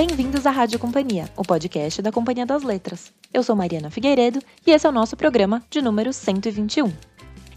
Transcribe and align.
Bem-vindos 0.00 0.46
à 0.46 0.50
Rádio 0.50 0.78
Companhia, 0.78 1.28
o 1.36 1.42
podcast 1.42 2.00
da 2.00 2.10
Companhia 2.10 2.46
das 2.46 2.62
Letras. 2.62 3.12
Eu 3.34 3.42
sou 3.42 3.54
Mariana 3.54 3.90
Figueiredo 3.90 4.40
e 4.66 4.70
esse 4.70 4.86
é 4.86 4.88
o 4.88 4.92
nosso 4.92 5.14
programa 5.14 5.62
de 5.68 5.82
número 5.82 6.10
121. 6.10 6.90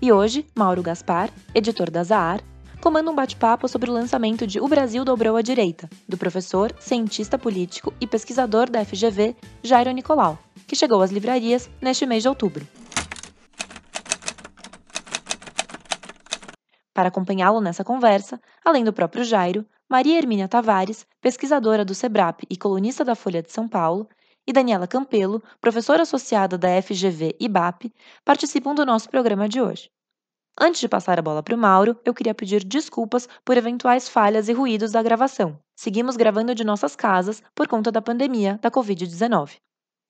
E 0.01 0.11
hoje, 0.11 0.45
Mauro 0.53 0.83
Gaspar, 0.83 1.29
editor 1.55 1.89
da 1.89 2.03
Zahar, 2.03 2.41
comanda 2.81 3.09
um 3.09 3.15
bate-papo 3.15 3.65
sobre 3.69 3.89
o 3.89 3.93
lançamento 3.93 4.45
de 4.45 4.59
O 4.59 4.67
Brasil 4.67 5.05
Dobrou 5.05 5.37
à 5.37 5.41
Direita, 5.41 5.89
do 6.05 6.17
professor, 6.17 6.75
cientista 6.81 7.39
político 7.39 7.93
e 8.01 8.05
pesquisador 8.05 8.69
da 8.69 8.83
FGV, 8.83 9.37
Jairo 9.63 9.91
Nicolau, 9.91 10.37
que 10.67 10.75
chegou 10.75 11.01
às 11.01 11.11
livrarias 11.11 11.69
neste 11.81 12.05
mês 12.05 12.23
de 12.23 12.27
outubro. 12.27 12.67
Para 16.93 17.09
acompanhá-lo 17.09 17.59
nessa 17.59 17.83
conversa, 17.83 18.39
além 18.63 18.83
do 18.83 18.93
próprio 18.93 19.23
Jairo, 19.23 19.65
Maria 19.89 20.17
Hermínia 20.17 20.47
Tavares, 20.47 21.05
pesquisadora 21.21 21.83
do 21.83 21.95
SEBRAP 21.95 22.43
e 22.49 22.55
colunista 22.55 23.03
da 23.03 23.15
Folha 23.15 23.41
de 23.41 23.51
São 23.51 23.67
Paulo, 23.67 24.07
e 24.45 24.53
Daniela 24.53 24.87
Campelo, 24.87 25.41
professora 25.61 26.03
associada 26.03 26.57
da 26.57 26.81
FGV 26.81 27.35
e 27.39 27.47
BAP, 27.47 27.93
participam 28.25 28.75
do 28.75 28.85
nosso 28.85 29.09
programa 29.09 29.47
de 29.47 29.61
hoje. 29.61 29.89
Antes 30.59 30.81
de 30.81 30.87
passar 30.87 31.17
a 31.17 31.21
bola 31.21 31.41
para 31.41 31.55
o 31.55 31.57
Mauro, 31.57 31.99
eu 32.05 32.13
queria 32.13 32.35
pedir 32.35 32.63
desculpas 32.63 33.27
por 33.43 33.57
eventuais 33.57 34.07
falhas 34.07 34.49
e 34.49 34.53
ruídos 34.53 34.91
da 34.91 35.01
gravação. 35.01 35.59
Seguimos 35.75 36.15
gravando 36.15 36.53
de 36.53 36.63
nossas 36.63 36.95
casas 36.95 37.41
por 37.55 37.67
conta 37.67 37.91
da 37.91 38.01
pandemia 38.01 38.59
da 38.61 38.69
Covid-19. 38.69 39.57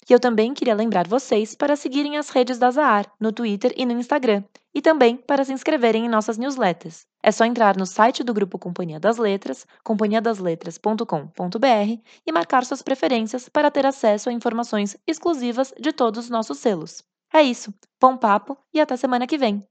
E 0.09 0.13
eu 0.13 0.19
também 0.19 0.53
queria 0.53 0.75
lembrar 0.75 1.07
vocês 1.07 1.55
para 1.55 1.75
seguirem 1.75 2.17
as 2.17 2.29
redes 2.29 2.57
da 2.57 2.71
Zahar, 2.71 3.11
no 3.19 3.31
Twitter 3.31 3.73
e 3.77 3.85
no 3.85 3.93
Instagram, 3.93 4.43
e 4.73 4.81
também 4.81 5.15
para 5.15 5.45
se 5.45 5.53
inscreverem 5.53 6.05
em 6.05 6.09
nossas 6.09 6.37
newsletters. 6.37 7.05
É 7.21 7.31
só 7.31 7.45
entrar 7.45 7.77
no 7.77 7.85
site 7.85 8.23
do 8.23 8.33
grupo 8.33 8.59
Companhia 8.59 8.99
das 8.99 9.17
Letras, 9.17 9.65
companhiadasletras.com.br 9.83 12.01
e 12.25 12.31
marcar 12.31 12.65
suas 12.65 12.81
preferências 12.81 13.47
para 13.47 13.71
ter 13.71 13.85
acesso 13.85 14.29
a 14.29 14.33
informações 14.33 14.97
exclusivas 15.07 15.73
de 15.79 15.93
todos 15.93 16.25
os 16.25 16.29
nossos 16.29 16.57
selos. 16.57 17.03
É 17.33 17.41
isso, 17.41 17.73
bom 17.99 18.17
papo 18.17 18.57
e 18.73 18.81
até 18.81 18.97
semana 18.97 19.25
que 19.25 19.37
vem! 19.37 19.65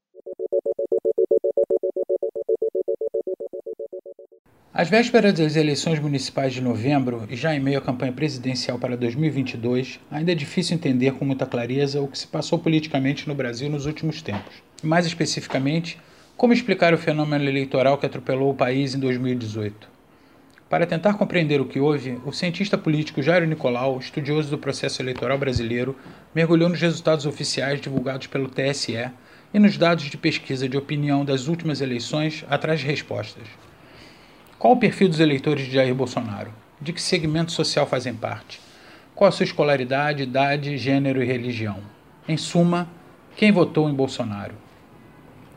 Às 4.74 4.88
vésperas 4.88 5.34
das 5.34 5.54
eleições 5.54 6.00
municipais 6.00 6.54
de 6.54 6.62
novembro 6.62 7.26
e 7.28 7.36
já 7.36 7.54
em 7.54 7.60
meio 7.60 7.76
à 7.76 7.82
campanha 7.82 8.10
presidencial 8.10 8.78
para 8.78 8.96
2022, 8.96 10.00
ainda 10.10 10.32
é 10.32 10.34
difícil 10.34 10.74
entender 10.74 11.12
com 11.12 11.26
muita 11.26 11.44
clareza 11.44 12.00
o 12.00 12.08
que 12.08 12.16
se 12.16 12.26
passou 12.26 12.58
politicamente 12.58 13.28
no 13.28 13.34
Brasil 13.34 13.68
nos 13.68 13.84
últimos 13.84 14.22
tempos. 14.22 14.62
Mais 14.82 15.04
especificamente, 15.04 15.98
como 16.38 16.54
explicar 16.54 16.94
o 16.94 16.98
fenômeno 16.98 17.44
eleitoral 17.44 17.98
que 17.98 18.06
atropelou 18.06 18.50
o 18.50 18.54
país 18.54 18.94
em 18.94 18.98
2018. 18.98 19.86
Para 20.70 20.86
tentar 20.86 21.18
compreender 21.18 21.60
o 21.60 21.66
que 21.66 21.78
houve, 21.78 22.18
o 22.24 22.32
cientista 22.32 22.78
político 22.78 23.20
Jairo 23.20 23.44
Nicolau, 23.44 23.98
estudioso 23.98 24.48
do 24.48 24.56
processo 24.56 25.02
eleitoral 25.02 25.36
brasileiro, 25.36 25.94
mergulhou 26.34 26.70
nos 26.70 26.80
resultados 26.80 27.26
oficiais 27.26 27.78
divulgados 27.78 28.26
pelo 28.26 28.48
TSE 28.48 29.10
e 29.52 29.58
nos 29.58 29.76
dados 29.76 30.04
de 30.04 30.16
pesquisa 30.16 30.66
de 30.66 30.78
opinião 30.78 31.26
das 31.26 31.46
últimas 31.46 31.82
eleições 31.82 32.42
atrás 32.48 32.80
de 32.80 32.86
respostas. 32.86 33.44
Qual 34.62 34.74
o 34.74 34.76
perfil 34.76 35.08
dos 35.08 35.18
eleitores 35.18 35.66
de 35.66 35.72
Jair 35.72 35.92
Bolsonaro? 35.92 36.52
De 36.80 36.92
que 36.92 37.02
segmento 37.02 37.50
social 37.50 37.84
fazem 37.84 38.14
parte? 38.14 38.60
Qual 39.12 39.26
a 39.26 39.32
sua 39.32 39.42
escolaridade, 39.42 40.22
idade, 40.22 40.78
gênero 40.78 41.20
e 41.20 41.26
religião? 41.26 41.80
Em 42.28 42.36
suma, 42.36 42.88
quem 43.34 43.50
votou 43.50 43.90
em 43.90 43.92
Bolsonaro? 43.92 44.54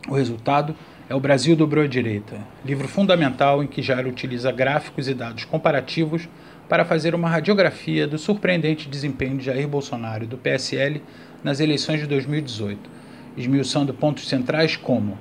O 0.10 0.16
resultado 0.16 0.76
é 1.08 1.14
O 1.14 1.20
Brasil 1.20 1.56
Dobrou 1.56 1.84
à 1.84 1.88
Direita, 1.88 2.40
livro 2.66 2.88
fundamental 2.88 3.64
em 3.64 3.68
que 3.68 3.80
Jair 3.80 4.08
utiliza 4.08 4.52
gráficos 4.52 5.08
e 5.08 5.14
dados 5.14 5.46
comparativos 5.46 6.28
para 6.68 6.84
fazer 6.84 7.14
uma 7.14 7.30
radiografia 7.30 8.08
do 8.08 8.18
surpreendente 8.18 8.90
desempenho 8.90 9.38
de 9.38 9.46
Jair 9.46 9.68
Bolsonaro 9.68 10.24
e 10.24 10.28
do 10.28 10.36
PSL 10.36 11.00
nas 11.44 11.60
eleições 11.60 12.00
de 12.00 12.08
2018, 12.08 12.90
esmiuçando 13.38 13.94
pontos 13.94 14.28
centrais 14.28 14.76
como 14.76 15.16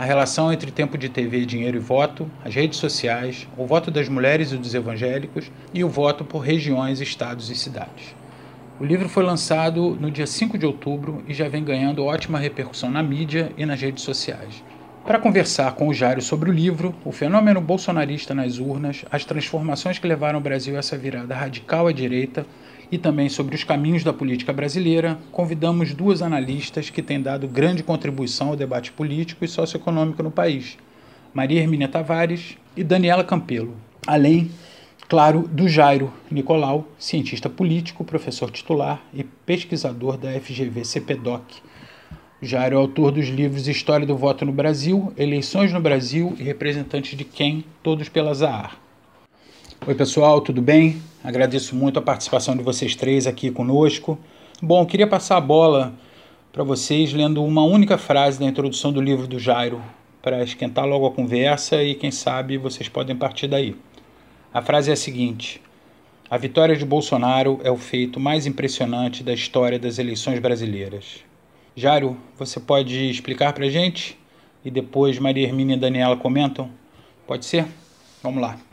a 0.00 0.04
relação 0.06 0.50
entre 0.50 0.70
tempo 0.70 0.96
de 0.96 1.10
TV, 1.10 1.44
dinheiro 1.44 1.76
e 1.76 1.78
voto, 1.78 2.26
as 2.42 2.54
redes 2.54 2.78
sociais, 2.78 3.46
o 3.54 3.66
voto 3.66 3.90
das 3.90 4.08
mulheres 4.08 4.50
e 4.50 4.56
dos 4.56 4.74
evangélicos 4.74 5.52
e 5.74 5.84
o 5.84 5.90
voto 5.90 6.24
por 6.24 6.38
regiões, 6.38 7.02
estados 7.02 7.50
e 7.50 7.54
cidades. 7.54 8.14
O 8.80 8.84
livro 8.86 9.10
foi 9.10 9.22
lançado 9.22 9.98
no 10.00 10.10
dia 10.10 10.26
5 10.26 10.56
de 10.56 10.64
outubro 10.64 11.22
e 11.28 11.34
já 11.34 11.50
vem 11.50 11.62
ganhando 11.62 12.02
ótima 12.02 12.38
repercussão 12.38 12.90
na 12.90 13.02
mídia 13.02 13.52
e 13.58 13.66
nas 13.66 13.78
redes 13.78 14.02
sociais. 14.02 14.64
Para 15.04 15.18
conversar 15.18 15.72
com 15.72 15.86
o 15.86 15.92
Jário 15.92 16.22
sobre 16.22 16.48
o 16.48 16.52
livro, 16.52 16.94
o 17.04 17.12
fenômeno 17.12 17.60
bolsonarista 17.60 18.34
nas 18.34 18.58
urnas, 18.58 19.04
as 19.12 19.26
transformações 19.26 19.98
que 19.98 20.08
levaram 20.08 20.38
o 20.38 20.42
Brasil 20.42 20.76
a 20.76 20.78
essa 20.78 20.96
virada 20.96 21.34
radical 21.34 21.86
à 21.86 21.92
direita 21.92 22.46
e 22.90 22.98
também 22.98 23.28
sobre 23.28 23.54
os 23.54 23.64
caminhos 23.64 24.02
da 24.02 24.12
política 24.12 24.52
brasileira, 24.52 25.18
convidamos 25.30 25.94
duas 25.94 26.22
analistas 26.22 26.90
que 26.90 27.02
têm 27.02 27.20
dado 27.20 27.46
grande 27.46 27.82
contribuição 27.82 28.48
ao 28.48 28.56
debate 28.56 28.90
político 28.90 29.44
e 29.44 29.48
socioeconômico 29.48 30.22
no 30.22 30.30
país, 30.30 30.76
Maria 31.32 31.60
Hermínia 31.60 31.88
Tavares 31.88 32.56
e 32.76 32.82
Daniela 32.82 33.22
Campelo, 33.22 33.76
além, 34.06 34.50
claro, 35.08 35.46
do 35.46 35.68
Jairo 35.68 36.12
Nicolau, 36.30 36.88
cientista 36.98 37.48
político, 37.48 38.04
professor 38.04 38.50
titular 38.50 39.00
e 39.14 39.22
pesquisador 39.22 40.16
da 40.16 40.32
FGV 40.32 40.84
CPDOC. 40.84 41.62
Jairo 42.42 42.76
é 42.76 42.78
autor 42.78 43.12
dos 43.12 43.28
livros 43.28 43.68
História 43.68 44.06
do 44.06 44.16
Voto 44.16 44.46
no 44.46 44.52
Brasil, 44.52 45.12
Eleições 45.16 45.72
no 45.72 45.80
Brasil 45.80 46.34
e 46.38 46.42
Representantes 46.42 47.16
de 47.16 47.22
Quem, 47.22 47.64
todos 47.82 48.08
pela 48.08 48.32
Zahar. 48.32 48.78
Oi, 49.86 49.94
pessoal, 49.94 50.40
tudo 50.40 50.62
bem? 50.62 51.09
Agradeço 51.22 51.76
muito 51.76 51.98
a 51.98 52.02
participação 52.02 52.56
de 52.56 52.62
vocês 52.62 52.96
três 52.96 53.26
aqui 53.26 53.50
conosco. 53.50 54.18
Bom, 54.62 54.86
queria 54.86 55.06
passar 55.06 55.36
a 55.36 55.40
bola 55.40 55.92
para 56.50 56.64
vocês 56.64 57.12
lendo 57.12 57.44
uma 57.44 57.62
única 57.62 57.98
frase 57.98 58.40
da 58.40 58.46
introdução 58.46 58.90
do 58.90 59.02
livro 59.02 59.26
do 59.26 59.38
Jairo, 59.38 59.82
para 60.22 60.42
esquentar 60.42 60.86
logo 60.86 61.06
a 61.06 61.10
conversa 61.10 61.82
e 61.82 61.94
quem 61.94 62.10
sabe 62.10 62.56
vocês 62.56 62.88
podem 62.88 63.14
partir 63.14 63.48
daí. 63.48 63.76
A 64.52 64.62
frase 64.62 64.88
é 64.90 64.94
a 64.94 64.96
seguinte: 64.96 65.60
A 66.30 66.38
vitória 66.38 66.74
de 66.74 66.86
Bolsonaro 66.86 67.60
é 67.62 67.70
o 67.70 67.76
feito 67.76 68.18
mais 68.18 68.46
impressionante 68.46 69.22
da 69.22 69.34
história 69.34 69.78
das 69.78 69.98
eleições 69.98 70.38
brasileiras. 70.38 71.22
Jairo, 71.76 72.16
você 72.38 72.58
pode 72.58 73.10
explicar 73.10 73.52
para 73.52 73.68
gente? 73.68 74.18
E 74.64 74.70
depois 74.70 75.18
Maria 75.18 75.46
Hermínia 75.46 75.76
e 75.76 75.78
Daniela 75.78 76.16
comentam? 76.16 76.70
Pode 77.26 77.44
ser? 77.44 77.66
Vamos 78.22 78.40
lá. 78.40 78.69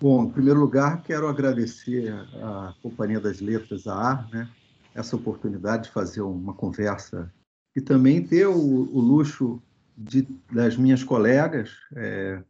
Bom, 0.00 0.24
em 0.24 0.30
primeiro 0.30 0.58
lugar, 0.58 1.02
quero 1.02 1.28
agradecer 1.28 2.10
à 2.42 2.74
Companhia 2.82 3.20
das 3.20 3.38
Letras, 3.38 3.86
a 3.86 3.94
AR, 3.94 4.30
né, 4.30 4.48
essa 4.94 5.14
oportunidade 5.14 5.84
de 5.84 5.90
fazer 5.90 6.22
uma 6.22 6.54
conversa 6.54 7.30
e 7.76 7.82
também 7.82 8.26
ter 8.26 8.46
o, 8.46 8.54
o 8.56 8.98
luxo 8.98 9.62
de, 9.94 10.26
das 10.50 10.74
minhas 10.74 11.04
colegas, 11.04 11.72
é, 11.94 12.42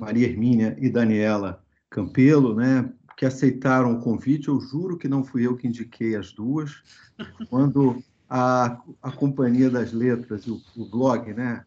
Maria 0.00 0.26
Hermínia 0.26 0.74
e 0.80 0.88
Daniela 0.88 1.62
Campelo, 1.90 2.54
né, 2.54 2.90
que 3.14 3.26
aceitaram 3.26 3.92
o 3.92 4.00
convite. 4.00 4.48
Eu 4.48 4.58
juro 4.58 4.96
que 4.96 5.06
não 5.06 5.22
fui 5.22 5.46
eu 5.46 5.58
que 5.58 5.68
indiquei 5.68 6.16
as 6.16 6.32
duas. 6.32 6.82
Quando 7.50 8.02
a, 8.26 8.80
a 9.02 9.12
Companhia 9.12 9.68
das 9.68 9.92
Letras, 9.92 10.46
o, 10.46 10.62
o 10.74 10.86
blog, 10.86 11.34
né, 11.34 11.62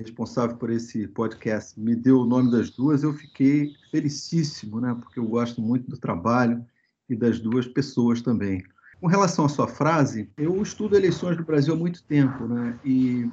responsável 0.00 0.56
por 0.56 0.70
esse 0.70 1.06
podcast, 1.08 1.78
me 1.78 1.94
deu 1.94 2.20
o 2.20 2.26
nome 2.26 2.50
das 2.50 2.70
duas, 2.70 3.02
eu 3.02 3.12
fiquei 3.12 3.72
felicíssimo, 3.90 4.80
né? 4.80 4.96
Porque 5.00 5.18
eu 5.18 5.26
gosto 5.26 5.60
muito 5.60 5.88
do 5.88 5.98
trabalho 5.98 6.64
e 7.08 7.16
das 7.16 7.38
duas 7.40 7.66
pessoas 7.66 8.20
também. 8.20 8.62
Com 9.00 9.06
relação 9.06 9.46
à 9.46 9.48
sua 9.48 9.66
frase, 9.66 10.30
eu 10.36 10.60
estudo 10.62 10.96
eleições 10.96 11.36
do 11.36 11.44
Brasil 11.44 11.74
há 11.74 11.76
muito 11.76 12.02
tempo, 12.04 12.46
né? 12.46 12.78
E 12.84 13.30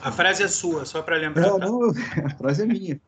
a 0.00 0.10
frase 0.10 0.42
é 0.42 0.48
sua, 0.48 0.84
só 0.84 1.02
para 1.02 1.16
lembrar. 1.16 1.48
Não, 1.48 1.58
não, 1.58 1.90
a 2.24 2.30
frase 2.30 2.62
é 2.62 2.66
minha. 2.66 3.00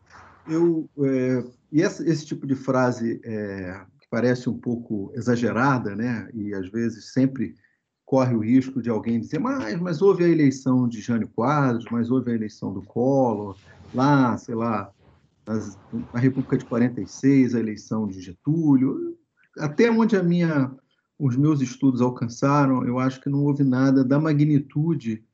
Eu 0.48 0.88
é, 1.00 1.44
e 1.72 1.80
esse, 1.80 2.08
esse, 2.08 2.26
tipo 2.26 2.46
de 2.46 2.54
frase 2.54 3.20
é, 3.24 3.80
que 3.98 4.06
parece 4.08 4.48
um 4.48 4.58
pouco 4.58 5.12
exagerada, 5.14 5.96
né? 5.96 6.28
E 6.32 6.54
às 6.54 6.68
vezes 6.68 7.12
sempre 7.12 7.54
corre 8.14 8.36
o 8.36 8.38
risco 8.38 8.80
de 8.80 8.88
alguém 8.88 9.18
dizer, 9.18 9.40
mas, 9.40 9.76
mas 9.80 10.00
houve 10.00 10.22
a 10.22 10.28
eleição 10.28 10.86
de 10.86 11.00
Jânio 11.00 11.26
Quadros, 11.34 11.84
mas 11.90 12.12
houve 12.12 12.30
a 12.30 12.34
eleição 12.36 12.72
do 12.72 12.80
Collor, 12.80 13.56
lá, 13.92 14.38
sei 14.38 14.54
lá, 14.54 14.92
nas, 15.44 15.76
na 16.12 16.20
República 16.20 16.56
de 16.56 16.64
46, 16.64 17.56
a 17.56 17.58
eleição 17.58 18.06
de 18.06 18.20
Getúlio. 18.20 19.18
Até 19.58 19.90
onde 19.90 20.16
a 20.16 20.22
minha, 20.22 20.70
os 21.18 21.34
meus 21.34 21.60
estudos 21.60 22.00
alcançaram, 22.00 22.86
eu 22.86 23.00
acho 23.00 23.20
que 23.20 23.28
não 23.28 23.42
houve 23.42 23.64
nada 23.64 24.04
da 24.04 24.20
magnitude 24.20 25.24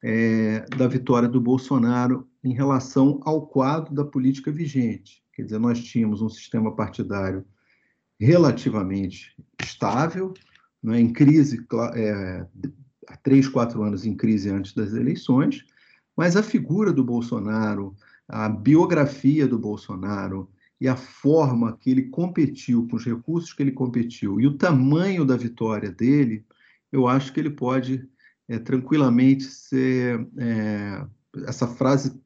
é, 0.00 0.64
da 0.76 0.86
vitória 0.86 1.28
do 1.28 1.40
Bolsonaro 1.40 2.24
em 2.44 2.54
relação 2.54 3.20
ao 3.24 3.48
quadro 3.48 3.92
da 3.92 4.04
política 4.04 4.52
vigente. 4.52 5.24
Quer 5.34 5.42
dizer, 5.42 5.58
nós 5.58 5.82
tínhamos 5.82 6.22
um 6.22 6.28
sistema 6.28 6.70
partidário 6.70 7.44
relativamente 8.20 9.34
estável, 9.60 10.32
né, 10.82 11.00
em 11.00 11.12
crise, 11.12 11.66
é, 11.94 12.46
há 13.06 13.16
três, 13.16 13.48
quatro 13.48 13.82
anos 13.82 14.04
em 14.04 14.16
crise 14.16 14.50
antes 14.50 14.74
das 14.74 14.92
eleições, 14.92 15.64
mas 16.16 16.36
a 16.36 16.42
figura 16.42 16.92
do 16.92 17.04
Bolsonaro, 17.04 17.94
a 18.28 18.48
biografia 18.48 19.46
do 19.46 19.58
Bolsonaro 19.58 20.50
e 20.80 20.86
a 20.86 20.96
forma 20.96 21.76
que 21.76 21.90
ele 21.90 22.04
competiu, 22.04 22.86
com 22.88 22.96
os 22.96 23.04
recursos 23.04 23.52
que 23.52 23.62
ele 23.62 23.72
competiu 23.72 24.40
e 24.40 24.46
o 24.46 24.56
tamanho 24.56 25.24
da 25.24 25.36
vitória 25.36 25.90
dele, 25.90 26.44
eu 26.92 27.06
acho 27.06 27.32
que 27.32 27.40
ele 27.40 27.50
pode 27.50 28.08
é, 28.48 28.58
tranquilamente 28.58 29.44
ser. 29.44 30.26
É, 30.36 31.06
essa 31.46 31.66
frase 31.66 32.20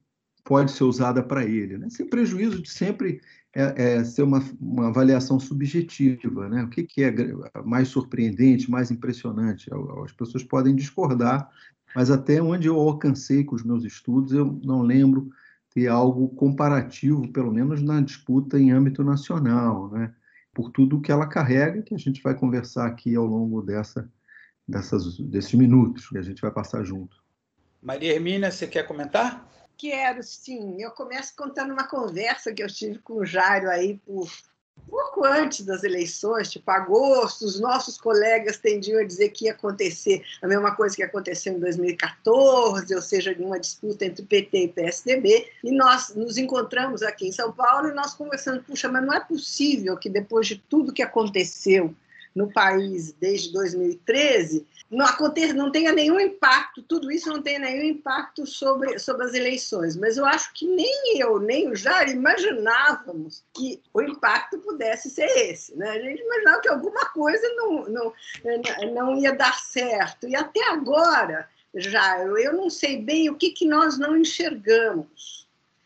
pode 0.45 0.73
ser 0.73 0.85
usada 0.85 1.23
para 1.23 1.45
ele, 1.45 1.79
né? 1.79 1.89
sem 1.91 2.09
prejuízo 2.09 2.63
de 2.63 2.71
sempre 2.71 3.21
é, 3.55 3.97
é, 3.97 4.05
ser 4.05 4.23
uma, 4.23 4.43
uma 4.61 4.89
avaliação 4.89 5.39
subjetiva. 5.39 6.49
Né? 6.49 6.63
O 6.65 6.69
que, 6.69 6.83
que 6.85 7.03
é 7.03 7.13
mais 7.65 7.89
surpreendente, 7.89 8.71
mais 8.71 8.91
impressionante? 8.91 9.71
As 10.05 10.13
pessoas 10.13 10.43
podem 10.43 10.75
discordar, 10.75 11.51
mas 11.95 12.11
até 12.11 12.43
onde 12.43 12.69
eu 12.69 12.79
alcancei 12.79 13.45
com 13.45 13.55
os 13.55 13.63
meus 13.63 13.85
estudos, 13.85 14.33
eu 14.33 14.59
não 14.65 14.83
lembro 14.83 15.31
ter 15.75 15.89
algo 15.89 16.29
comparativo, 16.31 17.29
pelo 17.29 17.53
menos 17.53 17.83
na 17.83 18.01
disputa 18.01 18.59
em 18.59 18.71
âmbito 18.71 19.03
nacional, 19.03 19.91
né? 19.91 20.15
por 20.55 20.71
tudo 20.71 21.01
que 21.01 21.11
ela 21.11 21.27
carrega, 21.27 21.83
que 21.83 21.95
a 21.95 21.99
gente 21.99 22.23
vai 22.23 22.35
conversar 22.35 22.87
aqui 22.87 23.15
ao 23.15 23.25
longo 23.25 23.63
dessa, 23.63 24.11
dessas, 24.69 25.19
desses 25.19 25.55
minutos 25.55 26.09
que 26.09 26.19
a 26.19 26.23
gente 26.23 26.43
vai 26.43 26.51
passar 26.51 26.85
junto. 26.85 27.23
Maria 27.81 28.15
Hermínia, 28.15 28.51
você 28.51 28.67
quer 28.67 28.87
comentar? 28.87 29.49
Quero, 29.83 30.23
sim. 30.23 30.81
Eu 30.81 30.93
começo 30.93 31.35
contando 31.37 31.73
uma 31.73 31.89
conversa 31.89 32.53
que 32.53 32.63
eu 32.63 32.69
tive 32.69 33.01
com 33.01 33.15
o 33.15 33.27
Jairo 33.27 33.69
aí 33.69 33.99
por 34.07 34.31
pouco 34.89 35.25
antes 35.25 35.67
das 35.67 35.83
eleições, 35.83 36.53
tipo 36.53 36.71
agosto, 36.71 37.45
os 37.45 37.59
nossos 37.59 38.01
colegas 38.01 38.59
tendiam 38.59 39.01
a 39.01 39.05
dizer 39.05 39.31
que 39.31 39.47
ia 39.47 39.53
acontecer 39.53 40.23
a 40.41 40.47
mesma 40.47 40.77
coisa 40.77 40.95
que 40.95 41.03
aconteceu 41.03 41.55
em 41.55 41.59
2014, 41.59 42.95
ou 42.95 43.03
seja, 43.03 43.35
uma 43.41 43.59
disputa 43.59 44.05
entre 44.05 44.25
PT 44.25 44.59
e 44.59 44.69
PSDB, 44.69 45.51
e 45.65 45.73
nós 45.73 46.15
nos 46.15 46.39
encontramos 46.39 47.03
aqui 47.03 47.27
em 47.27 47.33
São 47.33 47.51
Paulo 47.51 47.89
e 47.89 47.93
nós 47.93 48.15
conversando, 48.15 48.63
puxa, 48.63 48.89
mas 48.89 49.05
não 49.05 49.13
é 49.13 49.19
possível 49.19 49.97
que 49.97 50.09
depois 50.09 50.47
de 50.47 50.59
tudo 50.59 50.93
que 50.93 51.03
aconteceu 51.03 51.93
no 52.35 52.51
país 52.53 53.13
desde 53.13 53.53
2013, 53.53 54.67
não, 54.91 55.07
aconteça, 55.07 55.55
não 55.55 55.71
tenha 55.71 55.93
nenhum 55.93 56.21
impacto, 56.21 56.83
tudo 56.83 57.11
isso 57.11 57.29
não 57.29 57.41
tenha 57.41 57.59
nenhum 57.59 57.85
impacto 57.85 58.47
sobre, 58.47 58.99
sobre 58.99 59.25
as 59.25 59.35
eleições. 59.35 59.97
Mas 59.97 60.17
eu 60.17 60.27
acho 60.27 60.53
que 60.53 60.67
nem 60.67 61.19
eu, 61.19 61.39
nem 61.39 61.71
o 61.71 61.75
Jair 61.75 62.11
imaginávamos 62.11 63.43
que 63.55 63.81
o 63.93 64.03
impacto 64.03 64.59
pudesse 64.59 65.09
ser 65.11 65.31
esse. 65.51 65.77
Né? 65.77 65.89
A 65.89 66.01
gente 66.01 66.23
imaginava 66.23 66.61
que 66.61 66.69
alguma 66.69 67.07
coisa 67.07 67.47
não, 67.57 67.85
não, 67.89 68.13
não 68.93 69.17
ia 69.17 69.33
dar 69.35 69.59
certo. 69.61 70.29
E 70.29 70.37
até 70.37 70.63
agora, 70.69 71.49
Jair, 71.75 72.29
eu 72.29 72.53
não 72.53 72.69
sei 72.69 73.01
bem 73.01 73.31
o 73.31 73.37
que, 73.37 73.51
que 73.51 73.67
nós 73.67 73.99
não 73.99 74.17
enxergamos 74.17 75.42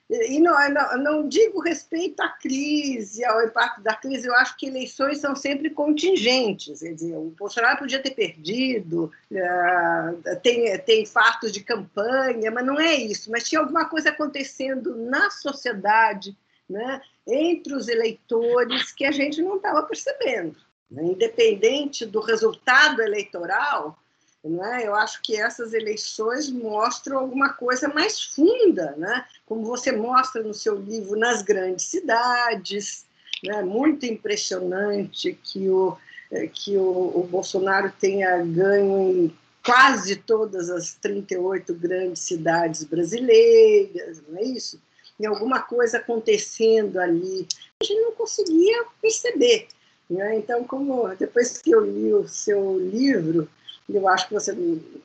e 0.08 0.38
não, 0.38 0.55
não, 0.70 0.99
não, 0.99 1.29
digo 1.29 1.61
respeito 1.61 2.20
à 2.20 2.29
crise, 2.29 3.25
ao 3.25 3.43
impacto 3.43 3.82
da 3.82 3.94
crise, 3.94 4.29
eu 4.29 4.35
acho 4.35 4.56
que 4.56 4.67
eleições 4.67 5.19
são 5.19 5.35
sempre 5.35 5.69
contingentes. 5.69 6.81
Quer 6.81 6.94
dizer, 6.94 7.17
o 7.17 7.35
Bolsonaro 7.37 7.79
podia 7.79 8.00
ter 8.00 8.12
perdido, 8.12 9.11
uh, 9.32 10.41
tem, 10.43 10.79
tem 10.79 11.05
fatos 11.05 11.50
de 11.50 11.61
campanha, 11.61 12.53
mas 12.53 12.64
não 12.64 12.79
é 12.79 12.94
isso. 12.94 13.32
Mas 13.32 13.49
tinha 13.49 13.61
alguma 13.61 13.87
coisa 13.87 14.11
acontecendo 14.11 14.94
na 14.94 15.29
sociedade, 15.31 16.37
né, 16.70 17.00
entre 17.26 17.75
os 17.75 17.88
eleitores, 17.88 18.93
que 18.93 19.05
a 19.05 19.11
gente 19.11 19.43
não 19.43 19.56
estava 19.56 19.82
percebendo. 19.82 20.56
Independente 20.88 22.06
do 22.06 22.20
resultado 22.20 23.03
eleitoral, 23.03 23.99
né? 24.48 24.87
Eu 24.87 24.94
acho 24.94 25.20
que 25.22 25.37
essas 25.37 25.72
eleições 25.72 26.50
mostram 26.50 27.19
alguma 27.19 27.52
coisa 27.52 27.88
mais 27.88 28.22
funda, 28.22 28.94
né? 28.96 29.25
como 29.44 29.64
você 29.64 29.93
mostra 29.93 30.43
no 30.43 30.54
seu 30.54 30.76
livro, 30.76 31.19
nas 31.19 31.43
grandes 31.43 31.87
cidades. 31.87 33.04
Né? 33.44 33.62
Muito 33.62 34.06
impressionante 34.06 35.38
que 35.43 35.69
o, 35.69 35.96
eh, 36.31 36.48
que 36.48 36.76
o, 36.76 37.12
o 37.14 37.28
Bolsonaro 37.31 37.93
tenha 37.98 38.38
ganho 38.38 39.10
em 39.10 39.37
quase 39.64 40.16
todas 40.16 40.70
as 40.70 40.94
38 40.94 41.75
grandes 41.75 42.22
cidades 42.22 42.84
brasileiras, 42.84 44.22
não 44.28 44.38
é 44.38 44.44
isso? 44.44 44.81
E 45.19 45.26
alguma 45.26 45.60
coisa 45.62 45.98
acontecendo 45.98 46.98
ali. 46.98 47.46
A 47.81 47.84
gente 47.84 48.00
não 48.00 48.12
conseguia 48.12 48.84
perceber. 49.02 49.66
Né? 50.08 50.37
Então, 50.37 50.62
como 50.64 51.08
depois 51.16 51.58
que 51.58 51.70
eu 51.70 51.84
li 51.84 52.12
o 52.12 52.28
seu 52.28 52.78
livro, 52.78 53.48
eu 53.88 54.09
acho 54.09 54.29
que 54.29 54.35
você 54.35 54.56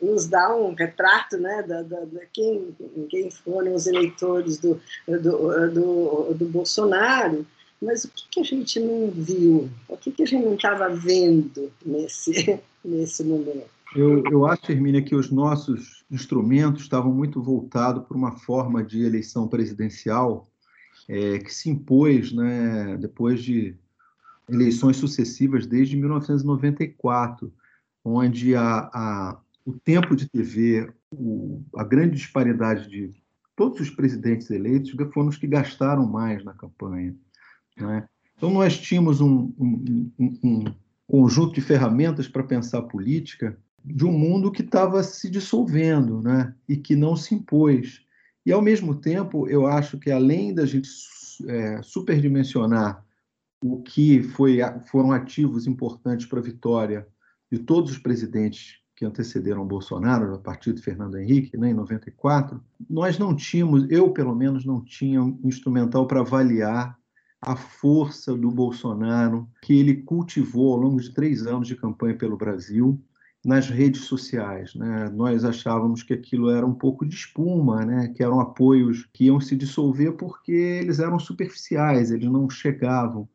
nos 0.02 0.28
dá 0.28 0.56
um 0.56 0.74
retrato 0.74 1.38
né, 1.38 1.64
da, 1.64 1.84
da, 1.84 2.00
da 2.06 2.22
quem, 2.34 2.76
quem 3.10 3.30
foram 3.30 3.76
os 3.76 3.86
eleitores 3.86 4.58
do, 4.58 4.80
do, 5.08 5.70
do, 5.70 6.34
do 6.34 6.46
Bolsonaro, 6.46 7.46
mas 7.82 8.06
o 8.06 8.10
que, 8.10 8.28
que, 8.30 8.40
a 8.40 8.44
gente 8.44 8.80
não 8.80 9.10
viu? 9.12 9.70
O 9.88 9.98
que, 9.98 10.12
que 10.12 10.24
a 10.24 10.26
gente 10.26 10.46
não 10.46 10.56
estava 10.56 10.90
vendo 10.90 11.72
nesse, 11.86 12.60
nesse 12.84 13.24
momento? 13.24 13.70
Eu, 13.96 14.24
eu 14.32 14.46
acho, 14.46 14.72
Hermínia, 14.72 15.02
que 15.02 15.16
os 15.16 15.30
nossos 15.30 16.04
instrumentos 16.10 16.84
estavam 16.84 17.12
muito 17.12 17.42
voltados 17.42 18.06
para 18.08 18.18
uma 18.18 18.32
forma 18.32 18.84
de 18.84 19.04
eleição 19.04 19.48
presidencial 19.48 20.48
é, 21.08 21.40
que 21.40 21.54
se 21.54 21.70
impôs 21.70 22.32
né, 22.32 22.98
depois 23.00 23.44
de 23.44 23.76
eleições 24.50 24.98
sucessivas 24.98 25.66
desde 25.66 25.98
1994 25.98 27.52
onde 28.04 28.56
a, 28.56 28.90
a, 28.94 29.40
o 29.66 29.74
tempo 29.74 30.16
de 30.16 30.28
TV, 30.30 30.92
o, 31.12 31.64
a 31.76 31.84
grande 31.84 32.16
disparidade 32.16 32.90
de 32.90 33.12
todos 33.56 33.80
os 33.80 33.90
presidentes 33.90 34.50
eleitos 34.50 34.92
foram 35.14 35.30
os 35.30 35.38
que 35.38 35.48
gastaram 35.48 36.06
mais 36.06 36.44
na 36.44 36.54
campanha. 36.54 37.16
Né? 37.78 38.08
Então, 38.36 38.50
nós 38.50 38.78
tínhamos 38.78 39.22
um, 39.22 39.54
um, 39.60 40.12
um, 40.20 40.40
um 40.44 40.64
conjunto 41.08 41.54
de 41.54 41.62
ferramentas 41.62 42.28
para 42.28 42.44
pensar 42.44 42.82
política 42.84 43.58
de 43.84 44.06
um 44.06 44.12
mundo 44.12 44.52
que 44.52 44.62
estava 44.62 45.04
se 45.04 45.30
dissolvendo 45.30 46.22
né? 46.22 46.54
e 46.68 46.76
que 46.76 46.96
não 46.96 47.16
se 47.16 47.36
impôs. 47.36 48.06
E, 48.46 48.52
ao 48.52 48.62
mesmo 48.62 48.96
tempo, 48.96 49.48
eu 49.48 49.68
acho 49.68 50.00
que, 50.00 50.10
além 50.10 50.54
da 50.54 50.66
gente 50.66 50.90
é, 51.48 51.82
superdimensionar 51.84 53.06
o 53.64 53.82
que 53.82 54.24
foi, 54.24 54.60
foram 54.90 55.12
ativos 55.12 55.68
importantes 55.68 56.26
para 56.26 56.40
a 56.40 56.44
vitória 56.44 57.08
de 57.52 57.60
todos 57.60 57.92
os 57.92 57.98
presidentes 57.98 58.80
que 58.96 59.06
antecederam 59.06 59.66
Bolsonaro, 59.66 60.36
a 60.36 60.38
partir 60.38 60.74
de 60.74 60.82
Fernando 60.82 61.18
Henrique, 61.18 61.58
né, 61.58 61.72
em 61.72 61.74
94, 61.74 62.64
nós 62.90 63.18
não 63.18 63.36
tínhamos, 63.36 63.90
eu 63.90 64.12
pelo 64.12 64.36
menos 64.36 64.64
não 64.64 64.80
tinha 64.80 65.22
um 65.22 65.40
instrumental 65.44 66.06
para 66.06 66.22
avaliar 66.22 66.96
a 67.42 67.56
força 67.56 68.38
do 68.38 68.52
Bolsonaro 68.52 69.50
que 69.64 69.74
ele 69.74 70.04
cultivou 70.04 70.74
ao 70.74 70.80
longo 70.80 71.02
de 71.02 71.12
três 71.12 71.48
anos 71.48 71.68
de 71.68 71.76
campanha 71.76 72.16
pelo 72.16 72.38
Brasil 72.38 73.02
nas 73.44 73.68
redes 73.68 74.02
sociais. 74.02 74.76
Né? 74.76 75.10
Nós 75.10 75.44
achávamos 75.44 76.04
que 76.04 76.14
aquilo 76.14 76.52
era 76.52 76.66
um 76.66 76.76
pouco 76.76 77.04
de 77.04 77.16
espuma, 77.16 77.84
né? 77.84 78.10
que 78.10 78.24
eram 78.24 78.40
apoios 78.40 79.10
que 79.12 79.26
iam 79.26 79.42
se 79.42 79.56
dissolver 79.56 80.12
porque 80.12 80.52
eles 80.52 81.00
eram 81.00 81.18
superficiais, 81.18 82.12
eles 82.12 82.30
não 82.30 82.48
chegavam 82.48 83.28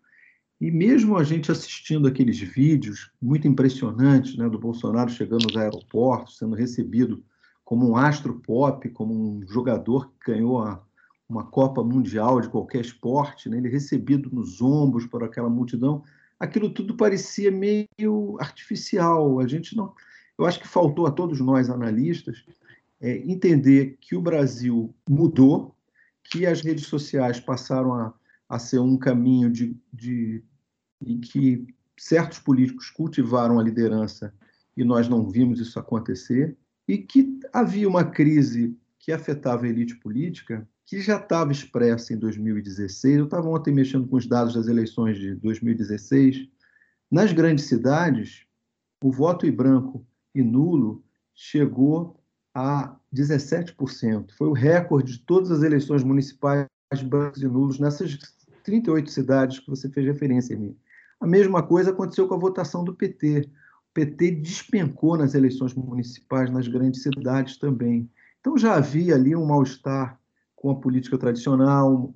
e 0.61 0.71
mesmo 0.71 1.17
a 1.17 1.25
gente 1.25 1.53
assistindo 1.53 2.09
aqueles 2.09 2.39
vídeos 2.39 3.11
muito 3.21 3.47
impressionantes 3.47 4.37
né, 4.37 4.49
do 4.49 4.59
Bolsonaro 4.59 5.11
chegando 5.11 5.45
nos 5.45 5.57
aeroportos, 5.57 6.39
sendo 6.39 6.55
recebido 6.55 7.23
como 7.65 7.91
um 7.91 7.97
astro 7.97 8.41
pop, 8.41 8.89
como 8.91 9.13
um 9.13 9.47
jogador 9.47 10.09
que 10.09 10.33
ganhou 10.33 10.63
a, 10.63 10.83
uma 11.29 11.45
Copa 11.45 11.83
Mundial 11.83 12.41
de 12.41 12.49
qualquer 12.49 12.81
esporte, 12.81 13.49
né, 13.49 13.59
ele 13.59 13.69
recebido 13.69 14.31
nos 14.33 14.63
ombros 14.63 15.05
por 15.07 15.23
aquela 15.23 15.51
multidão, 15.51 16.03
aquilo 16.41 16.71
tudo 16.71 16.97
parecia 16.97 17.51
meio 17.51 18.37
artificial. 18.41 19.41
A 19.41 19.47
gente 19.47 19.77
não, 19.77 19.93
eu 20.39 20.47
acho 20.47 20.61
que 20.61 20.69
faltou 20.69 21.07
a 21.07 21.11
todos 21.11 21.41
nós 21.41 21.69
analistas 21.69 22.45
é, 23.01 23.19
entender 23.19 23.99
que 24.01 24.17
o 24.17 24.23
Brasil 24.23 24.95
mudou, 25.09 25.75
que 26.25 26.47
as 26.47 26.63
redes 26.63 26.87
sociais 26.87 27.39
passaram 27.39 27.93
a 27.93 28.15
a 28.49 28.59
ser 28.59 28.79
um 28.79 28.97
caminho 28.97 29.51
de, 29.51 29.77
de, 29.93 30.43
em 31.01 31.21
que 31.21 31.67
certos 31.99 32.39
políticos 32.39 32.91
cultivaram 32.91 33.59
a 33.59 33.63
liderança 33.63 34.33
e 34.77 34.85
nós 34.85 35.09
não 35.09 35.29
vimos 35.29 35.59
isso 35.59 35.79
acontecer, 35.79 36.57
e 36.87 36.99
que 36.99 37.41
havia 37.53 37.89
uma 37.89 38.05
crise 38.05 38.77
que 38.99 39.11
afetava 39.11 39.65
a 39.65 39.69
elite 39.69 39.97
política 39.97 40.69
que 40.85 41.01
já 41.01 41.17
estava 41.17 41.51
expressa 41.51 42.13
em 42.13 42.19
2016. 42.19 43.19
Eu 43.19 43.25
estava 43.25 43.49
ontem 43.49 43.75
mexendo 43.75 44.07
com 44.07 44.17
os 44.17 44.27
dados 44.27 44.55
das 44.55 44.69
eleições 44.69 45.19
de 45.19 45.35
2016. 45.35 46.49
Nas 47.11 47.33
grandes 47.33 47.65
cidades, 47.65 48.47
o 49.03 49.11
voto 49.11 49.47
em 49.47 49.51
branco 49.51 50.07
e 50.35 50.43
nulo 50.43 51.05
chegou 51.35 52.21
a 52.55 52.97
17%. 53.15 54.33
Foi 54.37 54.49
o 54.49 54.53
recorde 54.53 55.15
de 55.15 55.19
todas 55.21 55.51
as 55.51 55.63
eleições 55.63 56.05
municipais 56.05 56.67
brancos 57.05 57.43
e 57.43 57.49
nulos 57.49 57.81
nessas 57.81 58.17
38 58.67 59.11
cidades 59.11 59.61
que 59.61 59.71
você 59.71 59.89
fez 59.89 60.05
referência, 60.05 60.55
Emílio. 60.55 60.77
A 61.21 61.27
mesma 61.27 61.63
coisa 61.63 61.91
aconteceu 61.91 62.27
com 62.27 62.35
a 62.35 62.39
votação 62.39 62.85
do 62.85 62.95
PT. 62.95 63.49
O 63.91 63.95
PT 63.95 64.33
despencou 64.33 65.17
nas 65.17 65.35
eleições 65.35 65.73
municipais 65.73 66.51
nas 66.51 66.67
grandes 66.69 67.03
cidades 67.03 67.57
também. 67.59 68.11
Então 68.41 68.59
já 68.59 68.75
havia 68.75 69.15
ali 69.15 69.35
um 69.35 69.47
mal-estar 69.47 70.21
com 70.55 70.71
a 70.71 70.75
política 70.75 71.17
tradicional. 71.17 72.13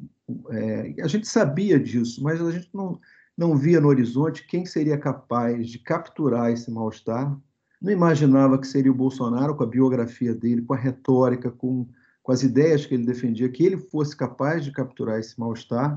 É, 0.51 0.95
a 1.01 1.07
gente 1.07 1.27
sabia 1.29 1.79
disso, 1.79 2.23
mas 2.23 2.41
a 2.41 2.51
gente 2.51 2.69
não, 2.75 3.01
não 3.37 3.57
via 3.57 3.81
no 3.81 3.89
horizonte 3.89 4.47
quem 4.47 4.67
seria 4.67 4.99
capaz 4.99 5.69
de 5.69 5.79
capturar 5.79 6.51
esse 6.51 6.71
mal-estar. 6.71 7.39
Não 7.81 7.93
imaginava 7.93 8.59
que 8.59 8.67
seria 8.67 8.93
o 8.93 8.95
Bolsonaro, 8.95 9.55
com 9.55 9.63
a 9.63 9.69
biografia 9.69 10.35
dele, 10.35 10.63
com 10.63 10.75
a 10.75 10.77
retórica, 10.77 11.51
com, 11.51 11.89
com 12.23 12.33
as 12.33 12.43
ideias 12.43 12.85
que 12.85 12.95
ele 12.95 13.07
defendia, 13.07 13.49
que 13.49 13.65
ele 13.65 13.79
fosse 13.79 14.17
capaz 14.17 14.65
de 14.65 14.73
capturar 14.73 15.19
esse 15.19 15.39
mal-estar. 15.39 15.97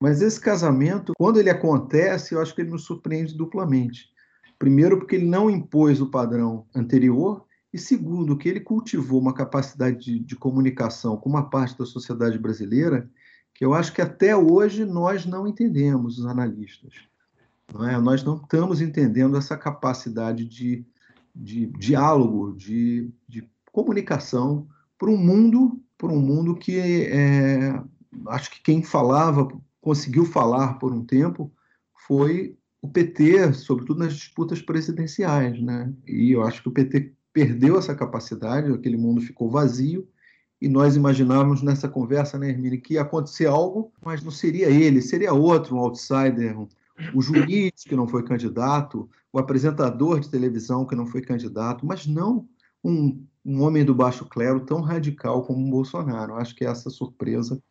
Mas 0.00 0.20
esse 0.20 0.40
casamento, 0.40 1.12
quando 1.16 1.38
ele 1.38 1.50
acontece, 1.50 2.34
eu 2.34 2.40
acho 2.40 2.54
que 2.54 2.60
ele 2.60 2.70
nos 2.70 2.84
surpreende 2.84 3.36
duplamente. 3.36 4.10
Primeiro, 4.58 4.98
porque 4.98 5.16
ele 5.16 5.26
não 5.26 5.50
impôs 5.50 6.00
o 6.00 6.10
padrão 6.10 6.66
anterior, 6.74 7.44
e 7.72 7.78
segundo, 7.78 8.36
que 8.36 8.48
ele 8.48 8.60
cultivou 8.60 9.20
uma 9.20 9.34
capacidade 9.34 9.98
de, 9.98 10.18
de, 10.18 10.36
comunicação 10.36 11.16
com 11.16 11.28
uma 11.28 11.50
parte 11.50 11.76
da 11.78 11.84
sociedade 11.84 12.38
brasileira 12.38 13.10
que 13.52 13.64
eu 13.64 13.74
acho 13.74 13.92
que 13.92 14.02
até 14.02 14.36
hoje 14.36 14.84
nós 14.84 15.24
não 15.24 15.46
entendemos, 15.46 16.18
os 16.18 16.26
analistas. 16.26 16.92
Não 17.72 17.88
é? 17.88 17.98
Nós 17.98 18.22
não 18.22 18.36
estamos 18.36 18.80
entendendo 18.80 19.36
essa 19.36 19.56
capacidade 19.56 20.44
de, 20.44 20.86
de 21.34 21.66
diálogo, 21.66 22.54
de, 22.54 23.10
de 23.26 23.48
comunicação 23.72 24.66
para 24.98 25.10
um 25.10 25.16
mundo, 25.16 25.82
para 25.98 26.12
um 26.12 26.20
mundo 26.20 26.54
que 26.54 26.78
é, 26.78 27.82
acho 28.28 28.50
que 28.50 28.62
quem 28.62 28.82
falava, 28.82 29.48
conseguiu 29.86 30.24
falar 30.24 30.80
por 30.80 30.92
um 30.92 31.04
tempo, 31.04 31.48
foi 32.08 32.58
o 32.82 32.88
PT, 32.88 33.52
sobretudo 33.52 34.00
nas 34.00 34.14
disputas 34.14 34.60
presidenciais, 34.60 35.62
né? 35.62 35.94
E 36.04 36.32
eu 36.32 36.42
acho 36.42 36.60
que 36.60 36.68
o 36.68 36.72
PT 36.72 37.12
perdeu 37.32 37.78
essa 37.78 37.94
capacidade, 37.94 38.72
aquele 38.72 38.96
mundo 38.96 39.20
ficou 39.20 39.48
vazio, 39.48 40.08
e 40.60 40.68
nós 40.68 40.96
imaginávamos 40.96 41.62
nessa 41.62 41.88
conversa, 41.88 42.36
né, 42.36 42.48
Hermine, 42.48 42.78
que 42.78 42.94
ia 42.94 43.02
acontecer 43.02 43.46
algo, 43.46 43.92
mas 44.04 44.24
não 44.24 44.32
seria 44.32 44.68
ele, 44.68 45.00
seria 45.00 45.32
outro, 45.32 45.76
um 45.76 45.78
outsider, 45.78 46.58
o 47.14 47.22
juiz 47.22 47.84
que 47.84 47.94
não 47.94 48.08
foi 48.08 48.24
candidato, 48.24 49.08
o 49.32 49.38
apresentador 49.38 50.18
de 50.18 50.28
televisão 50.28 50.84
que 50.84 50.96
não 50.96 51.06
foi 51.06 51.20
candidato, 51.20 51.86
mas 51.86 52.08
não 52.08 52.48
um, 52.82 53.24
um 53.44 53.62
homem 53.62 53.84
do 53.84 53.94
baixo 53.94 54.24
clero 54.24 54.58
tão 54.66 54.80
radical 54.80 55.44
como 55.44 55.64
o 55.64 55.70
Bolsonaro. 55.70 56.34
Acho 56.34 56.56
que 56.56 56.64
essa 56.64 56.90
surpresa 56.90 57.62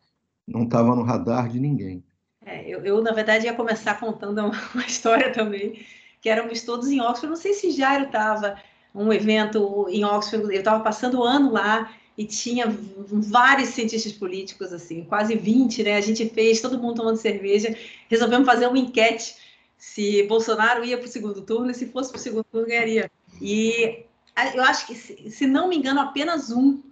não 0.46 0.64
estava 0.64 0.94
no 0.94 1.02
radar 1.02 1.48
de 1.48 1.58
ninguém. 1.58 2.04
É, 2.44 2.62
eu, 2.68 2.84
eu, 2.84 3.02
na 3.02 3.12
verdade, 3.12 3.46
ia 3.46 3.54
começar 3.54 3.98
contando 3.98 4.38
uma, 4.38 4.50
uma 4.74 4.86
história 4.86 5.32
também, 5.32 5.84
que 6.20 6.28
éramos 6.28 6.62
todos 6.62 6.88
em 6.88 7.00
Oxford, 7.00 7.28
não 7.28 7.36
sei 7.36 7.52
se 7.52 7.70
Jairo 7.70 8.04
estava 8.04 8.56
um 8.94 9.12
evento 9.12 9.86
em 9.90 10.04
Oxford, 10.04 10.44
eu 10.44 10.58
estava 10.58 10.82
passando 10.82 11.18
o 11.18 11.24
ano 11.24 11.52
lá 11.52 11.92
e 12.16 12.24
tinha 12.24 12.66
vários 13.06 13.70
cientistas 13.70 14.12
políticos, 14.12 14.72
assim, 14.72 15.04
quase 15.04 15.36
20, 15.36 15.82
né? 15.82 15.96
A 15.96 16.00
gente 16.00 16.26
fez, 16.30 16.62
todo 16.62 16.78
mundo 16.78 16.96
tomando 16.96 17.18
cerveja, 17.18 17.76
resolvemos 18.08 18.46
fazer 18.46 18.66
uma 18.66 18.78
enquete 18.78 19.36
se 19.76 20.22
Bolsonaro 20.22 20.84
ia 20.84 20.96
para 20.96 21.06
o 21.06 21.10
segundo 21.10 21.42
turno 21.42 21.70
e 21.70 21.74
se 21.74 21.86
fosse 21.86 22.10
para 22.10 22.18
o 22.18 22.22
segundo 22.22 22.44
turno 22.44 22.66
ganharia. 22.66 23.10
E 23.40 24.04
eu 24.54 24.62
acho 24.62 24.86
que, 24.86 24.94
se 24.94 25.46
não 25.46 25.68
me 25.68 25.76
engano, 25.76 26.00
apenas 26.00 26.50
um 26.50 26.82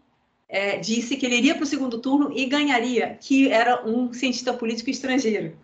é, 0.49 0.79
disse 0.79 1.17
que 1.17 1.27
ele 1.27 1.37
iria 1.37 1.55
para 1.55 1.65
o 1.65 1.67
segundo 1.67 1.99
turno 1.99 2.33
e 2.35 2.47
ganharia, 2.47 3.19
que 3.21 3.51
era 3.51 3.87
um 3.87 4.13
cientista 4.13 4.53
político 4.53 4.91
estrangeiro. 4.91 5.57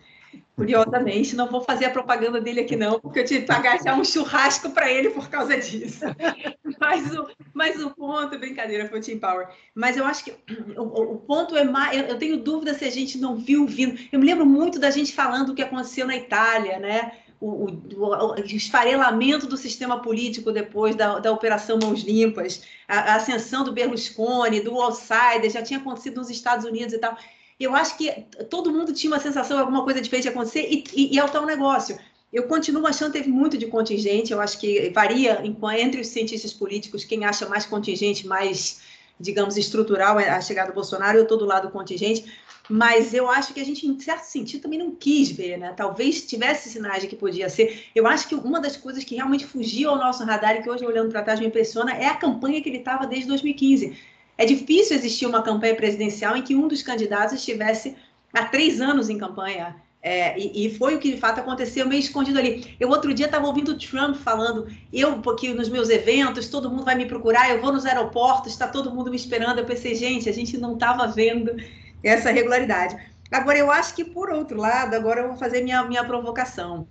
Curiosamente, 0.55 1.35
não 1.35 1.49
vou 1.49 1.63
fazer 1.63 1.87
a 1.87 1.91
propaganda 1.91 2.41
dele 2.41 2.61
aqui 2.61 2.77
não, 2.77 3.01
porque 3.01 3.21
eu 3.21 3.25
tive 3.25 3.41
que 3.41 3.47
pagar 3.47 3.83
já 3.83 3.95
um 3.95 4.05
churrasco 4.05 4.71
para 4.71 4.93
ele 4.93 5.09
por 5.11 5.29
causa 5.31 5.57
disso. 5.57 6.05
Mas 6.79 7.15
o, 7.15 7.29
mas 7.53 7.83
o 7.83 7.91
ponto, 7.91 8.39
brincadeira, 8.39 8.89
foi 8.89 9.01
o 9.01 9.03
Team 9.03 9.19
Power. 9.19 9.49
Mas 9.75 9.99
eu 9.99 10.05
acho 10.05 10.25
que 10.25 10.35
o, 10.79 10.83
o 10.83 11.19
ponto 11.19 11.55
é 11.55 11.63
mais. 11.63 12.09
Eu, 12.09 12.17
tenho 12.17 12.39
dúvida 12.39 12.73
se 12.73 12.87
a 12.87 12.91
gente 12.91 13.19
não 13.19 13.37
viu 13.37 13.67
vindo. 13.67 14.01
Eu 14.11 14.19
me 14.19 14.25
lembro 14.25 14.47
muito 14.47 14.79
da 14.79 14.91
gente 14.91 15.13
falando 15.13 15.51
o 15.51 15.55
que 15.55 15.61
aconteceu 15.61 16.07
na 16.07 16.17
Itália, 16.17 16.79
né? 16.79 17.13
O, 17.41 17.47
o, 17.47 18.33
o, 18.33 18.35
esfarelamento 18.45 19.47
do 19.47 19.57
sistema 19.57 20.03
político 20.03 20.53
depois 20.53 20.95
da, 20.95 21.19
da 21.19 21.33
Operação 21.33 21.79
Mãos 21.83 22.03
Limpas, 22.03 22.63
a, 22.87 23.13
a 23.13 23.15
ascensão 23.17 23.65
do 23.65 23.73
Berlusconi, 23.73 24.61
do 24.61 24.79
outsider, 24.79 25.51
já 25.51 25.63
tinha 25.63 25.81
acontecido 25.81 26.17
nos 26.17 26.29
Estados 26.29 26.67
Unidos 26.67 26.93
e 26.93 26.99
tal 26.99 27.17
eu 27.61 27.77
acho 27.77 27.99
que 27.99 28.11
todo 28.49 28.73
mundo 28.73 28.93
tinha 28.95 29.13
uma 29.13 29.21
sensação 29.21 29.59
de 29.59 29.61
alguma 29.61 29.85
coisa 29.85 30.01
diferente 30.01 30.27
acontecer 30.27 30.67
e, 30.71 30.83
e, 30.95 31.15
e 31.15 31.19
é 31.19 31.25
o 31.25 31.29
tal 31.29 31.45
negócio. 31.45 31.99
Eu 32.33 32.45
continuo 32.45 32.87
achando 32.87 33.13
que 33.13 33.19
teve 33.19 33.31
muito 33.31 33.59
de 33.59 33.67
contingente, 33.67 34.33
eu 34.33 34.41
acho 34.41 34.59
que 34.59 34.89
varia 34.91 35.43
entre 35.79 36.01
os 36.01 36.07
cientistas 36.07 36.55
políticos, 36.55 37.05
quem 37.05 37.25
acha 37.25 37.47
mais 37.49 37.67
contingente, 37.67 38.27
mais, 38.27 38.81
digamos, 39.19 39.57
estrutural 39.59 40.19
é 40.19 40.31
a 40.31 40.41
chegada 40.41 40.71
do 40.71 40.75
Bolsonaro, 40.75 41.19
eu 41.19 41.25
estou 41.25 41.37
do 41.37 41.45
lado 41.45 41.69
do 41.69 41.73
contingente, 41.73 42.33
mas 42.71 43.13
eu 43.13 43.29
acho 43.29 43.53
que 43.53 43.61
a 43.61 43.65
gente, 43.65 43.87
em 43.87 43.99
certo 43.99 44.25
sentido, 44.25 44.63
também 44.63 44.79
não 44.79 44.95
quis 44.95 45.31
ver, 45.31 45.59
né? 45.59 45.75
Talvez 45.77 46.25
tivesse 46.25 46.71
sinais 46.71 47.03
de 47.03 47.09
que 47.09 47.17
podia 47.17 47.49
ser. 47.49 47.87
Eu 47.95 48.07
acho 48.07 48.29
que 48.29 48.35
uma 48.35 48.61
das 48.61 48.77
coisas 48.77 49.03
que 49.03 49.17
realmente 49.17 49.45
fugiu 49.45 49.91
ao 49.91 49.99
nosso 49.99 50.25
radar 50.25 50.57
e 50.57 50.63
que 50.63 50.71
hoje, 50.71 50.87
olhando 50.87 51.11
para 51.11 51.23
trás, 51.23 51.41
me 51.41 51.47
impressiona 51.47 51.93
é 51.93 52.07
a 52.07 52.15
campanha 52.15 52.63
que 52.63 52.69
ele 52.69 52.79
estava 52.79 53.07
desde 53.07 53.27
2015 53.29 53.97
é 54.41 54.47
difícil 54.47 54.97
existir 54.97 55.27
uma 55.27 55.43
campanha 55.43 55.75
presidencial 55.75 56.35
em 56.35 56.41
que 56.41 56.57
um 56.57 56.67
dos 56.67 56.83
candidatos 56.83 57.35
estivesse 57.35 57.95
há 58.33 58.47
três 58.47 58.81
anos 58.81 59.11
em 59.11 59.19
campanha. 59.19 59.77
É, 60.03 60.39
e, 60.41 60.65
e, 60.65 60.79
foi 60.79 60.95
o 60.95 60.99
que 60.99 61.11
de 61.11 61.19
fato 61.19 61.41
aconteceu 61.41 61.87
meio 61.87 62.01
escondido 62.01 62.39
ali. 62.39 62.75
Eu 62.81 62.89
outro 62.89 63.13
dia 63.13 63.27
estava 63.27 63.47
ouvindo 63.47 63.73
o 63.73 63.79
Trump 63.79 64.17
falando, 64.17 64.67
eu, 64.91 65.19
porque 65.19 65.53
nos 65.53 65.69
meus 65.69 65.91
eventos 65.91 66.49
todo 66.49 66.71
mundo 66.71 66.87
vai 66.87 66.95
me 66.95 67.05
procurar, 67.05 67.51
eu 67.51 67.61
vou 67.61 67.71
nos 67.71 67.85
aeroportos, 67.85 68.53
está 68.53 68.67
todo 68.67 68.91
mundo 68.91 69.11
me 69.11 69.17
esperando. 69.17 69.59
Eu 69.59 69.67
pensei, 69.67 69.95
gente, 69.95 70.27
a 70.27 70.33
gente 70.33 70.57
não 70.57 70.73
estava 70.73 71.07
vendo 71.07 71.55
essa 72.03 72.31
regularidade. 72.31 72.97
Agora, 73.31 73.59
eu 73.59 73.71
acho 73.71 73.95
que, 73.95 74.05
por 74.05 74.31
outro 74.31 74.59
lado, 74.59 74.95
agora 74.95 75.21
eu 75.21 75.29
vou 75.29 75.37
fazer 75.37 75.63
minha, 75.63 75.85
minha 75.85 76.05
provocação, 76.05 76.87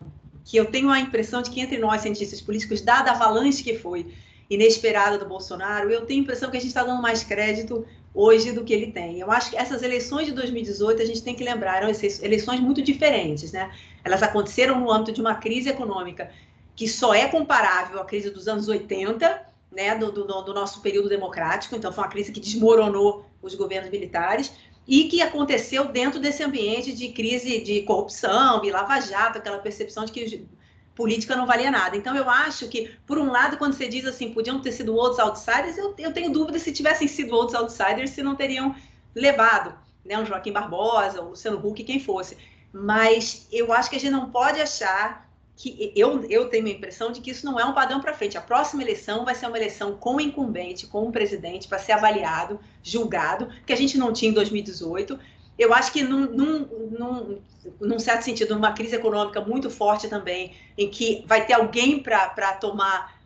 que 0.46 0.58
eu 0.58 0.66
tenho 0.66 0.90
a 0.90 1.00
impressão 1.00 1.42
de 1.42 1.50
que 1.50 1.60
entre 1.60 1.78
nós, 1.78 2.02
cientistas 2.02 2.42
políticos, 2.42 2.82
dada 2.82 3.12
a 3.12 3.14
avalanche 3.14 3.64
que 3.64 3.78
foi 3.78 4.08
inesperada 4.50 5.18
do 5.18 5.26
Bolsonaro, 5.26 5.92
eu 5.92 6.06
tenho 6.06 6.22
a 6.22 6.24
impressão 6.24 6.50
que 6.50 6.58
a 6.58 6.60
gente 6.60 6.70
está 6.70 6.84
dando 6.84 7.02
mais 7.02 7.24
crédito 7.24 7.86
hoje 8.14 8.52
do 8.52 8.64
que 8.64 8.74
ele 8.74 8.92
tem. 8.92 9.20
Eu 9.20 9.30
acho 9.30 9.52
que 9.52 9.58
essas 9.58 9.84
eleições 9.84 10.26
de 10.26 10.32
2018 10.32 11.02
a 11.02 11.06
gente 11.06 11.22
tem 11.22 11.36
que 11.36 11.44
lembrar, 11.44 11.84
eram 11.84 11.92
eleições 12.22 12.60
muito 12.60 12.82
diferentes, 12.82 13.52
né? 13.52 13.72
Elas 14.04 14.24
aconteceram 14.24 14.80
no 14.80 14.92
âmbito 14.92 15.12
de 15.12 15.22
uma 15.22 15.36
crise 15.36 15.70
econômica 15.70 16.32
que 16.76 16.88
só 16.88 17.14
é 17.14 17.28
comparável 17.28 18.00
à 18.00 18.06
crise 18.06 18.30
dos 18.30 18.48
anos 18.48 18.68
80, 18.68 19.50
né, 19.72 19.96
do, 19.96 20.12
do, 20.12 20.24
do 20.24 20.54
nosso 20.54 20.82
período 20.82 21.10
democrático, 21.10 21.76
então 21.76 21.92
foi 21.92 22.04
uma 22.04 22.10
crise 22.10 22.32
que 22.32 22.40
desmoronou 22.40 23.26
os 23.42 23.54
governos 23.54 23.90
militares, 23.92 24.52
e 24.88 25.06
que 25.06 25.22
aconteceu 25.22 25.86
dentro 25.86 26.20
desse 26.20 26.44
ambiente 26.44 26.94
de 26.94 27.10
crise 27.10 27.62
de 27.62 27.82
corrupção, 27.84 28.64
e 28.64 28.72
lava-jato, 28.72 29.38
aquela 29.38 29.60
percepção 29.60 30.06
de 30.06 30.12
que 30.12 30.48
política 30.96 31.36
não 31.36 31.46
valia 31.46 31.72
nada. 31.72 31.96
Então, 31.96 32.16
eu 32.16 32.30
acho 32.30 32.68
que, 32.68 32.92
por 33.06 33.18
um 33.18 33.32
lado, 33.32 33.58
quando 33.58 33.74
você 33.74 33.88
diz 33.88 34.06
assim, 34.06 34.34
podiam 34.34 34.60
ter 34.60 34.74
sido 34.74 34.94
outros 34.94 35.20
outsiders, 35.20 35.78
eu, 35.78 35.96
eu 35.98 36.12
tenho 36.12 36.32
dúvida 36.32 36.60
se 36.60 36.74
tivessem 36.74 37.08
sido 37.08 37.34
outros 37.34 37.56
outsiders, 37.56 38.10
se 38.10 38.22
não 38.22 38.36
teriam 38.36 38.76
levado, 39.16 39.74
né, 40.04 40.18
um 40.20 40.26
Joaquim 40.26 40.52
Barbosa, 40.52 41.22
o 41.22 41.30
Luciano 41.30 41.66
Huck, 41.66 41.84
quem 41.84 42.00
fosse. 42.00 42.38
Mas 42.74 43.48
eu 43.52 43.72
acho 43.72 43.90
que 43.90 43.96
a 43.96 44.00
gente 44.00 44.12
não 44.12 44.30
pode 44.30 44.60
achar 44.60 45.29
que 45.60 45.92
eu, 45.94 46.24
eu 46.30 46.48
tenho 46.48 46.68
a 46.68 46.70
impressão 46.70 47.12
de 47.12 47.20
que 47.20 47.32
isso 47.32 47.46
não 47.46 47.60
é 47.60 47.66
um 47.66 47.74
padrão 47.74 48.00
para 48.00 48.14
frente. 48.14 48.38
A 48.38 48.42
próxima 48.42 48.82
eleição 48.82 49.26
vai 49.26 49.36
ser 49.36 49.46
uma 49.46 49.58
eleição 49.58 49.94
com 49.98 50.20
incumbente, 50.22 50.88
com 50.88 51.04
o 51.04 51.12
presidente, 51.12 51.68
para 51.68 51.78
ser 51.78 51.92
avaliado, 51.92 52.62
julgado, 52.82 53.50
que 53.66 53.74
a 53.74 53.76
gente 53.76 53.98
não 53.98 54.14
tinha 54.14 54.32
em 54.32 54.34
2018 54.34 55.20
eu 55.58 55.74
acho 55.74 55.92
que 55.92 56.02
num, 56.02 56.22
num, 56.22 56.60
num, 56.98 57.42
num, 57.82 58.00
certo 58.00 58.22
sentido, 58.22 58.56
numa 58.56 58.72
crise 58.72 58.96
econômica 58.96 59.42
muito 59.42 59.70
forte 59.70 60.08
também, 60.08 60.54
em 60.78 60.90
que 60.90 61.22
vai 61.28 61.46
ter 61.46 61.52
alguém 61.52 62.02
para 62.02 62.54
tomar, 62.54 63.19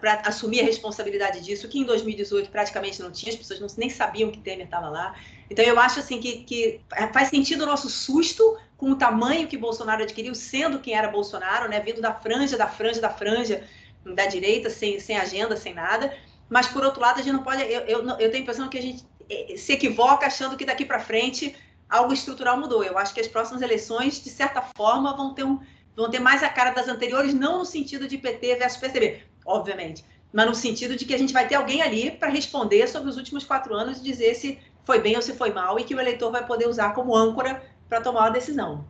para 0.00 0.22
assumir 0.26 0.60
a 0.60 0.64
responsabilidade 0.64 1.40
disso, 1.40 1.68
que 1.68 1.78
em 1.78 1.84
2018 1.84 2.50
praticamente 2.50 3.00
não 3.00 3.10
tinha, 3.10 3.32
as 3.32 3.38
pessoas 3.38 3.58
não, 3.58 3.66
nem 3.78 3.88
sabiam 3.88 4.30
que 4.30 4.38
Temer 4.38 4.66
estava 4.66 4.88
lá. 4.88 5.14
Então 5.50 5.64
eu 5.64 5.78
acho 5.78 6.00
assim 6.00 6.20
que, 6.20 6.44
que 6.44 6.80
faz 7.12 7.28
sentido 7.28 7.62
o 7.62 7.66
nosso 7.66 7.88
susto 7.88 8.58
com 8.76 8.90
o 8.90 8.96
tamanho 8.96 9.48
que 9.48 9.56
Bolsonaro 9.56 10.02
adquiriu, 10.02 10.34
sendo 10.34 10.78
quem 10.78 10.94
era 10.94 11.08
Bolsonaro, 11.08 11.68
né, 11.68 11.80
vindo 11.80 12.00
da 12.00 12.12
franja, 12.12 12.56
da 12.56 12.68
franja, 12.68 13.00
da 13.00 13.10
franja 13.10 13.64
da 14.04 14.26
direita, 14.26 14.70
sem, 14.70 15.00
sem 15.00 15.16
agenda, 15.16 15.56
sem 15.56 15.74
nada. 15.74 16.16
Mas, 16.48 16.68
por 16.68 16.84
outro 16.84 17.00
lado, 17.00 17.18
a 17.18 17.22
gente 17.22 17.32
não 17.32 17.42
pode. 17.42 17.62
Eu, 17.62 17.80
eu, 17.82 18.08
eu 18.08 18.16
tenho 18.16 18.36
a 18.36 18.38
impressão 18.38 18.68
que 18.68 18.78
a 18.78 18.82
gente 18.82 19.04
eh, 19.28 19.56
se 19.56 19.72
equivoca 19.72 20.26
achando 20.26 20.56
que 20.56 20.64
daqui 20.64 20.84
para 20.84 21.00
frente 21.00 21.56
algo 21.88 22.12
estrutural 22.12 22.58
mudou. 22.58 22.84
Eu 22.84 22.98
acho 22.98 23.12
que 23.12 23.20
as 23.20 23.28
próximas 23.28 23.62
eleições, 23.62 24.22
de 24.22 24.30
certa 24.30 24.62
forma, 24.62 25.16
vão 25.16 25.34
ter, 25.34 25.44
um, 25.44 25.60
vão 25.96 26.10
ter 26.10 26.20
mais 26.20 26.42
a 26.42 26.48
cara 26.48 26.70
das 26.70 26.88
anteriores, 26.88 27.34
não 27.34 27.58
no 27.58 27.64
sentido 27.64 28.06
de 28.06 28.18
PT 28.18 28.56
versus 28.56 28.78
PSDB, 28.78 29.22
obviamente, 29.46 30.04
mas 30.32 30.46
no 30.46 30.54
sentido 30.54 30.96
de 30.96 31.04
que 31.04 31.14
a 31.14 31.18
gente 31.18 31.32
vai 31.32 31.46
ter 31.46 31.54
alguém 31.54 31.80
ali 31.82 32.10
para 32.10 32.28
responder 32.28 32.86
sobre 32.88 33.08
os 33.08 33.16
últimos 33.16 33.44
quatro 33.44 33.74
anos 33.74 33.98
e 33.98 34.02
dizer 34.02 34.34
se 34.34 34.58
foi 34.84 35.00
bem 35.00 35.16
ou 35.16 35.22
se 35.22 35.32
foi 35.34 35.52
mal 35.52 35.78
e 35.78 35.84
que 35.84 35.94
o 35.94 36.00
eleitor 36.00 36.30
vai 36.30 36.46
poder 36.46 36.68
usar 36.68 36.92
como 36.92 37.16
âncora 37.16 37.62
para 37.88 38.00
tomar 38.00 38.20
uma 38.20 38.30
decisão. 38.30 38.84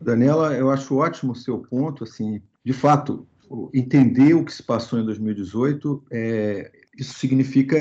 Daniela, 0.00 0.54
eu 0.54 0.70
acho 0.70 0.96
ótimo 0.96 1.32
o 1.32 1.36
seu 1.36 1.58
ponto. 1.58 2.04
Assim, 2.04 2.42
de 2.64 2.72
fato, 2.72 3.26
entender 3.72 4.34
o 4.34 4.44
que 4.44 4.52
se 4.52 4.62
passou 4.62 4.98
em 4.98 5.04
2018 5.04 6.04
é, 6.10 6.70
isso 6.98 7.18
significa 7.18 7.78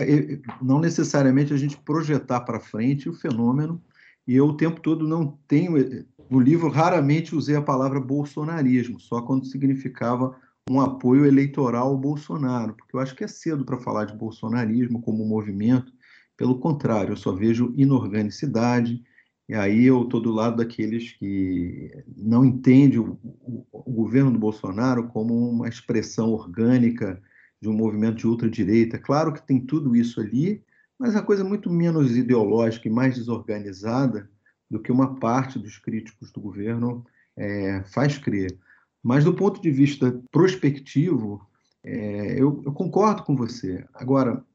não 0.61 0.79
necessariamente 0.79 1.53
a 1.53 1.57
gente 1.57 1.77
projetar 1.77 2.41
para 2.41 2.59
frente 2.59 3.09
o 3.09 3.13
fenômeno, 3.13 3.81
e 4.27 4.35
eu 4.35 4.45
o 4.45 4.57
tempo 4.57 4.79
todo 4.79 5.07
não 5.07 5.37
tenho, 5.47 6.05
no 6.29 6.39
livro 6.39 6.69
raramente 6.69 7.35
usei 7.35 7.55
a 7.55 7.61
palavra 7.61 7.99
bolsonarismo, 7.99 8.99
só 8.99 9.21
quando 9.21 9.45
significava 9.45 10.35
um 10.69 10.79
apoio 10.79 11.25
eleitoral 11.25 11.87
ao 11.87 11.97
Bolsonaro, 11.97 12.75
porque 12.75 12.95
eu 12.95 12.99
acho 12.99 13.15
que 13.15 13.23
é 13.23 13.27
cedo 13.27 13.65
para 13.65 13.79
falar 13.79 14.05
de 14.05 14.15
bolsonarismo 14.15 15.01
como 15.01 15.25
movimento, 15.25 15.91
pelo 16.37 16.59
contrário, 16.59 17.11
eu 17.11 17.17
só 17.17 17.33
vejo 17.33 17.73
inorganicidade, 17.75 19.03
e 19.47 19.53
aí 19.53 19.85
eu 19.85 20.03
estou 20.03 20.21
do 20.21 20.31
lado 20.31 20.57
daqueles 20.57 21.11
que 21.13 21.91
não 22.15 22.45
entendem 22.45 22.99
o, 22.99 23.19
o, 23.21 23.67
o, 23.71 23.91
governo 23.91 24.31
do 24.31 24.39
Bolsonaro 24.39 25.07
como 25.09 25.33
uma 25.49 25.67
expressão 25.67 26.31
orgânica 26.31 27.21
de 27.61 27.67
um 27.67 27.73
movimento 27.73 28.17
de 28.17 28.27
ultradireita. 28.27 28.97
Claro 28.97 29.33
que 29.33 29.45
tem 29.45 29.59
tudo 29.59 29.95
isso 29.95 30.21
ali, 30.21 30.63
mas 30.97 31.15
a 31.15 31.21
coisa 31.21 31.43
é 31.43 31.45
muito 31.45 31.69
menos 31.69 32.15
ideológica 32.15 32.87
e 32.87 32.91
mais 32.91 33.15
desorganizada 33.15 34.29
do 34.69 34.81
que 34.81 34.91
uma 34.91 35.19
parte 35.19 35.59
dos 35.59 35.77
críticos 35.77 36.31
do 36.31 36.39
governo 36.39 37.05
é, 37.35 37.83
faz 37.83 38.17
crer. 38.17 38.57
Mas 39.03 39.23
do 39.23 39.33
ponto 39.33 39.61
de 39.61 39.71
vista 39.71 40.21
prospectivo, 40.31 41.41
é, 41.83 42.33
eu, 42.33 42.61
eu 42.65 42.71
concordo 42.71 43.23
com 43.23 43.35
você. 43.35 43.85
Agora, 43.93 44.45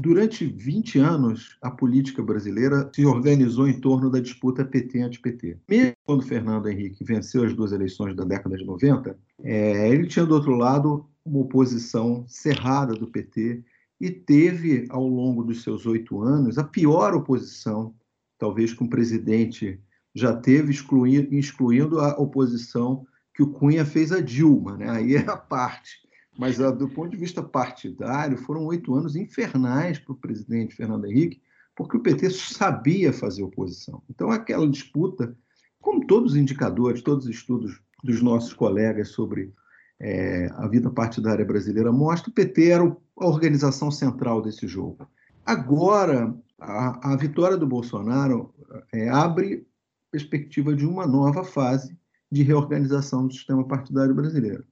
Durante 0.00 0.46
20 0.46 0.98
anos, 0.98 1.58
a 1.60 1.70
política 1.70 2.22
brasileira 2.22 2.90
se 2.94 3.04
organizou 3.04 3.68
em 3.68 3.78
torno 3.78 4.10
da 4.10 4.18
disputa 4.18 4.64
PT-anti-PT. 4.64 5.58
Mesmo 5.68 5.94
quando 6.04 6.22
Fernando 6.22 6.70
Henrique 6.70 7.04
venceu 7.04 7.44
as 7.44 7.54
duas 7.54 7.70
eleições 7.70 8.16
da 8.16 8.24
década 8.24 8.56
de 8.56 8.64
90, 8.64 9.18
é, 9.42 9.90
ele 9.90 10.06
tinha 10.06 10.24
do 10.24 10.34
outro 10.34 10.54
lado 10.54 11.06
uma 11.22 11.40
oposição 11.40 12.24
cerrada 12.26 12.94
do 12.94 13.08
PT 13.08 13.62
e 14.00 14.10
teve, 14.10 14.86
ao 14.88 15.06
longo 15.06 15.44
dos 15.44 15.62
seus 15.62 15.84
oito 15.84 16.22
anos, 16.22 16.56
a 16.56 16.64
pior 16.64 17.14
oposição, 17.14 17.94
talvez 18.38 18.72
que 18.72 18.82
um 18.82 18.88
presidente 18.88 19.78
já 20.14 20.34
teve, 20.34 20.70
excluindo, 20.70 21.34
excluindo 21.34 22.00
a 22.00 22.18
oposição 22.18 23.06
que 23.40 23.44
o 23.44 23.52
Cunha 23.52 23.86
fez 23.86 24.12
a 24.12 24.20
Dilma. 24.20 24.76
Né? 24.76 24.90
Aí 24.90 25.16
é 25.16 25.20
a 25.20 25.36
parte 25.36 26.00
mas, 26.40 26.58
ah, 26.58 26.70
do 26.70 26.88
ponto 26.88 27.10
de 27.10 27.18
vista 27.18 27.42
partidário, 27.42 28.38
foram 28.38 28.64
oito 28.64 28.94
anos 28.94 29.14
infernais 29.14 29.98
para 29.98 30.12
o 30.14 30.16
presidente 30.16 30.74
Fernando 30.74 31.04
Henrique, 31.04 31.42
porque 31.76 31.98
o 31.98 32.00
PT 32.00 32.30
sabia 32.30 33.12
fazer 33.12 33.42
oposição. 33.42 34.02
Então, 34.08 34.30
aquela 34.30 34.66
disputa, 34.66 35.36
como 35.82 36.06
todos 36.06 36.32
os 36.32 36.38
indicadores, 36.38 37.02
todos 37.02 37.26
os 37.26 37.34
estudos 37.34 37.82
dos 38.02 38.22
nossos 38.22 38.54
colegas 38.54 39.08
sobre 39.08 39.52
é, 40.00 40.48
a 40.54 40.66
vida 40.66 40.88
partidária 40.88 41.44
brasileira 41.44 41.92
mostram, 41.92 42.30
o 42.30 42.34
PT 42.34 42.68
era 42.68 42.84
a 42.84 43.26
organização 43.26 43.90
central 43.90 44.40
desse 44.40 44.66
jogo. 44.66 45.06
Agora, 45.44 46.34
a, 46.58 47.12
a 47.12 47.16
vitória 47.16 47.58
do 47.58 47.66
Bolsonaro 47.66 48.54
é, 48.94 49.10
abre 49.10 49.66
perspectiva 50.10 50.74
de 50.74 50.86
uma 50.86 51.06
nova 51.06 51.44
fase 51.44 51.99
de 52.30 52.42
reorganização 52.42 53.26
do 53.26 53.32
sistema 53.32 53.66
partidário 53.66 54.14
brasileiro. 54.14 54.64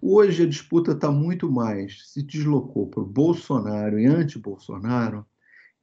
Hoje 0.00 0.44
a 0.44 0.48
disputa 0.48 0.92
está 0.92 1.10
muito 1.10 1.50
mais, 1.50 2.08
se 2.08 2.22
deslocou 2.22 2.86
para 2.86 3.02
o 3.02 3.06
Bolsonaro 3.06 3.98
e 3.98 4.06
anti-Bolsonaro, 4.06 5.26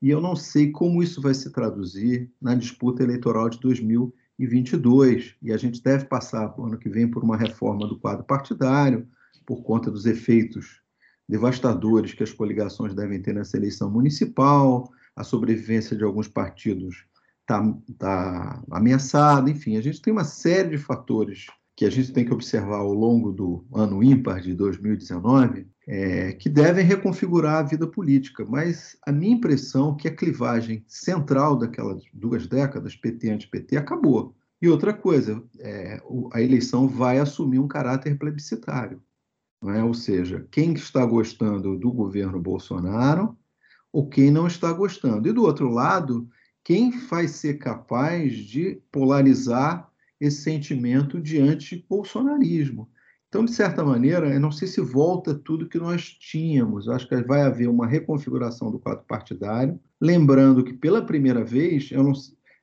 e 0.01 0.09
eu 0.09 0.21
não 0.21 0.35
sei 0.35 0.71
como 0.71 1.01
isso 1.01 1.21
vai 1.21 1.33
se 1.33 1.51
traduzir 1.51 2.31
na 2.41 2.55
disputa 2.55 3.03
eleitoral 3.03 3.49
de 3.49 3.59
2022. 3.59 5.35
E 5.41 5.51
a 5.51 5.57
gente 5.57 5.81
deve 5.81 6.05
passar 6.05 6.55
no 6.57 6.65
ano 6.65 6.77
que 6.77 6.89
vem 6.89 7.09
por 7.09 7.23
uma 7.23 7.35
reforma 7.35 7.87
do 7.87 7.99
quadro 7.99 8.23
partidário, 8.23 9.07
por 9.45 9.63
conta 9.63 9.89
dos 9.89 10.05
efeitos 10.05 10.81
devastadores 11.27 12.13
que 12.13 12.23
as 12.23 12.31
coligações 12.31 12.93
devem 12.93 13.21
ter 13.21 13.33
nessa 13.33 13.57
eleição 13.57 13.89
municipal, 13.89 14.91
a 15.15 15.23
sobrevivência 15.23 15.97
de 15.97 16.03
alguns 16.03 16.27
partidos 16.27 17.05
está 17.45 17.63
tá 17.99 18.63
ameaçada, 18.71 19.49
enfim, 19.49 19.77
a 19.77 19.81
gente 19.81 20.01
tem 20.01 20.11
uma 20.11 20.23
série 20.23 20.69
de 20.69 20.77
fatores 20.77 21.45
que 21.75 21.85
a 21.85 21.89
gente 21.89 22.11
tem 22.11 22.25
que 22.25 22.33
observar 22.33 22.77
ao 22.77 22.93
longo 22.93 23.31
do 23.31 23.65
ano 23.73 24.01
ímpar 24.01 24.41
de 24.41 24.53
2019, 24.53 25.67
é, 25.87 26.31
que 26.31 26.49
devem 26.49 26.85
reconfigurar 26.85 27.57
a 27.57 27.63
vida 27.63 27.85
política. 27.85 28.45
Mas 28.47 28.97
a 29.05 29.11
minha 29.11 29.33
impressão 29.33 29.93
é 29.93 30.01
que 30.01 30.07
a 30.07 30.15
clivagem 30.15 30.83
central 30.87 31.57
daquelas 31.57 32.01
duas 32.13 32.47
décadas, 32.47 32.95
PT 32.95 33.29
anti-PT, 33.29 33.77
acabou. 33.77 34.33
E 34.61 34.69
outra 34.69 34.93
coisa, 34.93 35.43
é, 35.59 36.01
a 36.31 36.41
eleição 36.41 36.87
vai 36.87 37.19
assumir 37.19 37.59
um 37.59 37.67
caráter 37.67 38.17
plebiscitário. 38.17 39.01
É? 39.65 39.83
Ou 39.83 39.93
seja, 39.93 40.47
quem 40.49 40.73
está 40.73 41.05
gostando 41.05 41.77
do 41.77 41.91
governo 41.91 42.39
Bolsonaro 42.39 43.37
ou 43.91 44.09
quem 44.09 44.29
não 44.29 44.47
está 44.47 44.71
gostando. 44.73 45.27
E 45.27 45.33
do 45.33 45.43
outro 45.43 45.69
lado, 45.69 46.27
quem 46.65 46.89
vai 46.89 47.27
ser 47.27 47.59
capaz 47.59 48.35
de 48.35 48.81
polarizar 48.91 49.87
esse 50.19 50.41
sentimento 50.41 51.21
de 51.21 51.39
anti-bolsonarismo. 51.39 52.89
Então, 53.29 53.45
de 53.45 53.51
certa 53.51 53.85
maneira, 53.85 54.33
eu 54.33 54.39
não 54.39 54.51
sei 54.51 54.67
se 54.67 54.81
volta 54.81 55.35
tudo 55.35 55.69
que 55.69 55.77
nós 55.77 56.05
tínhamos. 56.05 56.87
Eu 56.87 56.93
acho 56.93 57.07
que 57.07 57.21
vai 57.21 57.43
haver 57.43 57.69
uma 57.69 57.85
reconfiguração 57.85 58.71
do 58.71 58.79
quadro 58.79 59.05
partidário. 59.07 59.79
Lembrando 60.01 60.63
que, 60.63 60.73
pela 60.73 61.05
primeira 61.05 61.43
vez, 61.43 61.91
não, 61.91 62.13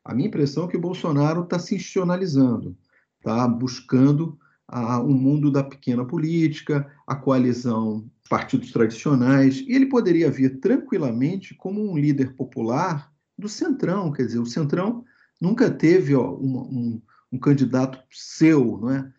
a 0.05 0.13
minha 0.13 0.27
impressão 0.27 0.65
é 0.65 0.69
que 0.69 0.77
o 0.77 0.81
Bolsonaro 0.81 1.45
está 1.45 1.61
se 1.61 1.77
institucionalizando, 1.77 2.77
está 3.19 3.47
buscando 3.47 4.37
o 4.69 5.07
um 5.07 5.15
mundo 5.15 5.49
da 5.49 5.63
pequena 5.63 6.05
política, 6.05 6.91
a 7.07 7.15
coalizão 7.15 8.11
partidos 8.29 8.73
tradicionais, 8.73 9.61
e 9.61 9.75
ele 9.75 9.87
poderia 9.87 10.31
vir 10.31 10.59
tranquilamente 10.59 11.55
como 11.55 11.81
um 11.81 11.97
líder 11.97 12.35
popular 12.35 13.12
do 13.43 13.49
Centrão. 13.49 14.11
Quer 14.13 14.27
dizer, 14.27 14.39
o 14.39 14.47
Centrão 14.47 15.05
nunca 15.41 15.71
teve 15.71 16.15
ó, 16.15 16.33
um, 16.33 17.03
um 17.33 17.39
candidato 17.39 17.99
seu, 18.11 18.79
não 18.81 18.91
é? 18.91 19.13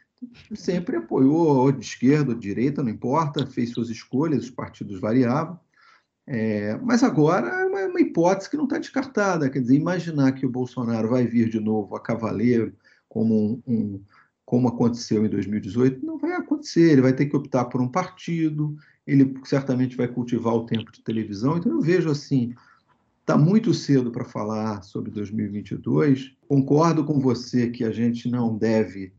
Sempre 0.56 0.96
apoiou 0.96 1.72
de 1.72 1.86
esquerda 1.86 2.32
ou 2.32 2.36
de 2.36 2.48
direita, 2.48 2.82
não 2.82 2.90
importa, 2.90 3.46
fez 3.46 3.72
suas 3.72 3.90
escolhas, 3.90 4.46
os 4.46 4.50
partidos 4.50 5.00
variavam. 5.00 5.60
É, 6.26 6.78
mas 6.78 7.04
agora 7.04 7.50
é 7.50 7.66
uma, 7.66 7.86
uma 7.88 8.00
hipótese 8.00 8.50
que 8.50 8.56
não 8.56 8.64
está 8.64 8.78
descartada. 8.78 9.50
Quer 9.50 9.60
dizer, 9.60 9.76
imaginar 9.76 10.32
que 10.32 10.46
o 10.46 10.50
Bolsonaro 10.50 11.10
vai 11.10 11.28
vir 11.28 11.50
de 11.50 11.60
novo 11.60 11.96
a 11.96 12.00
cavaleiro, 12.00 12.74
como, 13.10 13.36
um, 13.36 13.62
um, 13.68 14.04
como 14.46 14.70
aconteceu 14.70 15.26
em 15.26 15.30
2018, 15.30 16.06
não 16.06 16.18
vai 16.18 16.34
acontecer. 16.34 16.92
Ele 16.92 17.02
vai 17.02 17.14
ter 17.14 17.26
que 17.26 17.36
optar 17.36 17.66
por 17.66 17.82
um 17.82 17.90
partido, 17.90 18.78
ele 19.06 19.34
certamente 19.44 19.98
vai 19.98 20.08
cultivar 20.08 20.54
o 20.54 20.66
tempo 20.66 20.90
de 20.92 21.02
televisão. 21.02 21.58
Então, 21.58 21.74
eu 21.74 21.82
vejo 21.82 22.10
assim 22.10 22.56
Está 23.24 23.38
muito 23.38 23.74
cedo 23.74 24.12
para 24.12 24.26
falar 24.26 24.84
sobre 24.84 25.10
2022. 25.10 26.36
Concordo 26.46 27.06
com 27.06 27.22
você 27.22 27.70
que 27.70 27.86
a 27.86 27.90
gente 27.90 28.30
não 28.30 28.58
deve 28.58 29.14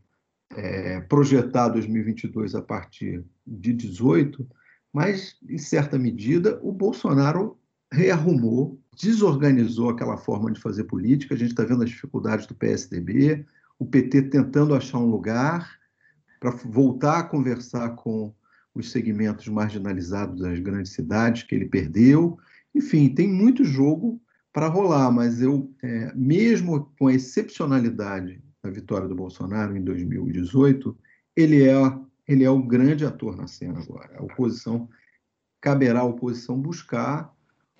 é, 0.55 1.01
projetar 1.01 1.69
2022 1.69 2.53
a 2.53 2.61
partir 2.61 3.25
de 3.47 3.73
18, 3.73 4.47
mas, 4.93 5.35
em 5.49 5.57
certa 5.57 5.97
medida, 5.97 6.59
o 6.61 6.71
Bolsonaro 6.71 7.57
rearrumou, 7.91 8.79
desorganizou 8.95 9.89
aquela 9.89 10.17
forma 10.17 10.51
de 10.51 10.61
fazer 10.61 10.83
política. 10.83 11.33
A 11.33 11.37
gente 11.37 11.49
está 11.49 11.63
vendo 11.63 11.81
as 11.83 11.89
dificuldades 11.89 12.45
do 12.45 12.53
PSDB, 12.53 13.43
o 13.79 13.87
PT 13.87 14.21
tentando 14.29 14.75
achar 14.75 14.99
um 14.99 15.09
lugar 15.09 15.79
para 16.39 16.51
voltar 16.51 17.21
a 17.21 17.23
conversar 17.23 17.95
com 17.95 18.31
os 18.75 18.91
segmentos 18.91 19.47
marginalizados 19.47 20.41
das 20.41 20.59
grandes 20.59 20.91
cidades 20.91 21.41
que 21.41 21.55
ele 21.55 21.65
perdeu 21.65 22.37
enfim, 22.75 23.07
tem 23.09 23.27
muito 23.27 23.63
jogo 23.63 24.21
para 24.51 24.67
rolar, 24.67 25.11
mas 25.11 25.41
eu, 25.41 25.73
é, 25.81 26.13
mesmo 26.13 26.91
com 26.99 27.07
a 27.07 27.13
excepcionalidade 27.13 28.43
da 28.61 28.69
vitória 28.69 29.07
do 29.07 29.15
Bolsonaro 29.15 29.75
em 29.75 29.81
2018, 29.81 30.97
ele 31.35 31.63
é, 31.63 31.73
ele 32.27 32.43
é 32.43 32.49
o 32.49 32.61
grande 32.61 33.05
ator 33.05 33.35
na 33.35 33.47
cena 33.47 33.79
agora. 33.79 34.17
A 34.17 34.23
oposição, 34.23 34.89
caberá 35.61 36.01
à 36.01 36.03
oposição 36.03 36.59
buscar 36.59 37.33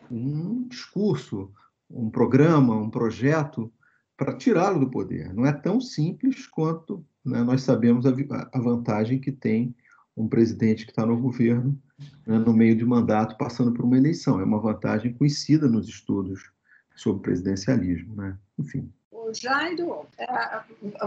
um 0.09 0.67
discurso, 0.67 1.51
um 1.89 2.09
programa, 2.09 2.75
um 2.75 2.89
projeto 2.89 3.71
para 4.17 4.35
tirá-lo 4.35 4.79
do 4.79 4.89
poder. 4.89 5.33
Não 5.33 5.45
é 5.45 5.51
tão 5.51 5.81
simples 5.81 6.47
quanto 6.47 7.05
né, 7.23 7.43
nós 7.43 7.63
sabemos 7.63 8.05
a, 8.05 8.11
a 8.53 8.59
vantagem 8.59 9.19
que 9.19 9.31
tem 9.31 9.75
um 10.15 10.27
presidente 10.27 10.85
que 10.85 10.91
está 10.91 11.05
no 11.05 11.19
governo 11.19 11.77
né, 12.25 12.37
no 12.37 12.53
meio 12.53 12.75
de 12.75 12.85
mandato 12.85 13.37
passando 13.37 13.71
por 13.71 13.85
uma 13.85 13.97
eleição. 13.97 14.39
É 14.39 14.43
uma 14.43 14.59
vantagem 14.59 15.13
conhecida 15.13 15.67
nos 15.67 15.87
estudos 15.87 16.51
sobre 16.95 17.21
presidencialismo. 17.21 18.15
Né? 18.15 18.37
Enfim. 18.59 18.91
O 19.11 19.33
Jairo, 19.33 20.05
é, 20.17 20.27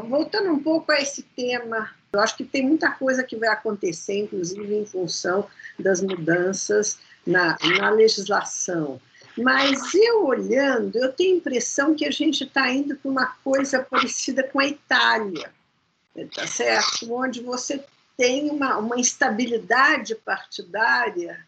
voltando 0.08 0.50
um 0.50 0.62
pouco 0.62 0.90
a 0.90 1.00
esse 1.00 1.22
tema, 1.22 1.90
eu 2.12 2.20
acho 2.20 2.36
que 2.36 2.44
tem 2.44 2.66
muita 2.66 2.90
coisa 2.90 3.22
que 3.22 3.36
vai 3.36 3.48
acontecer, 3.48 4.24
inclusive 4.24 4.74
em 4.74 4.84
função 4.84 5.46
das 5.78 6.00
mudanças 6.00 6.98
na, 7.26 7.56
na 7.78 7.90
legislação. 7.90 9.00
Mas 9.36 9.94
eu 9.94 10.26
olhando, 10.26 10.96
eu 10.98 11.12
tenho 11.12 11.34
a 11.34 11.38
impressão 11.38 11.94
que 11.94 12.04
a 12.04 12.10
gente 12.10 12.42
está 12.42 12.68
indo 12.72 12.96
para 12.96 13.10
uma 13.10 13.26
coisa 13.44 13.80
parecida 13.84 14.42
com 14.42 14.58
a 14.58 14.66
Itália, 14.66 15.52
tá 16.34 16.46
certo? 16.46 17.12
Onde 17.12 17.40
você 17.40 17.84
tem 18.18 18.50
uma, 18.50 18.76
uma 18.78 18.98
instabilidade 18.98 20.16
partidária 20.16 21.46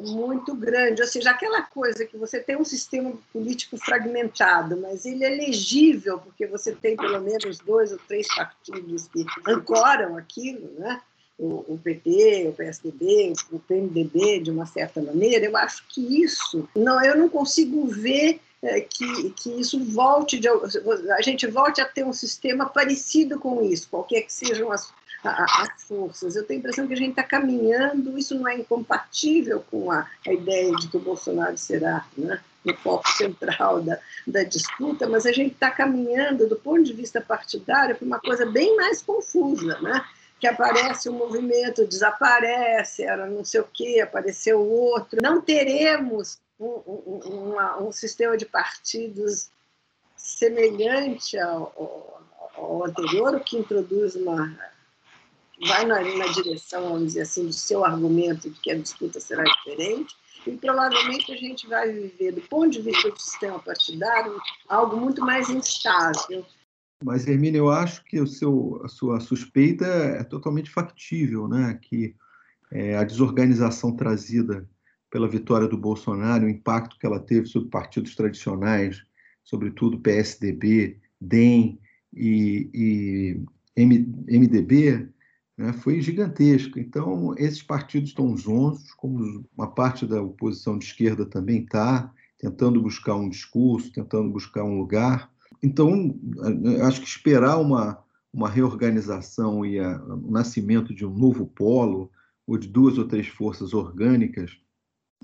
muito 0.00 0.54
grande, 0.54 1.02
ou 1.02 1.06
seja, 1.06 1.30
aquela 1.30 1.60
coisa 1.60 2.06
que 2.06 2.16
você 2.16 2.40
tem 2.40 2.56
um 2.56 2.64
sistema 2.64 3.12
político 3.30 3.76
fragmentado, 3.76 4.80
mas 4.80 5.04
ele 5.04 5.22
é 5.22 5.28
legível 5.28 6.18
porque 6.18 6.46
você 6.46 6.72
tem 6.72 6.96
pelo 6.96 7.20
menos 7.20 7.58
dois 7.58 7.92
ou 7.92 7.98
três 8.08 8.26
partidos 8.34 9.06
que 9.08 9.26
ancoram 9.46 10.16
aquilo, 10.16 10.72
né? 10.78 11.00
O, 11.38 11.76
PT, 11.82 12.46
o 12.48 12.52
PSDB, 12.52 13.32
o 13.50 13.58
PMDB, 13.58 14.40
de 14.40 14.50
uma 14.50 14.64
certa 14.64 15.02
maneira, 15.02 15.44
eu 15.44 15.56
acho 15.56 15.84
que 15.88 16.22
isso, 16.22 16.68
não, 16.74 17.04
eu 17.04 17.18
não 17.18 17.28
consigo 17.28 17.84
ver 17.88 18.40
é, 18.62 18.80
que, 18.80 19.30
que 19.30 19.50
isso 19.60 19.82
volte, 19.82 20.38
de, 20.38 20.46
a 20.48 21.20
gente 21.20 21.48
volte 21.48 21.80
a 21.80 21.84
ter 21.84 22.04
um 22.04 22.12
sistema 22.12 22.66
parecido 22.66 23.40
com 23.40 23.60
isso, 23.60 23.88
qualquer 23.90 24.22
que 24.22 24.32
sejam 24.32 24.70
as, 24.70 24.92
as 25.24 25.82
forças. 25.84 26.36
Eu 26.36 26.44
tenho 26.44 26.58
a 26.58 26.60
impressão 26.60 26.86
que 26.86 26.94
a 26.94 26.96
gente 26.96 27.10
está 27.10 27.22
caminhando, 27.22 28.18
isso 28.18 28.34
não 28.34 28.48
é 28.48 28.56
incompatível 28.56 29.64
com 29.70 29.90
a, 29.90 30.06
a 30.26 30.32
ideia 30.32 30.74
de 30.76 30.88
que 30.88 30.96
o 30.96 31.00
Bolsonaro 31.00 31.56
será 31.56 32.04
né, 32.16 32.40
no 32.64 32.76
foco 32.76 33.08
central 33.10 33.80
da, 33.82 33.98
da 34.26 34.42
disputa, 34.42 35.08
mas 35.08 35.26
a 35.26 35.32
gente 35.32 35.52
está 35.52 35.70
caminhando, 35.70 36.48
do 36.48 36.56
ponto 36.56 36.82
de 36.82 36.92
vista 36.92 37.20
partidário, 37.20 37.96
para 37.96 38.06
uma 38.06 38.20
coisa 38.20 38.46
bem 38.46 38.76
mais 38.76 39.02
confusa, 39.02 39.80
né? 39.80 40.04
que 40.42 40.46
aparece 40.48 41.08
um 41.08 41.12
movimento, 41.12 41.86
desaparece, 41.86 43.04
era 43.04 43.26
não 43.26 43.44
sei 43.44 43.60
o 43.60 43.68
quê, 43.72 44.00
apareceu 44.02 44.60
outro. 44.60 45.20
Não 45.22 45.40
teremos 45.40 46.40
um, 46.58 46.66
um, 46.66 47.86
um 47.86 47.92
sistema 47.92 48.36
de 48.36 48.44
partidos 48.44 49.50
semelhante 50.16 51.38
ao, 51.38 52.20
ao, 52.56 52.84
anterior, 52.84 53.36
o 53.36 53.40
que 53.40 53.56
introduz 53.56 54.16
uma. 54.16 54.52
Vai 55.66 55.84
na, 55.84 56.00
na 56.00 56.26
direção, 56.28 56.90
vamos 56.90 57.08
dizer 57.08 57.22
assim, 57.22 57.46
do 57.46 57.52
seu 57.52 57.84
argumento 57.84 58.50
de 58.50 58.58
que 58.60 58.70
a 58.70 58.78
disputa 58.78 59.20
será 59.20 59.44
diferente, 59.44 60.16
e 60.46 60.56
provavelmente 60.56 61.32
a 61.32 61.36
gente 61.36 61.68
vai 61.68 61.92
viver, 61.92 62.32
do 62.32 62.40
ponto 62.42 62.70
de 62.70 62.82
vista 62.82 63.10
do 63.10 63.20
sistema 63.20 63.58
partidário, 63.60 64.40
algo 64.68 64.96
muito 64.96 65.20
mais 65.20 65.48
instável. 65.48 66.44
Mas, 67.04 67.26
Hermínia, 67.26 67.58
eu 67.58 67.70
acho 67.70 68.04
que 68.04 68.20
o 68.20 68.26
seu, 68.26 68.80
a 68.84 68.88
sua 68.88 69.20
suspeita 69.20 69.84
é 69.84 70.24
totalmente 70.24 70.70
factível, 70.70 71.48
né? 71.48 71.78
que 71.80 72.14
é, 72.70 72.96
a 72.96 73.04
desorganização 73.04 73.94
trazida 73.94 74.68
pela 75.10 75.28
vitória 75.28 75.68
do 75.68 75.76
Bolsonaro, 75.76 76.46
o 76.46 76.48
impacto 76.48 76.98
que 76.98 77.06
ela 77.06 77.20
teve 77.20 77.46
sobre 77.46 77.68
partidos 77.68 78.14
tradicionais, 78.14 79.04
sobretudo 79.44 80.00
PSDB, 80.00 80.98
DEM 81.20 81.78
e, 82.14 82.70
e 83.76 84.36
MDB, 84.38 85.08
né, 85.62 85.72
foi 85.72 86.00
gigantesco. 86.00 86.78
Então, 86.80 87.34
esses 87.38 87.62
partidos 87.62 88.10
estão 88.10 88.36
zonzos, 88.36 88.92
como 88.94 89.46
uma 89.56 89.68
parte 89.68 90.04
da 90.04 90.20
oposição 90.20 90.76
de 90.76 90.86
esquerda 90.86 91.24
também 91.24 91.62
está, 91.62 92.12
tentando 92.36 92.82
buscar 92.82 93.14
um 93.14 93.28
discurso, 93.28 93.92
tentando 93.92 94.28
buscar 94.28 94.64
um 94.64 94.76
lugar. 94.76 95.30
Então, 95.62 96.18
acho 96.84 97.00
que 97.00 97.06
esperar 97.06 97.58
uma, 97.58 98.02
uma 98.32 98.48
reorganização 98.48 99.64
e 99.64 99.78
a, 99.78 100.02
o 100.02 100.32
nascimento 100.32 100.92
de 100.92 101.06
um 101.06 101.16
novo 101.16 101.46
polo, 101.46 102.10
ou 102.44 102.58
de 102.58 102.66
duas 102.66 102.98
ou 102.98 103.06
três 103.06 103.28
forças 103.28 103.72
orgânicas, 103.72 104.50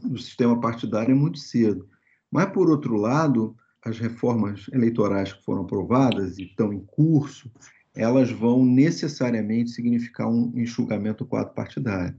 do 0.00 0.18
sistema 0.18 0.60
partidário 0.60 1.10
é 1.10 1.14
muito 1.16 1.40
cedo. 1.40 1.88
Mas, 2.30 2.52
por 2.52 2.70
outro 2.70 2.94
lado, 2.94 3.56
as 3.84 3.98
reformas 3.98 4.66
eleitorais 4.72 5.32
que 5.32 5.44
foram 5.44 5.62
aprovadas 5.62 6.38
e 6.38 6.44
estão 6.44 6.72
em 6.72 6.78
curso, 6.78 7.50
elas 7.98 8.30
vão 8.30 8.64
necessariamente 8.64 9.70
significar 9.70 10.28
um 10.28 10.52
enxugamento 10.54 11.24
do 11.24 11.28
quadro 11.28 11.52
partidário. 11.52 12.16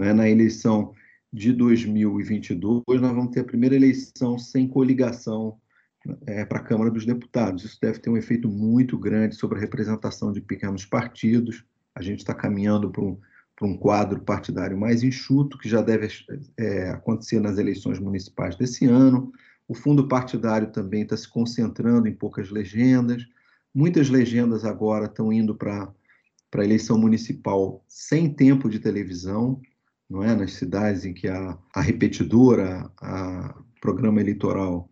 é? 0.00 0.12
Na 0.12 0.28
eleição 0.28 0.92
de 1.32 1.52
2022, 1.52 2.82
nós 3.00 3.14
vamos 3.14 3.30
ter 3.30 3.40
a 3.40 3.44
primeira 3.44 3.76
eleição 3.76 4.36
sem 4.38 4.68
coligação 4.68 5.56
é, 6.26 6.44
para 6.44 6.58
a 6.58 6.62
Câmara 6.62 6.90
dos 6.90 7.06
Deputados. 7.06 7.64
Isso 7.64 7.78
deve 7.80 8.00
ter 8.00 8.10
um 8.10 8.16
efeito 8.16 8.48
muito 8.48 8.98
grande 8.98 9.36
sobre 9.36 9.58
a 9.58 9.60
representação 9.60 10.32
de 10.32 10.40
pequenos 10.40 10.84
partidos. 10.84 11.64
A 11.94 12.02
gente 12.02 12.18
está 12.18 12.34
caminhando 12.34 12.90
para 12.90 13.04
um 13.04 13.18
para 13.54 13.68
um 13.68 13.76
quadro 13.76 14.20
partidário 14.20 14.76
mais 14.76 15.02
enxuto, 15.02 15.58
que 15.58 15.68
já 15.68 15.80
deve 15.80 16.08
é, 16.58 16.90
acontecer 16.90 17.38
nas 17.38 17.58
eleições 17.58 17.98
municipais 17.98 18.56
desse 18.56 18.86
ano. 18.86 19.32
O 19.68 19.74
fundo 19.74 20.08
partidário 20.08 20.72
também 20.72 21.02
está 21.02 21.16
se 21.16 21.28
concentrando 21.28 22.08
em 22.08 22.14
poucas 22.14 22.50
legendas. 22.50 23.24
Muitas 23.74 24.10
legendas 24.10 24.64
agora 24.64 25.06
estão 25.06 25.32
indo 25.32 25.54
para 25.54 25.92
a 26.54 26.64
eleição 26.64 26.98
municipal 26.98 27.84
sem 27.88 28.32
tempo 28.32 28.68
de 28.68 28.78
televisão, 28.78 29.60
não 30.08 30.22
é? 30.22 30.34
Nas 30.34 30.52
cidades 30.52 31.04
em 31.04 31.14
que 31.14 31.28
a, 31.28 31.58
a 31.74 31.80
repetidora, 31.80 32.90
a 33.00 33.54
programa 33.80 34.20
eleitoral 34.20 34.90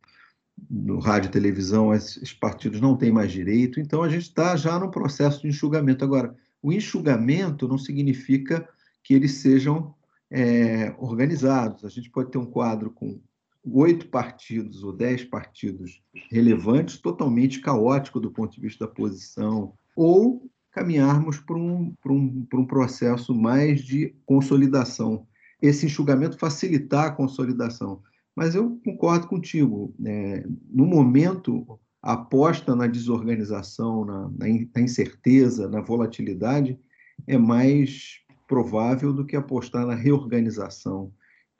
no 0.69 0.99
rádio 0.99 1.29
e 1.29 1.33
televisão, 1.33 1.95
esses 1.95 2.33
partidos 2.33 2.81
não 2.81 2.97
têm 2.97 3.13
mais 3.13 3.31
direito. 3.31 3.81
Então 3.81 4.03
a 4.03 4.09
gente 4.09 4.23
está 4.23 4.57
já 4.57 4.79
no 4.79 4.91
processo 4.91 5.43
de 5.43 5.49
enxugamento 5.49 6.05
agora. 6.05 6.35
O 6.63 6.73
enxugamento 6.73 7.69
não 7.69 7.79
significa 7.79 8.69
que 9.03 9.15
eles 9.15 9.35
sejam 9.35 9.95
é, 10.31 10.95
organizados. 10.99 11.85
A 11.85 11.89
gente 11.89 12.11
pode 12.11 12.31
ter 12.31 12.39
um 12.39 12.47
quadro 12.47 12.91
com 12.91 13.21
oito 13.65 14.09
partidos 14.09 14.83
ou 14.83 14.93
dez 14.93 15.25
partidos 15.25 16.03
relevantes, 16.31 16.99
totalmente 16.99 17.61
caótico 17.61 18.21
do 18.21 18.31
ponto 18.31 18.55
de 18.55 18.61
vista 18.61 18.87
da 18.87 18.93
posição, 18.93 19.75
ou 19.95 20.51
caminharmos 20.73 21.39
para 21.39 21.57
um, 21.57 21.95
para 22.03 22.13
um, 22.13 22.45
para 22.45 22.61
um 22.61 22.67
processo 22.67 23.35
mais 23.35 23.81
de 23.83 24.15
consolidação. 24.25 25.27
Esse 25.61 25.87
enxugamento 25.87 26.39
facilitar 26.39 27.07
a 27.07 27.11
consolidação. 27.11 28.03
Mas 28.35 28.55
eu 28.55 28.81
concordo 28.85 29.27
contigo. 29.27 29.95
É, 30.05 30.47
no 30.71 30.87
momento, 30.87 31.79
a 32.03 32.13
aposta 32.13 32.75
na 32.75 32.87
desorganização, 32.87 34.05
na, 34.05 34.31
na, 34.39 34.81
incerteza, 34.81 35.69
na 35.69 35.81
volatilidade, 35.81 36.79
é 37.27 37.37
mais 37.37 38.21
provável 38.49 39.13
do 39.13 39.27
que 39.27 39.37
apostar 39.37 39.87
na 39.87 39.95
reorganização 39.95 41.13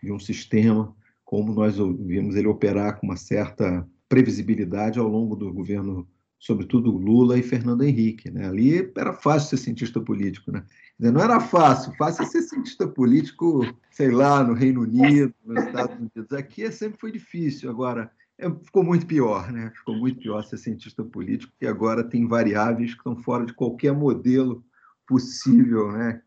de 0.03 0.11
um 0.11 0.19
sistema, 0.19 0.95
como 1.31 1.55
nós 1.55 1.77
vimos 1.77 2.35
ele 2.35 2.49
operar 2.49 2.99
com 2.99 3.07
uma 3.07 3.17
certa 3.17 3.89
previsibilidade 4.09 4.99
ao 4.99 5.07
longo 5.07 5.37
do 5.37 5.53
governo, 5.53 6.05
sobretudo 6.41 6.91
Lula 6.91 7.39
e 7.39 7.43
Fernando 7.45 7.85
Henrique. 7.85 8.29
Né? 8.29 8.49
Ali 8.49 8.91
era 8.97 9.13
fácil 9.13 9.51
ser 9.51 9.59
cientista 9.59 10.01
político. 10.01 10.51
Né? 10.51 10.65
Não 10.99 11.21
era 11.21 11.39
fácil, 11.39 11.95
fácil 11.97 12.25
é 12.25 12.27
ser 12.27 12.43
cientista 12.43 12.89
político, 12.89 13.65
sei 13.93 14.11
lá, 14.11 14.43
no 14.43 14.55
Reino 14.55 14.81
Unido, 14.81 15.33
nos 15.45 15.63
Estados 15.63 15.95
Unidos. 15.95 16.33
Aqui 16.33 16.69
sempre 16.73 16.99
foi 16.99 17.13
difícil. 17.13 17.71
Agora, 17.71 18.11
é, 18.37 18.51
ficou 18.51 18.83
muito 18.83 19.07
pior, 19.07 19.53
né? 19.53 19.71
Ficou 19.77 19.95
muito 19.95 20.19
pior 20.19 20.43
ser 20.43 20.59
cientista 20.59 21.05
político, 21.05 21.53
que 21.61 21.67
agora 21.69 22.03
tem 22.03 22.27
variáveis 22.27 22.91
que 22.91 22.99
estão 22.99 23.15
fora 23.23 23.47
de 23.47 23.55
qualquer 23.55 23.93
modelo 23.93 24.65
possível, 25.07 25.93
né? 25.93 26.23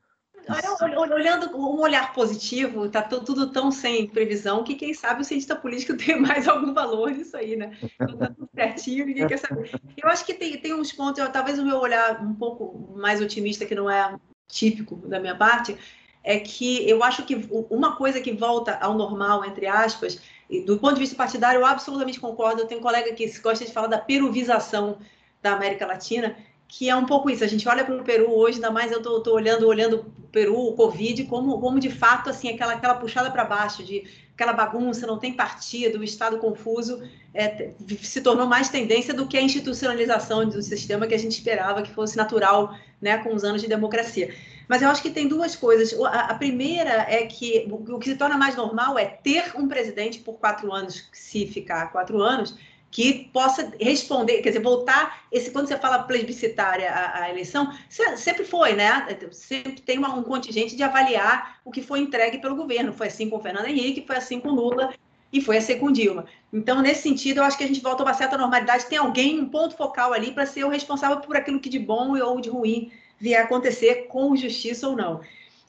Olhando 1.12 1.50
com 1.50 1.60
um 1.60 1.80
olhar 1.82 2.14
positivo, 2.14 2.86
está 2.86 3.02
tudo 3.02 3.52
tão 3.52 3.72
sem 3.72 4.08
previsão 4.08 4.64
que 4.64 4.76
quem 4.76 4.94
sabe 4.94 5.22
o 5.22 5.26
cientista 5.26 5.56
político 5.56 5.96
tem 5.98 6.20
mais 6.20 6.48
algum 6.48 6.74
valor 6.74 7.12
nisso 7.12 7.38
aí, 7.38 7.56
né? 7.56 7.78
Então 8.02 8.18
tá 8.18 8.28
tudo 8.28 8.50
certinho, 8.54 9.06
ninguém 9.06 9.28
quer 9.28 9.38
saber. 9.38 9.72
Eu 9.96 10.10
acho 10.10 10.26
que 10.26 10.34
tem, 10.34 10.58
tem 10.58 10.74
uns 10.74 10.92
pontos, 10.92 11.24
talvez 11.30 11.58
o 11.60 11.66
meu 11.66 11.78
olhar 11.80 12.22
um 12.22 12.34
pouco 12.34 12.94
mais 12.96 13.22
otimista, 13.22 13.66
que 13.66 13.76
não 13.76 13.90
é 13.90 14.16
típico 14.48 14.96
da 15.08 15.20
minha 15.20 15.36
parte, 15.36 15.78
é 16.24 16.40
que 16.40 16.88
eu 16.90 17.04
acho 17.04 17.24
que 17.24 17.48
uma 17.70 17.96
coisa 17.96 18.22
que 18.22 18.32
volta 18.32 18.78
ao 18.80 18.94
normal, 18.94 19.44
entre 19.44 19.68
aspas, 19.68 20.20
do 20.66 20.78
ponto 20.78 20.94
de 20.96 21.02
vista 21.02 21.16
partidário, 21.16 21.60
eu 21.60 21.66
absolutamente 21.66 22.20
concordo. 22.20 22.62
Eu 22.62 22.68
tenho 22.68 22.80
um 22.80 22.84
colega 22.84 23.14
que 23.14 23.28
gosta 23.40 23.66
de 23.66 23.74
falar 23.74 23.88
da 23.88 23.98
peruvização 23.98 25.00
da 25.42 25.54
América 25.54 25.86
Latina, 25.86 26.38
que 26.68 26.90
é 26.90 26.96
um 26.96 27.06
pouco 27.06 27.30
isso. 27.30 27.44
A 27.44 27.48
gente 27.48 27.68
olha 27.68 27.86
para 27.86 27.96
o 27.96 28.04
Peru 28.04 28.32
hoje, 28.32 28.56
ainda 28.56 28.72
mais 28.72 28.92
eu 28.92 29.00
estou 29.00 29.34
olhando, 29.34 29.68
olhando 29.68 29.98
o 29.98 30.28
Peru, 30.32 30.58
o 30.58 30.74
Covid, 30.74 31.24
como, 31.26 31.60
como 31.60 31.80
de 31.80 31.90
fato 31.90 32.30
assim 32.30 32.50
aquela, 32.50 32.74
aquela 32.74 32.96
puxada 32.96 33.30
para 33.30 33.46
baixo, 33.46 33.84
de 33.84 34.04
aquela 34.34 34.54
bagunça, 34.54 35.06
não 35.06 35.20
tem 35.20 35.34
partido, 35.34 36.00
o 36.00 36.04
Estado 36.04 36.40
confuso, 36.40 37.02
é, 37.34 37.72
se 38.02 38.22
tornou 38.22 38.48
mais 38.48 38.70
tendência 38.70 39.14
do 39.14 39.28
que 39.28 39.38
a 39.38 39.42
institucionalização 39.42 40.48
do 40.48 40.62
sistema 40.62 41.06
que 41.06 41.14
a 41.14 41.20
gente 41.20 41.34
esperava 41.34 41.84
que 41.84 41.92
fosse 41.92 42.18
natural 42.18 42.76
né, 43.00 43.18
com 43.20 43.34
os 43.34 43.44
anos 43.44 43.62
de 43.62 43.68
democracia. 43.68 44.34
Mas 44.68 44.82
eu 44.82 44.90
acho 44.90 45.02
que 45.02 45.12
tem 45.12 45.28
duas 45.28 45.56
coisas. 45.56 45.94
A, 46.02 46.34
primeira 46.36 47.06
é 47.10 47.26
que 47.26 47.68
o 47.70 48.00
que 48.00 48.10
se 48.10 48.16
torna 48.16 48.38
mais 48.38 48.56
normal 48.56 48.98
é 48.98 49.06
ter 49.06 49.52
um 49.56 49.68
presidente 49.68 50.20
por 50.20 50.40
quatro 50.40 50.72
anos, 50.74 51.08
se 51.12 51.46
ficar 51.46 51.92
quatro 51.92 52.22
anos, 52.22 52.56
que 52.94 53.28
possa 53.34 53.74
responder, 53.82 54.44
quer 54.44 54.50
dizer, 54.50 54.62
voltar. 54.62 55.24
Esse, 55.32 55.50
quando 55.50 55.68
você 55.68 55.76
fala 55.76 56.04
plebiscitária 56.04 56.92
a, 56.92 57.24
a 57.24 57.30
eleição, 57.32 57.74
sempre 57.90 58.46
foi, 58.46 58.74
né? 58.74 59.18
Sempre 59.32 59.82
tem 59.82 59.98
uma, 59.98 60.14
um 60.14 60.22
contingente 60.22 60.76
de 60.76 60.84
avaliar 60.84 61.58
o 61.66 61.72
que 61.72 61.82
foi 61.82 62.02
entregue 62.02 62.38
pelo 62.38 62.56
governo. 62.56 62.94
Foi 62.94 63.08
assim 63.08 63.32
com 63.32 63.38
o 63.38 63.42
Fernando 63.42 63.66
Henrique, 63.66 64.06
foi 64.06 64.16
assim 64.16 64.40
com 64.40 64.50
o 64.50 64.56
Lula 64.56 64.94
e 65.32 65.42
foi 65.42 65.58
assim 65.58 65.80
com 65.80 65.92
Dilma. 65.92 66.26
Então, 66.54 66.84
nesse 66.84 67.02
sentido, 67.02 67.40
eu 67.40 67.44
acho 67.44 67.58
que 67.58 67.64
a 67.64 67.68
gente 67.68 67.82
volta 67.82 68.04
a 68.04 68.06
uma 68.06 68.14
certa 68.14 68.38
normalidade. 68.38 68.86
Tem 68.86 69.00
alguém, 69.00 69.40
um 69.40 69.50
ponto 69.50 69.76
focal 69.76 70.14
ali, 70.14 70.32
para 70.32 70.46
ser 70.46 70.64
o 70.64 70.70
responsável 70.70 71.18
por 71.18 71.36
aquilo 71.36 71.60
que 71.60 71.70
de 71.70 71.80
bom 71.80 72.16
ou 72.22 72.40
de 72.40 72.52
ruim 72.52 72.92
vier 73.20 73.42
acontecer 73.42 74.06
com 74.08 74.36
justiça 74.36 74.88
ou 74.88 74.96
não. 74.96 75.22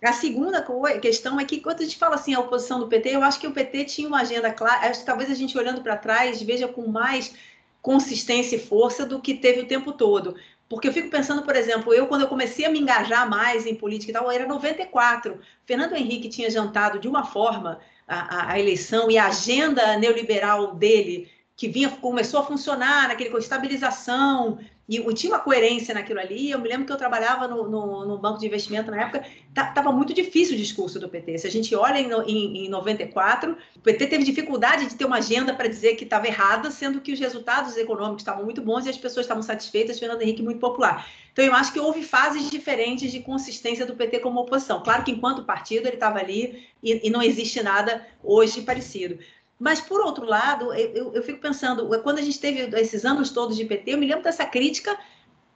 A 0.04 0.12
segunda 0.12 0.64
questão 1.00 1.40
é 1.40 1.44
que, 1.44 1.60
quando 1.60 1.80
a 1.80 1.84
gente 1.84 1.96
fala 1.96 2.16
assim, 2.16 2.34
a 2.34 2.40
oposição 2.40 2.78
do 2.78 2.88
PT, 2.88 3.10
eu 3.10 3.22
acho 3.22 3.40
que 3.40 3.46
o 3.46 3.52
PT 3.52 3.84
tinha 3.84 4.08
uma 4.08 4.20
agenda 4.20 4.52
clara, 4.52 4.88
acho 4.88 5.00
que 5.00 5.06
talvez 5.06 5.30
a 5.30 5.34
gente 5.34 5.56
olhando 5.56 5.82
para 5.82 5.96
trás 5.96 6.42
veja 6.42 6.68
com 6.68 6.86
mais 6.86 7.34
consistência 7.80 8.56
e 8.56 8.58
força 8.58 9.06
do 9.06 9.20
que 9.20 9.34
teve 9.34 9.60
o 9.60 9.66
tempo 9.66 9.92
todo. 9.92 10.36
Porque 10.68 10.88
eu 10.88 10.92
fico 10.92 11.10
pensando, 11.10 11.42
por 11.42 11.54
exemplo, 11.54 11.92
eu 11.92 12.06
quando 12.06 12.22
eu 12.22 12.28
comecei 12.28 12.64
a 12.64 12.70
me 12.70 12.80
engajar 12.80 13.28
mais 13.28 13.66
em 13.66 13.74
política 13.74 14.10
e 14.10 14.14
tal, 14.14 14.30
era 14.30 14.46
94. 14.46 15.38
Fernando 15.64 15.94
Henrique 15.94 16.28
tinha 16.28 16.50
jantado 16.50 16.98
de 16.98 17.06
uma 17.06 17.24
forma 17.24 17.78
a, 18.08 18.52
a, 18.52 18.60
eleição 18.60 19.10
e 19.10 19.18
a 19.18 19.26
agenda 19.26 19.96
neoliberal 19.98 20.74
dele 20.74 21.30
que 21.56 21.68
vinha 21.68 21.90
começou 21.90 22.40
a 22.40 22.44
funcionar 22.44 23.08
naquele 23.08 23.30
com 23.30 23.38
estabilização 23.38 24.58
e, 24.88 24.98
e 24.98 25.14
tinha 25.14 25.32
uma 25.32 25.40
coerência 25.40 25.94
naquilo 25.94 26.20
ali. 26.20 26.50
Eu 26.50 26.58
me 26.58 26.68
lembro 26.68 26.86
que 26.86 26.92
eu 26.92 26.96
trabalhava 26.96 27.48
no, 27.48 27.68
no, 27.68 28.04
no 28.06 28.18
banco 28.18 28.38
de 28.38 28.46
investimento 28.46 28.90
na 28.90 29.02
época, 29.02 29.24
estava 29.48 29.90
muito 29.90 30.12
difícil 30.12 30.54
o 30.54 30.58
discurso 30.58 30.98
do 30.98 31.08
PT. 31.08 31.38
Se 31.38 31.46
a 31.46 31.50
gente 31.50 31.74
olha 31.74 31.98
em, 31.98 32.10
em, 32.30 32.66
em 32.66 32.68
94, 32.68 33.56
o 33.76 33.80
PT 33.80 34.06
teve 34.06 34.24
dificuldade 34.24 34.86
de 34.86 34.94
ter 34.94 35.04
uma 35.04 35.16
agenda 35.16 35.54
para 35.54 35.68
dizer 35.68 35.94
que 35.96 36.04
estava 36.04 36.26
errada, 36.26 36.70
sendo 36.70 37.00
que 37.00 37.12
os 37.12 37.20
resultados 37.20 37.76
econômicos 37.76 38.22
estavam 38.22 38.44
muito 38.44 38.60
bons 38.60 38.86
e 38.86 38.90
as 38.90 38.98
pessoas 38.98 39.24
estavam 39.24 39.42
satisfeitas, 39.42 39.98
Fernando 39.98 40.22
Henrique 40.22 40.42
muito 40.42 40.60
popular. 40.60 41.06
Então, 41.32 41.44
eu 41.44 41.54
acho 41.54 41.72
que 41.72 41.80
houve 41.80 42.04
fases 42.04 42.48
diferentes 42.48 43.10
de 43.10 43.18
consistência 43.20 43.84
do 43.84 43.96
PT 43.96 44.20
como 44.20 44.40
oposição. 44.40 44.82
Claro 44.82 45.02
que, 45.02 45.10
enquanto 45.10 45.42
partido, 45.42 45.86
ele 45.86 45.96
estava 45.96 46.20
ali 46.20 46.68
e, 46.82 47.08
e 47.08 47.10
não 47.10 47.20
existe 47.20 47.60
nada 47.60 48.06
hoje 48.22 48.62
parecido. 48.62 49.18
Mas, 49.58 49.80
por 49.80 50.00
outro 50.00 50.24
lado, 50.24 50.72
eu, 50.74 51.14
eu, 51.14 51.22
fico 51.22 51.40
pensando, 51.40 51.88
quando 52.02 52.18
a 52.18 52.22
gente 52.22 52.40
teve 52.40 52.60
esses 52.80 53.04
anos 53.04 53.30
todos 53.30 53.56
de 53.56 53.64
PT, 53.64 53.92
eu 53.92 53.98
me 53.98 54.06
lembro 54.06 54.24
dessa 54.24 54.44
crítica 54.44 54.98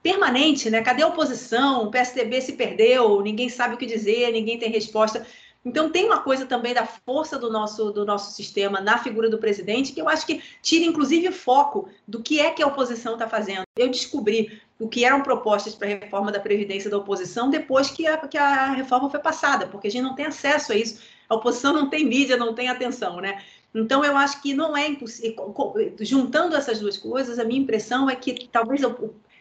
permanente, 0.01 0.69
né? 0.69 0.81
Cadê 0.81 1.03
a 1.03 1.07
oposição? 1.07 1.83
O 1.83 1.91
PSDB 1.91 2.41
se 2.41 2.53
perdeu, 2.53 3.21
ninguém 3.21 3.49
sabe 3.49 3.75
o 3.75 3.77
que 3.77 3.85
dizer, 3.85 4.31
ninguém 4.31 4.57
tem 4.57 4.71
resposta. 4.71 5.25
Então, 5.63 5.91
tem 5.91 6.05
uma 6.05 6.21
coisa 6.21 6.45
também 6.45 6.73
da 6.73 6.85
força 6.85 7.37
do 7.37 7.51
nosso, 7.51 7.91
do 7.91 8.05
nosso 8.05 8.33
sistema 8.33 8.79
na 8.79 8.97
figura 8.97 9.29
do 9.29 9.37
presidente 9.37 9.91
que 9.91 10.01
eu 10.01 10.07
acho 10.07 10.25
que 10.25 10.41
tira, 10.61 10.85
inclusive, 10.85 11.27
o 11.27 11.33
foco 11.33 11.89
do 12.07 12.23
que 12.23 12.39
é 12.39 12.51
que 12.51 12.63
a 12.63 12.67
oposição 12.67 13.13
está 13.13 13.27
fazendo. 13.27 13.63
Eu 13.77 13.89
descobri 13.89 14.61
o 14.79 14.87
que 14.87 15.03
eram 15.03 15.21
propostas 15.21 15.75
para 15.75 15.87
a 15.89 15.99
reforma 15.99 16.31
da 16.31 16.39
Previdência 16.39 16.89
da 16.89 16.97
oposição 16.97 17.49
depois 17.49 17.91
que 17.91 18.07
a, 18.07 18.17
que 18.17 18.37
a 18.37 18.71
reforma 18.71 19.09
foi 19.09 19.19
passada, 19.19 19.67
porque 19.67 19.89
a 19.89 19.91
gente 19.91 20.03
não 20.03 20.15
tem 20.15 20.25
acesso 20.25 20.71
a 20.71 20.75
isso. 20.75 21.01
A 21.27 21.35
oposição 21.35 21.73
não 21.73 21.89
tem 21.89 22.05
mídia, 22.05 22.37
não 22.37 22.55
tem 22.55 22.69
atenção, 22.69 23.17
né? 23.17 23.43
Então, 23.73 24.03
eu 24.03 24.17
acho 24.17 24.41
que 24.41 24.53
não 24.53 24.75
é 24.75 24.87
impossível. 24.87 25.53
Juntando 25.99 26.55
essas 26.55 26.79
duas 26.79 26.97
coisas, 26.97 27.37
a 27.37 27.43
minha 27.43 27.61
impressão 27.61 28.09
é 28.09 28.15
que 28.15 28.47
talvez 28.51 28.81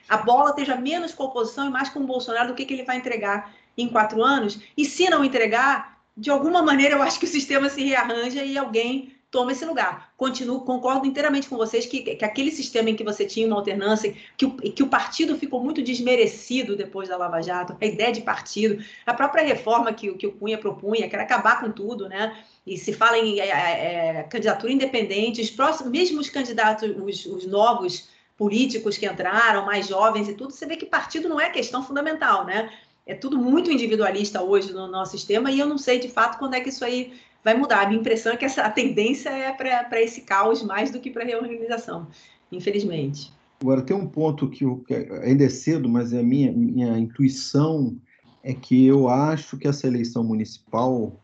a 0.08 0.16
bola 0.18 0.50
esteja 0.50 0.76
menos 0.76 1.14
com 1.14 1.24
a 1.24 1.26
oposição 1.26 1.66
e 1.66 1.70
mais 1.70 1.88
com 1.88 2.00
o 2.00 2.06
Bolsonaro 2.06 2.48
do 2.48 2.54
que, 2.54 2.64
que 2.64 2.74
ele 2.74 2.84
vai 2.84 2.96
entregar 2.96 3.54
em 3.76 3.88
quatro 3.88 4.22
anos. 4.22 4.60
E 4.76 4.84
se 4.84 5.08
não 5.08 5.24
entregar, 5.24 5.98
de 6.16 6.30
alguma 6.30 6.62
maneira, 6.62 6.94
eu 6.94 7.02
acho 7.02 7.18
que 7.18 7.24
o 7.24 7.28
sistema 7.28 7.68
se 7.68 7.82
rearranja 7.84 8.44
e 8.44 8.58
alguém 8.58 9.17
toma 9.30 9.52
esse 9.52 9.64
lugar. 9.64 10.12
Continuo, 10.16 10.62
concordo 10.62 11.06
inteiramente 11.06 11.48
com 11.48 11.56
vocês 11.56 11.84
que, 11.84 12.00
que 12.00 12.24
aquele 12.24 12.50
sistema 12.50 12.90
em 12.90 12.96
que 12.96 13.04
você 13.04 13.24
tinha 13.26 13.46
uma 13.46 13.56
alternância, 13.56 14.14
que 14.36 14.46
o, 14.46 14.50
que 14.52 14.82
o 14.82 14.88
partido 14.88 15.36
ficou 15.36 15.62
muito 15.62 15.82
desmerecido 15.82 16.74
depois 16.76 17.08
da 17.08 17.16
Lava 17.16 17.42
Jato, 17.42 17.76
a 17.80 17.86
ideia 17.86 18.12
de 18.12 18.22
partido, 18.22 18.82
a 19.04 19.12
própria 19.12 19.44
reforma 19.44 19.92
que, 19.92 20.12
que 20.14 20.26
o 20.26 20.32
Cunha 20.32 20.56
propunha, 20.56 21.08
que 21.08 21.14
era 21.14 21.24
acabar 21.24 21.60
com 21.60 21.70
tudo, 21.70 22.08
né? 22.08 22.36
e 22.68 22.76
se 22.76 22.92
fala 22.92 23.16
em 23.18 23.40
é, 23.40 23.48
é, 23.48 24.18
é, 24.18 24.22
candidatura 24.24 24.70
independente, 24.70 25.40
os 25.40 25.50
próximos, 25.50 25.90
mesmo 25.90 26.20
os 26.20 26.28
candidatos, 26.28 26.90
os, 27.02 27.24
os, 27.24 27.46
novos 27.46 28.10
políticos 28.36 28.98
que 28.98 29.06
entraram, 29.06 29.64
mais 29.64 29.88
jovens 29.88 30.28
e 30.28 30.34
tudo, 30.34 30.52
você 30.52 30.66
vê 30.66 30.76
que 30.76 30.84
partido 30.84 31.28
não 31.28 31.40
é 31.40 31.48
questão 31.48 31.82
fundamental, 31.82 32.44
né? 32.44 32.70
É 33.06 33.14
tudo 33.14 33.38
muito 33.38 33.72
individualista 33.72 34.42
hoje 34.42 34.70
no 34.72 34.86
nosso 34.86 35.12
sistema 35.12 35.50
e 35.50 35.58
eu 35.58 35.66
não 35.66 35.78
sei 35.78 35.98
de 35.98 36.10
fato 36.10 36.38
quando 36.38 36.54
é 36.54 36.60
que 36.60 36.68
isso 36.68 36.84
aí 36.84 37.18
vai 37.44 37.54
mudar. 37.54 37.82
A 37.82 37.88
minha 37.88 38.00
impressão 38.00 38.32
é 38.32 38.36
que 38.36 38.44
essa, 38.44 38.62
a 38.62 38.70
tendência 38.70 39.30
é 39.30 39.52
para 39.52 40.00
esse 40.00 40.22
caos 40.22 40.62
mais 40.62 40.90
do 40.90 41.00
que 41.00 41.10
para 41.10 41.22
a 41.22 41.26
reorganização, 41.26 42.08
infelizmente. 42.50 43.32
Agora, 43.60 43.82
tem 43.82 43.96
um 43.96 44.06
ponto 44.06 44.48
que, 44.48 44.64
eu, 44.64 44.78
que 44.86 44.94
ainda 44.94 45.44
é 45.44 45.48
cedo, 45.48 45.88
mas 45.88 46.12
é 46.12 46.20
a 46.20 46.22
minha, 46.22 46.52
minha 46.52 46.98
intuição 46.98 47.96
é 48.42 48.54
que 48.54 48.86
eu 48.86 49.08
acho 49.08 49.58
que 49.58 49.66
essa 49.66 49.86
eleição 49.86 50.22
municipal 50.22 51.20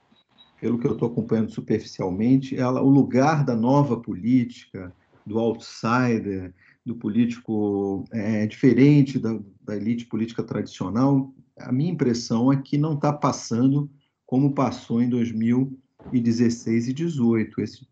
pelo 0.61 0.79
que 0.79 0.87
eu 0.87 0.93
estou 0.93 1.09
acompanhando 1.11 1.53
superficialmente, 1.53 2.57
ela, 2.57 2.81
o 2.81 2.89
lugar 2.89 3.45
da 3.45 3.55
nova 3.55 4.01
política, 4.01 4.91
do 5.27 5.39
outsider, 5.39 6.55
do 6.85 6.95
político 6.95 8.05
é, 8.11 8.47
diferente 8.47 9.19
da, 9.19 9.39
da, 9.61 9.77
elite 9.77 10.07
política 10.07 10.43
tradicional, 10.43 11.33
a 11.59 11.71
minha 11.71 11.93
impressão 11.93 12.51
é 12.51 12.57
que 12.57 12.79
não 12.79 12.95
está 12.95 13.13
passando 13.13 13.91
como 14.25 14.55
passou 14.55 15.03
em 15.03 15.09
2016 15.11 15.84
e 16.13 16.21
2018. 16.21 17.61
Esse, 17.61 17.87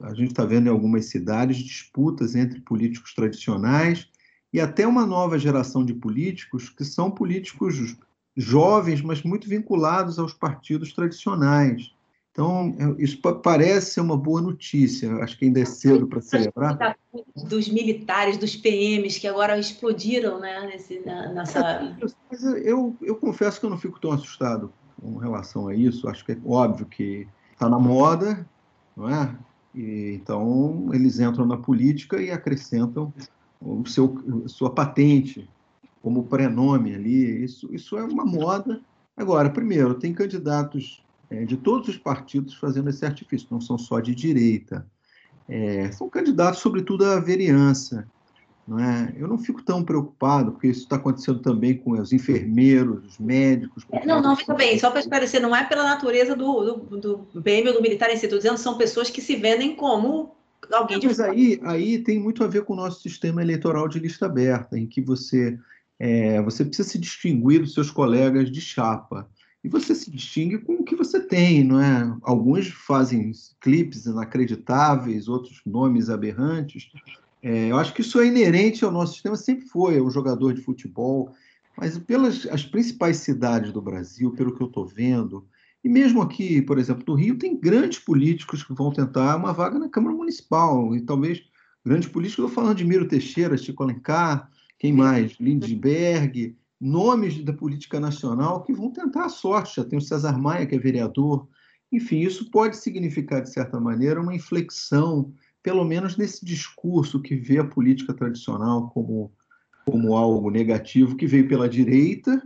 a 0.00 0.14
gente 0.14 0.30
está 0.30 0.44
vendo 0.44 0.66
em 0.66 0.70
algumas 0.70 1.06
cidades 1.06 1.58
disputas 1.58 2.34
entre 2.34 2.60
políticos 2.60 3.14
tradicionais 3.14 4.08
e 4.52 4.60
até 4.60 4.86
uma 4.86 5.04
nova 5.04 5.38
geração 5.38 5.84
de 5.84 5.94
políticos 5.94 6.68
que 6.68 6.84
são 6.84 7.10
políticos 7.10 7.96
jovens, 8.36 9.02
mas 9.02 9.22
muito 9.22 9.48
vinculados 9.48 10.18
aos 10.18 10.32
partidos 10.32 10.92
tradicionais. 10.92 11.90
Então, 12.36 12.76
isso 12.98 13.18
parece 13.42 13.92
ser 13.92 14.02
uma 14.02 14.16
boa 14.16 14.42
notícia. 14.42 15.10
Acho 15.22 15.38
que 15.38 15.46
ainda 15.46 15.60
é 15.60 15.64
cedo 15.64 16.06
para 16.06 16.20
celebrar. 16.20 16.94
Dos 17.48 17.66
militares, 17.66 18.36
dos 18.36 18.54
PMs, 18.54 19.18
que 19.18 19.26
agora 19.26 19.58
explodiram 19.58 20.38
né, 20.38 20.66
nesse, 20.66 21.00
nessa. 21.00 21.96
Mas 22.30 22.44
eu, 22.44 22.94
eu 23.00 23.16
confesso 23.16 23.58
que 23.58 23.64
eu 23.64 23.70
não 23.70 23.78
fico 23.78 23.98
tão 23.98 24.12
assustado 24.12 24.70
com 25.00 25.16
relação 25.16 25.66
a 25.66 25.74
isso. 25.74 26.06
Acho 26.10 26.26
que 26.26 26.32
é 26.32 26.38
óbvio 26.44 26.84
que 26.84 27.26
está 27.56 27.70
na 27.70 27.78
moda, 27.78 28.46
não 28.94 29.08
é? 29.08 29.34
E, 29.74 30.12
então, 30.14 30.90
eles 30.92 31.18
entram 31.18 31.46
na 31.46 31.56
política 31.56 32.20
e 32.20 32.30
acrescentam 32.30 33.12
o 33.60 33.84
seu, 33.86 34.44
sua 34.46 34.70
patente 34.70 35.48
como 36.02 36.24
prenome 36.24 36.94
ali. 36.94 37.44
Isso, 37.44 37.74
isso 37.74 37.96
é 37.96 38.04
uma 38.04 38.24
moda. 38.24 38.80
Agora, 39.16 39.50
primeiro, 39.50 39.94
tem 39.94 40.12
candidatos 40.12 41.02
é, 41.30 41.44
de 41.44 41.56
todos 41.56 41.88
os 41.88 41.96
partidos 41.96 42.54
fazendo 42.54 42.90
esse 42.90 43.04
artifício, 43.04 43.48
não 43.50 43.60
são 43.60 43.78
só 43.78 43.98
de 44.00 44.14
direita. 44.14 44.86
É, 45.48 45.90
são 45.92 46.08
candidatos, 46.08 46.60
sobretudo, 46.60 47.04
à 47.06 47.18
vereança. 47.18 48.06
Não 48.66 48.80
é? 48.80 49.14
Eu 49.16 49.28
não 49.28 49.38
fico 49.38 49.62
tão 49.62 49.84
preocupado, 49.84 50.52
porque 50.52 50.66
isso 50.66 50.82
está 50.82 50.96
acontecendo 50.96 51.38
também 51.38 51.76
com 51.76 51.92
os 51.92 52.12
enfermeiros, 52.12 53.04
os 53.06 53.18
médicos. 53.18 53.86
É, 53.92 54.04
não, 54.04 54.20
não, 54.20 54.34
fica 54.34 54.54
bem, 54.54 54.76
só 54.76 54.90
para 54.90 55.00
esclarecer, 55.00 55.40
não 55.40 55.54
é 55.54 55.64
pela 55.64 55.84
natureza 55.84 56.34
do, 56.34 56.74
do, 56.98 57.26
do 57.32 57.42
PM 57.42 57.68
ou 57.68 57.74
do 57.74 57.82
militar 57.82 58.10
em 58.10 58.16
si, 58.16 58.26
estou 58.26 58.38
dizendo 58.38 58.58
são 58.58 58.76
pessoas 58.76 59.08
que 59.08 59.20
se 59.20 59.36
vendem 59.36 59.76
como 59.76 60.34
alguém 60.72 60.98
de. 60.98 61.06
Mas 61.06 61.20
aí, 61.20 61.60
aí 61.62 61.98
tem 62.00 62.18
muito 62.18 62.42
a 62.42 62.48
ver 62.48 62.64
com 62.64 62.72
o 62.72 62.76
nosso 62.76 63.00
sistema 63.00 63.40
eleitoral 63.40 63.86
de 63.86 64.00
lista 64.00 64.26
aberta, 64.26 64.76
em 64.76 64.86
que 64.86 65.00
você, 65.00 65.56
é, 65.96 66.42
você 66.42 66.64
precisa 66.64 66.88
se 66.88 66.98
distinguir 66.98 67.60
dos 67.60 67.72
seus 67.72 67.88
colegas 67.88 68.50
de 68.50 68.60
chapa 68.60 69.28
e 69.62 69.68
você 69.68 69.94
se 69.94 70.10
distingue 70.10 70.58
com 70.58 70.74
o 70.74 70.84
que 70.84 70.94
você 70.94 71.20
tem, 71.20 71.64
não 71.64 71.80
é? 71.80 72.16
Alguns 72.22 72.68
fazem 72.68 73.32
clipes 73.60 74.06
inacreditáveis, 74.06 75.28
outros 75.28 75.60
nomes 75.66 76.08
aberrantes. 76.08 76.88
É, 77.42 77.70
eu 77.70 77.76
acho 77.76 77.94
que 77.94 78.00
isso 78.00 78.18
é 78.20 78.26
inerente 78.26 78.84
ao 78.84 78.90
nosso 78.90 79.14
sistema, 79.14 79.36
sempre 79.36 79.66
foi, 79.66 80.00
o 80.00 80.10
jogador 80.10 80.52
de 80.52 80.62
futebol, 80.62 81.32
mas 81.76 81.98
pelas 81.98 82.46
as 82.46 82.64
principais 82.64 83.18
cidades 83.18 83.72
do 83.72 83.82
Brasil, 83.82 84.32
pelo 84.32 84.54
que 84.54 84.62
eu 84.62 84.66
estou 84.66 84.86
vendo, 84.86 85.46
e 85.84 85.88
mesmo 85.88 86.20
aqui, 86.20 86.60
por 86.62 86.78
exemplo, 86.78 87.04
no 87.06 87.14
Rio, 87.14 87.38
tem 87.38 87.56
grandes 87.58 87.98
políticos 87.98 88.64
que 88.64 88.74
vão 88.74 88.90
tentar 88.90 89.36
uma 89.36 89.52
vaga 89.52 89.78
na 89.78 89.88
Câmara 89.88 90.16
Municipal, 90.16 90.96
e 90.96 91.00
talvez 91.00 91.42
grandes 91.84 92.08
políticos, 92.08 92.42
eu 92.42 92.48
estou 92.48 92.62
falando 92.62 92.78
de 92.78 92.84
Miro 92.84 93.06
Teixeira, 93.06 93.56
Chico 93.56 93.82
Alencar, 93.82 94.50
quem 94.78 94.92
mais? 94.92 95.36
Lindbergh, 95.40 96.56
nomes 96.80 97.42
da 97.42 97.52
política 97.52 97.98
nacional 97.98 98.62
que 98.62 98.72
vão 98.72 98.90
tentar 98.90 99.26
a 99.26 99.28
sorte. 99.28 99.76
Já 99.76 99.84
tem 99.84 99.98
o 99.98 100.02
César 100.02 100.38
Maia, 100.38 100.66
que 100.66 100.74
é 100.74 100.78
vereador. 100.78 101.48
Enfim, 101.90 102.20
isso 102.20 102.50
pode 102.50 102.76
significar, 102.76 103.42
de 103.42 103.52
certa 103.52 103.80
maneira, 103.80 104.20
uma 104.20 104.34
inflexão, 104.34 105.32
pelo 105.66 105.84
menos 105.84 106.16
nesse 106.16 106.46
discurso 106.46 107.20
que 107.20 107.34
vê 107.34 107.58
a 107.58 107.64
política 107.64 108.14
tradicional 108.14 108.88
como, 108.90 109.32
como 109.84 110.16
algo 110.16 110.48
negativo, 110.48 111.16
que 111.16 111.26
veio 111.26 111.48
pela 111.48 111.68
direita, 111.68 112.40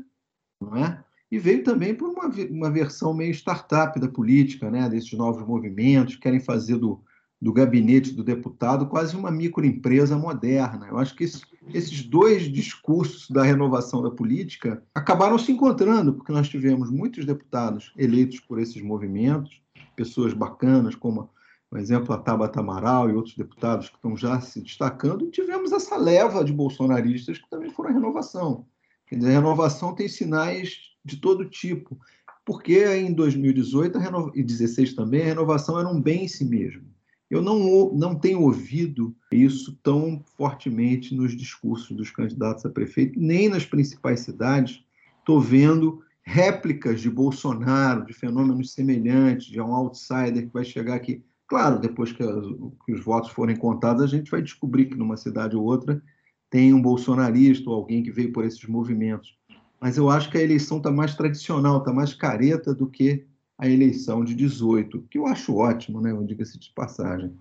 não 0.59 0.75
é? 0.75 1.05
e 1.31 1.39
veio 1.39 1.63
também 1.63 1.95
por 1.95 2.09
uma, 2.09 2.29
uma 2.51 2.71
versão 2.71 3.13
meio 3.13 3.31
startup 3.33 4.01
da 4.01 4.09
política, 4.09 4.71
né? 4.71 4.89
desses 4.89 5.13
novos 5.13 5.47
movimentos, 5.47 6.17
querem 6.17 6.41
fazer 6.41 6.79
do, 6.79 6.99
do 7.39 7.53
gabinete 7.53 8.15
do 8.15 8.25
deputado 8.25 8.87
quase 8.87 9.15
uma 9.15 9.31
microempresa 9.31 10.17
moderna. 10.17 10.87
Eu 10.89 10.97
acho 10.97 11.15
que 11.15 11.25
esse, 11.25 11.43
esses 11.75 12.03
dois 12.03 12.51
discursos 12.51 13.29
da 13.29 13.43
renovação 13.43 14.01
da 14.01 14.11
política 14.11 14.83
acabaram 14.95 15.39
se 15.39 15.53
encontrando, 15.53 16.15
porque 16.15 16.33
nós 16.33 16.49
tivemos 16.49 16.91
muitos 16.91 17.27
deputados 17.27 17.93
eleitos 17.99 18.41
por 18.41 18.59
esses 18.59 18.81
movimentos, 18.81 19.61
pessoas 19.95 20.33
bacanas, 20.33 20.95
como, 20.95 21.29
por 21.71 21.79
exemplo, 21.79 22.13
a 22.13 22.19
Tabata 22.19 22.59
Amaral 22.59 23.09
e 23.09 23.15
outros 23.15 23.37
deputados 23.37 23.89
que 23.89 23.95
estão 23.95 24.17
já 24.17 24.41
se 24.41 24.61
destacando, 24.61 25.25
e 25.25 25.31
tivemos 25.31 25.71
essa 25.71 25.97
leva 25.97 26.45
de 26.45 26.53
bolsonaristas 26.53 27.39
que 27.39 27.49
também 27.49 27.71
foram 27.71 27.91
a 27.91 27.93
renovação. 27.93 28.67
Quer 29.07 29.17
dizer, 29.17 29.31
a 29.31 29.35
renovação 29.35 29.95
tem 29.95 30.09
sinais 30.09 30.79
de 31.05 31.17
todo 31.19 31.49
tipo. 31.49 31.97
porque 32.45 32.85
em 32.97 33.13
2018 33.13 33.99
e 33.99 34.11
2016 34.11 34.95
também 34.95 35.23
a 35.23 35.27
renovação 35.27 35.79
era 35.79 35.89
um 35.89 36.03
bem 36.03 36.25
em 36.25 36.29
si 36.29 36.45
mesmo. 36.45 36.91
Eu 37.31 37.41
não, 37.41 37.93
não 37.93 38.17
tenho 38.17 38.43
ouvido 38.43 39.15
isso 39.31 39.79
tão 39.85 40.21
fortemente 40.37 41.15
nos 41.15 41.37
discursos 41.37 41.97
dos 41.97 42.11
candidatos 42.11 42.67
a 42.67 42.69
prefeito, 42.69 43.21
nem 43.21 43.49
nas 43.49 43.65
principais 43.65 44.21
cidades. 44.21 44.83
Estou 45.21 45.41
vendo 45.41 46.03
réplicas 46.23 47.01
de 47.01 47.09
Bolsonaro, 47.09 48.05
de 48.05 48.13
fenômenos 48.13 48.73
semelhantes, 48.73 49.47
de 49.47 49.61
um 49.61 49.73
outsider 49.73 50.49
que 50.49 50.53
vai 50.53 50.65
chegar 50.65 50.97
aqui. 50.97 51.23
Claro, 51.51 51.81
depois 51.81 52.13
que, 52.13 52.23
as, 52.23 52.47
que 52.87 52.93
os 52.93 53.05
votos 53.05 53.33
forem 53.33 53.57
contados, 53.57 54.05
a 54.05 54.07
gente 54.07 54.31
vai 54.31 54.41
descobrir 54.41 54.87
que 54.87 54.95
numa 54.95 55.17
cidade 55.17 55.57
ou 55.57 55.65
outra 55.65 56.01
tem 56.49 56.73
um 56.73 56.81
bolsonarista 56.81 57.69
ou 57.69 57.75
alguém 57.75 58.05
que 58.05 58.13
veio 58.13 58.33
por 58.33 58.45
esses 58.45 58.65
movimentos. 58.67 59.37
Mas 59.81 59.97
eu 59.97 60.09
acho 60.09 60.31
que 60.31 60.39
a 60.39 60.43
eleição 60.43 60.79
está 60.79 60.93
mais 60.93 61.17
tradicional, 61.17 61.79
está 61.79 61.93
mais 61.93 62.15
careta 62.15 62.73
do 62.73 62.89
que 62.89 63.27
a 63.59 63.69
eleição 63.69 64.25
de 64.25 64.33
18, 64.33 65.03
que 65.11 65.19
eu 65.19 65.27
acho 65.27 65.57
ótimo, 65.57 66.01
né? 66.01 66.17
Diga-se 66.25 66.57
de 66.57 66.71
passagem. 66.71 67.37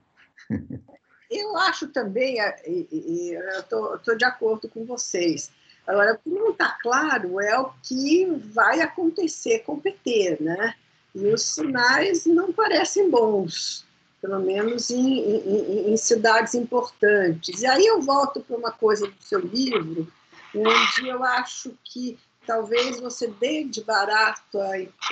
Eu 1.32 1.56
acho 1.58 1.88
também, 1.90 2.38
e 2.66 3.38
estou 3.60 4.18
de 4.18 4.26
acordo 4.26 4.68
com 4.68 4.84
vocês. 4.84 5.52
Agora, 5.86 6.16
o 6.16 6.18
que 6.18 6.28
não 6.28 6.50
está 6.50 6.76
claro 6.82 7.40
é 7.40 7.60
o 7.60 7.70
que 7.84 8.26
vai 8.52 8.82
acontecer 8.82 9.60
com 9.60 9.74
o 9.74 9.80
PT, 9.80 10.40
né? 10.42 10.74
E 11.14 11.28
os 11.28 11.44
sinais 11.44 12.26
não 12.26 12.52
parecem 12.52 13.12
bons, 13.12 13.86
pelo 14.22 14.40
menos 14.40 14.90
em, 14.90 15.20
em, 15.20 15.94
em 15.94 15.98
cidades 15.98 16.54
importantes. 16.54 17.62
E 17.62 17.66
aí 17.66 17.86
eu 17.86 18.02
volto 18.02 18.42
para 18.42 18.58
uma 18.58 18.72
coisa 18.72 19.08
do 19.08 19.22
seu 19.22 19.40
livro, 19.40 20.08
onde 20.56 21.08
eu 21.08 21.24
acho 21.24 21.74
que 21.84 22.18
talvez 22.46 23.00
você 23.00 23.28
dê 23.28 23.64
de 23.64 23.84
barato 23.84 24.60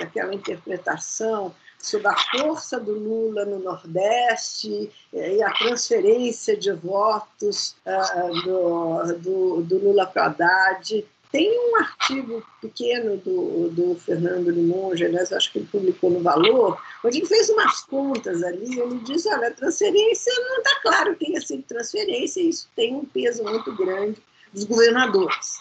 aquela 0.00 0.34
interpretação 0.34 1.54
sobre 1.78 2.08
a 2.08 2.16
força 2.16 2.80
do 2.80 2.92
Lula 2.92 3.44
no 3.44 3.60
Nordeste 3.60 4.90
eh, 5.14 5.36
e 5.36 5.42
a 5.42 5.52
transferência 5.52 6.56
de 6.56 6.72
votos 6.72 7.76
uh, 7.86 8.42
do, 8.42 9.12
do, 9.18 9.62
do, 9.62 9.78
Lula 9.78 10.04
para 10.04 10.26
Haddad. 10.26 11.06
Tem 11.30 11.50
um 11.50 11.76
artigo 11.76 12.42
pequeno 12.60 13.18
do, 13.18 13.68
do 13.70 13.94
Fernando 13.96 14.50
Limonge, 14.50 15.04
aliás, 15.04 15.32
acho 15.32 15.52
que 15.52 15.58
ele 15.58 15.68
publicou 15.70 16.10
no 16.10 16.22
Valor, 16.22 16.80
onde 17.04 17.18
ele 17.18 17.26
fez 17.26 17.50
umas 17.50 17.82
contas 17.82 18.42
ali, 18.42 18.80
ele 18.80 18.98
diz, 19.00 19.26
olha, 19.26 19.48
a 19.48 19.54
transferência 19.54 20.32
não 20.36 20.58
está 20.58 20.80
claro 20.80 21.16
quem 21.16 21.36
é 21.36 21.40
sido 21.40 21.62
transferência, 21.64 22.40
e 22.40 22.48
isso 22.48 22.68
tem 22.74 22.94
um 22.94 23.04
peso 23.04 23.44
muito 23.44 23.74
grande 23.76 24.22
dos 24.52 24.64
governadores. 24.64 25.58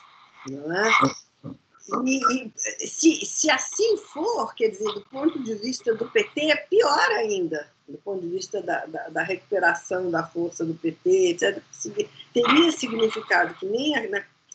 Não 0.50 0.74
é? 0.74 0.90
E, 2.06 2.20
e 2.46 2.88
se, 2.88 3.26
se, 3.26 3.50
assim 3.50 3.98
for, 3.98 4.54
quer 4.56 4.70
dizer, 4.70 4.92
do 4.94 5.02
ponto 5.02 5.42
de 5.42 5.56
vista 5.56 5.94
do 5.96 6.10
PT, 6.10 6.52
é 6.52 6.56
pior 6.56 7.12
ainda, 7.12 7.70
do 7.88 7.98
ponto 8.00 8.22
de 8.22 8.30
vista 8.30 8.62
da, 8.62 8.86
da, 8.86 9.10
da 9.10 9.24
recuperação 9.24 10.12
da 10.12 10.24
força 10.24 10.66
do 10.66 10.74
PT, 10.74 11.30
etc. 11.32 11.62
Teria 12.34 12.72
significado 12.72 13.54
que 13.56 13.66
nem 13.66 13.96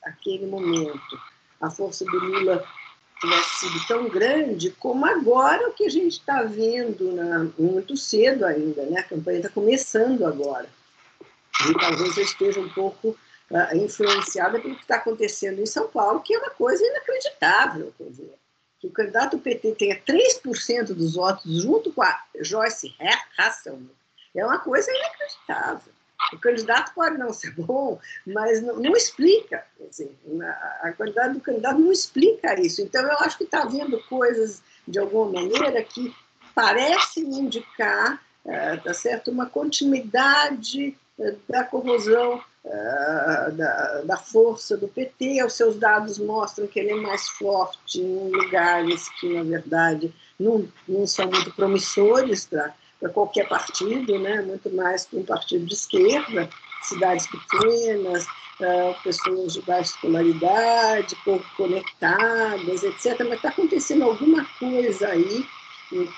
naquele 0.04 0.46
momento 0.46 1.20
a 1.60 1.70
força 1.70 2.04
do 2.04 2.18
Lula 2.18 2.64
tivesse 3.20 3.60
sido 3.60 3.86
tão 3.86 4.08
grande 4.08 4.70
como 4.72 5.06
agora 5.06 5.68
o 5.68 5.72
que 5.72 5.84
a 5.84 5.88
gente 5.88 6.12
está 6.12 6.42
vendo 6.42 7.12
na, 7.12 7.46
muito 7.56 7.96
cedo 7.96 8.44
ainda, 8.44 8.82
né? 8.86 8.98
A 9.00 9.04
campanha 9.04 9.38
está 9.38 9.48
começando 9.48 10.26
agora. 10.26 10.68
E 11.68 11.74
talvez 11.78 12.16
eu 12.16 12.24
esteja 12.24 12.60
um 12.60 12.68
pouco 12.70 13.10
uh, 13.10 13.76
influenciada 13.76 14.60
pelo 14.60 14.74
que 14.74 14.82
está 14.82 14.96
acontecendo 14.96 15.60
em 15.60 15.66
São 15.66 15.86
Paulo, 15.86 16.20
que 16.20 16.34
é 16.34 16.38
uma 16.38 16.50
coisa 16.50 16.84
inacreditável. 16.84 17.94
Quer 17.96 18.10
dizer, 18.10 18.34
que 18.80 18.88
o 18.88 18.90
candidato 18.90 19.38
PT 19.38 19.76
tenha 19.76 20.02
3% 20.02 20.86
dos 20.86 21.14
votos 21.14 21.62
junto 21.62 21.92
com 21.92 22.02
a 22.02 22.24
Joyce 22.40 22.92
Hasselman 23.38 23.88
é 24.34 24.44
uma 24.44 24.58
coisa 24.58 24.90
inacreditável. 24.90 25.92
O 26.32 26.38
candidato 26.38 26.94
pode 26.94 27.18
não 27.18 27.32
ser 27.32 27.52
bom, 27.52 27.98
mas 28.26 28.62
não, 28.62 28.78
não 28.78 28.92
explica. 28.92 29.64
Dizer, 29.90 30.14
a, 30.82 30.92
qualidade 30.92 31.35
do 31.35 31.40
candidato 31.40 31.78
não 31.78 31.92
explica 31.92 32.61
isso. 32.61 32.82
Então, 32.82 33.02
eu 33.02 33.18
acho 33.18 33.38
que 33.38 33.44
está 33.44 33.62
havendo 33.62 34.02
coisas, 34.04 34.62
de 34.87 34.98
alguma 34.98 35.40
maneira, 35.40 35.82
que 35.82 36.14
parecem 36.54 37.24
indicar 37.24 38.20
é, 38.44 38.76
tá 38.76 38.92
certo? 38.92 39.30
uma 39.30 39.46
continuidade 39.46 40.96
é, 41.18 41.35
da 41.48 41.62
corrosão 41.62 42.42
uh, 42.64 43.52
da, 43.52 44.02
da, 44.04 44.16
força 44.16 44.76
do 44.76 44.88
PT. 44.88 45.44
Os 45.44 45.54
seus 45.54 45.76
dados 45.76 46.18
mostram 46.18 46.66
que 46.66 46.80
ele 46.80 46.90
é 46.90 46.96
mais 46.96 47.28
forte 47.28 48.00
em 48.00 48.30
lugares 48.30 49.08
que, 49.20 49.32
na 49.32 49.42
verdade, 49.44 50.12
não, 50.38 50.68
não 50.88 51.06
são 51.06 51.26
muito 51.26 51.52
promissores 51.54 52.46
para 52.46 52.74
qualquer 53.08 53.48
partido, 53.48 54.18
né? 54.18 54.40
muito 54.42 54.70
mais 54.74 55.06
para 55.06 55.18
um 55.18 55.24
partido 55.24 55.66
de 55.66 55.74
esquerda, 55.74 56.48
cidades 56.82 57.26
pequenas, 57.26 58.26
uh, 58.26 59.02
pessoas 59.02 59.54
de 59.54 59.62
baixa 59.62 59.94
escolaridade, 59.94 61.16
pouco 61.24 61.44
conectadas, 61.56 62.82
etc. 62.82 63.18
Mas 63.20 63.34
está 63.34 63.48
acontecendo 63.48 64.04
alguma 64.04 64.44
coisa 64.58 65.08
aí 65.08 65.46
que 65.88 66.08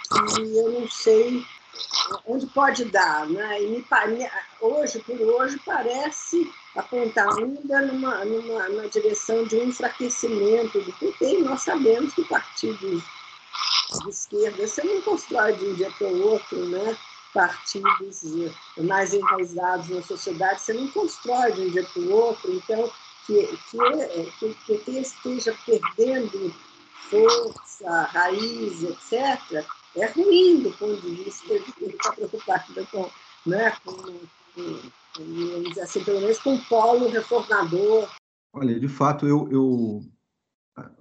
eu 0.56 0.70
não 0.72 0.88
sei 0.88 1.44
onde 2.26 2.46
pode 2.46 2.84
dar, 2.86 3.26
né? 3.26 3.62
E 3.62 3.66
me, 3.68 3.84
hoje 4.60 5.00
por 5.00 5.20
hoje 5.20 5.58
parece 5.64 6.50
apontar 6.76 7.28
ainda 7.36 7.82
numa, 7.82 8.24
numa, 8.24 8.68
na 8.68 8.86
direção 8.86 9.44
de 9.44 9.56
um 9.56 9.64
enfraquecimento 9.64 10.80
do 10.80 10.92
PT, 10.92 11.38
e 11.38 11.42
nós 11.42 11.62
sabemos 11.62 12.14
que 12.14 12.24
partidos 12.24 13.02
de 14.00 14.10
esquerda 14.10 14.66
você 14.66 14.82
não 14.82 15.00
constrói 15.02 15.52
de 15.54 15.64
um 15.64 15.74
dia 15.74 15.90
para 15.98 16.08
o 16.08 16.28
outro, 16.28 16.68
né? 16.68 16.96
partidos 17.34 18.22
mais 18.78 19.12
enraizados 19.12 19.88
na 19.88 20.00
sociedade, 20.02 20.60
você 20.60 20.72
não 20.72 20.86
constrói 20.88 21.50
de 21.52 21.62
um 21.62 21.70
dia 21.70 21.84
para 21.84 22.02
o 22.02 22.12
outro, 22.12 22.54
então 22.54 22.90
que, 23.26 23.46
que, 23.70 24.32
que 24.38 24.46
o 24.46 24.54
PT 24.66 24.92
esteja 24.92 25.56
perdendo 25.66 26.54
força, 27.10 28.02
raiz, 28.04 28.82
etc., 28.84 29.66
é 29.96 30.06
ruim 30.06 30.60
do 30.60 30.72
ponto 30.72 31.00
de 31.00 31.24
vista 31.24 31.58
de 31.58 31.72
quem 31.72 31.88
está 31.88 32.12
preocupado 32.12 32.86
com, 32.90 33.10
né, 33.46 33.72
com, 33.84 33.92
com, 34.54 35.80
assim, 35.80 36.02
pelo 36.02 36.20
menos 36.20 36.38
com 36.40 36.54
o 36.54 36.64
polo 36.64 37.08
reformador. 37.08 38.08
Olha, 38.52 38.78
de 38.78 38.88
fato, 38.88 39.26
eu, 39.26 39.48
eu 39.52 40.00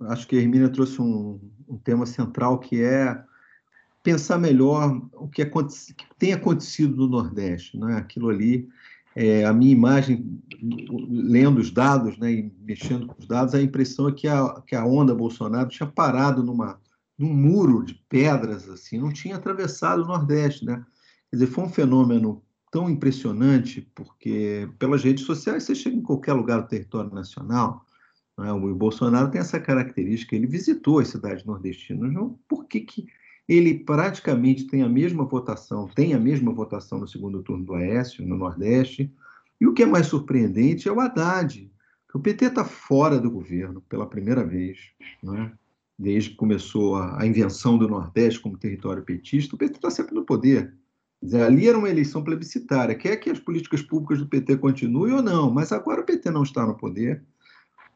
acho 0.01 0.27
que 0.27 0.35
a 0.35 0.39
Hermínia 0.39 0.69
trouxe 0.69 1.01
um, 1.01 1.39
um 1.67 1.77
tema 1.77 2.05
central 2.05 2.59
que 2.59 2.81
é 2.81 3.23
pensar 4.03 4.37
melhor 4.37 5.01
o 5.13 5.27
que, 5.27 5.45
que 5.45 6.05
tem 6.19 6.33
acontecido 6.33 6.95
no 6.95 7.07
Nordeste. 7.07 7.77
Né? 7.77 7.95
Aquilo 7.95 8.29
ali, 8.29 8.67
é, 9.15 9.45
a 9.45 9.53
minha 9.53 9.71
imagem, 9.71 10.41
lendo 11.09 11.59
os 11.59 11.71
dados 11.71 12.17
né, 12.17 12.31
e 12.31 12.51
mexendo 12.61 13.07
com 13.07 13.15
os 13.19 13.27
dados, 13.27 13.55
a 13.55 13.61
impressão 13.61 14.09
é 14.09 14.11
que 14.11 14.27
a, 14.27 14.61
que 14.67 14.75
a 14.75 14.85
onda 14.85 15.15
Bolsonaro 15.15 15.69
tinha 15.69 15.87
parado 15.87 16.43
numa, 16.43 16.79
num 17.17 17.33
muro 17.33 17.83
de 17.83 17.93
pedras, 18.09 18.67
assim, 18.69 18.99
não 18.99 19.11
tinha 19.11 19.37
atravessado 19.37 20.03
o 20.03 20.07
Nordeste, 20.07 20.65
né? 20.65 20.83
Quer 21.29 21.37
dizer, 21.37 21.47
foi 21.47 21.63
um 21.63 21.69
fenômeno 21.69 22.43
tão 22.71 22.89
impressionante, 22.89 23.89
porque 23.95 24.69
pelas 24.77 25.03
redes 25.03 25.25
sociais 25.25 25.63
você 25.63 25.75
chega 25.75 25.95
em 25.95 26.01
qualquer 26.01 26.33
lugar 26.33 26.61
do 26.61 26.67
território 26.67 27.13
nacional. 27.13 27.85
Né? 28.37 28.51
O 28.51 28.75
Bolsonaro 28.75 29.29
tem 29.29 29.41
essa 29.41 29.59
característica, 29.59 30.35
ele 30.35 30.47
visitou 30.47 30.99
as 30.99 31.09
cidades 31.09 31.45
nordestinas. 31.45 32.11
Por 32.47 32.65
que, 32.65 32.81
que 32.81 33.05
ele 33.47 33.79
praticamente 33.79 34.65
tem 34.67 34.81
a 34.81 34.89
mesma 34.89 35.25
votação, 35.25 35.87
tem 35.87 36.13
a 36.13 36.19
mesma 36.19 36.51
votação 36.51 36.99
no 36.99 37.07
segundo 37.07 37.43
turno 37.43 37.65
do 37.65 37.73
Aécio, 37.75 38.25
no 38.25 38.37
Nordeste? 38.37 39.13
E 39.59 39.67
o 39.67 39.73
que 39.73 39.83
é 39.83 39.85
mais 39.85 40.07
surpreendente 40.07 40.87
é 40.87 40.91
o 40.91 40.99
Haddad, 40.99 41.71
o 42.13 42.19
PT 42.19 42.45
está 42.45 42.63
fora 42.63 43.19
do 43.19 43.31
governo 43.31 43.81
pela 43.89 44.05
primeira 44.05 44.45
vez. 44.45 44.77
Não 45.21 45.35
é? 45.35 45.51
desde 45.97 46.31
que 46.31 46.35
começou 46.35 46.95
a, 46.95 47.21
a 47.21 47.25
invenção 47.25 47.77
do 47.77 47.87
Nordeste 47.87 48.39
como 48.39 48.57
território 48.57 49.03
petista, 49.03 49.55
o 49.55 49.57
PT 49.57 49.75
está 49.75 49.89
sempre 49.89 50.15
no 50.15 50.25
poder. 50.25 50.73
Dizer, 51.21 51.43
ali 51.43 51.67
era 51.67 51.77
uma 51.77 51.89
eleição 51.89 52.23
plebiscitária. 52.23 52.95
Quer 52.95 53.15
que 53.17 53.29
as 53.29 53.39
políticas 53.39 53.81
públicas 53.81 54.19
do 54.19 54.27
PT 54.27 54.57
continuem 54.57 55.13
ou 55.13 55.21
não, 55.21 55.49
mas 55.49 55.71
agora 55.71 56.01
o 56.01 56.05
PT 56.05 56.29
não 56.31 56.43
está 56.43 56.65
no 56.65 56.75
poder. 56.75 57.23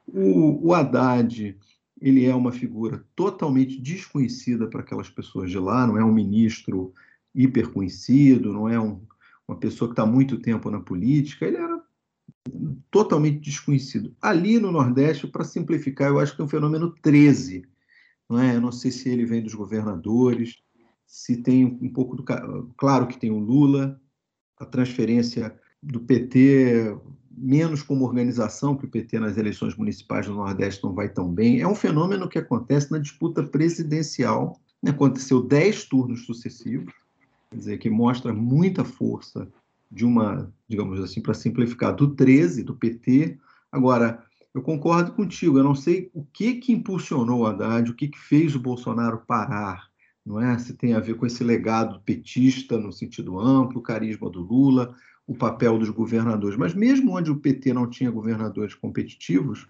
O, 0.07 0.67
o 0.67 0.73
Haddad 0.73 1.57
ele 1.99 2.25
é 2.25 2.33
uma 2.33 2.51
figura 2.51 3.03
totalmente 3.15 3.81
desconhecida 3.81 4.67
para 4.67 4.81
aquelas 4.81 5.09
pessoas 5.09 5.49
de 5.49 5.57
lá, 5.57 5.85
não 5.87 5.97
é 5.97 6.03
um 6.03 6.13
ministro 6.13 6.93
hiper 7.33 7.69
conhecido, 7.71 8.53
não 8.53 8.69
é 8.69 8.79
um, 8.79 9.01
uma 9.47 9.57
pessoa 9.57 9.89
que 9.89 9.93
está 9.93 10.05
muito 10.05 10.39
tempo 10.39 10.69
na 10.69 10.79
política, 10.79 11.45
ele 11.45 11.57
era 11.57 11.81
totalmente 12.91 13.39
desconhecido. 13.39 14.15
Ali 14.21 14.59
no 14.59 14.71
Nordeste, 14.71 15.27
para 15.27 15.43
simplificar, 15.43 16.09
eu 16.09 16.19
acho 16.19 16.35
que 16.35 16.41
é 16.41 16.45
um 16.45 16.49
fenômeno 16.49 16.93
13 17.01 17.67
não 18.29 18.39
é? 18.39 18.55
Eu 18.55 18.61
não 18.61 18.71
sei 18.71 18.91
se 18.91 19.09
ele 19.09 19.25
vem 19.25 19.41
dos 19.41 19.53
governadores, 19.53 20.57
se 21.05 21.37
tem 21.37 21.65
um 21.65 21.89
pouco 21.89 22.15
do. 22.15 22.23
Claro 22.75 23.07
que 23.07 23.17
tem 23.17 23.31
o 23.31 23.39
Lula, 23.39 23.99
a 24.57 24.65
transferência 24.65 25.57
do 25.81 26.01
PT 26.01 26.97
menos 27.37 27.83
como 27.83 28.03
organização, 28.03 28.75
que 28.75 28.85
o 28.85 28.89
PT 28.89 29.19
nas 29.19 29.37
eleições 29.37 29.75
municipais 29.75 30.25
do 30.25 30.33
Nordeste 30.33 30.83
não 30.83 30.93
vai 30.93 31.07
tão 31.07 31.31
bem. 31.31 31.61
É 31.61 31.67
um 31.67 31.75
fenômeno 31.75 32.27
que 32.27 32.39
acontece 32.39 32.91
na 32.91 32.97
disputa 32.97 33.43
presidencial. 33.43 34.59
Aconteceu 34.85 35.41
dez 35.41 35.85
turnos 35.85 36.25
sucessivos, 36.25 36.93
quer 37.51 37.57
dizer, 37.57 37.77
que 37.77 37.89
mostra 37.89 38.33
muita 38.33 38.83
força 38.83 39.47
de 39.91 40.03
uma, 40.03 40.51
digamos 40.67 40.99
assim, 40.99 41.21
para 41.21 41.33
simplificar, 41.33 41.95
do 41.95 42.15
13, 42.15 42.63
do 42.63 42.75
PT. 42.75 43.37
Agora, 43.71 44.23
eu 44.53 44.61
concordo 44.61 45.11
contigo, 45.11 45.59
eu 45.59 45.63
não 45.63 45.75
sei 45.75 46.09
o 46.13 46.25
que, 46.25 46.55
que 46.55 46.73
impulsionou 46.73 47.41
o 47.41 47.45
Haddad, 47.45 47.91
o 47.91 47.95
que, 47.95 48.07
que 48.07 48.19
fez 48.19 48.55
o 48.55 48.59
Bolsonaro 48.59 49.21
parar, 49.27 49.87
não 50.25 50.41
é? 50.41 50.57
Se 50.57 50.73
tem 50.73 50.93
a 50.93 50.99
ver 50.99 51.15
com 51.15 51.25
esse 51.25 51.43
legado 51.43 52.01
petista 52.01 52.77
no 52.77 52.91
sentido 52.91 53.39
amplo, 53.39 53.79
o 53.79 53.83
carisma 53.83 54.29
do 54.29 54.41
Lula, 54.41 54.95
o 55.27 55.35
papel 55.35 55.77
dos 55.77 55.89
governadores. 55.89 56.57
Mas 56.57 56.73
mesmo 56.73 57.15
onde 57.15 57.29
o 57.29 57.35
PT 57.35 57.73
não 57.73 57.87
tinha 57.87 58.09
governadores 58.09 58.73
competitivos, 58.73 59.67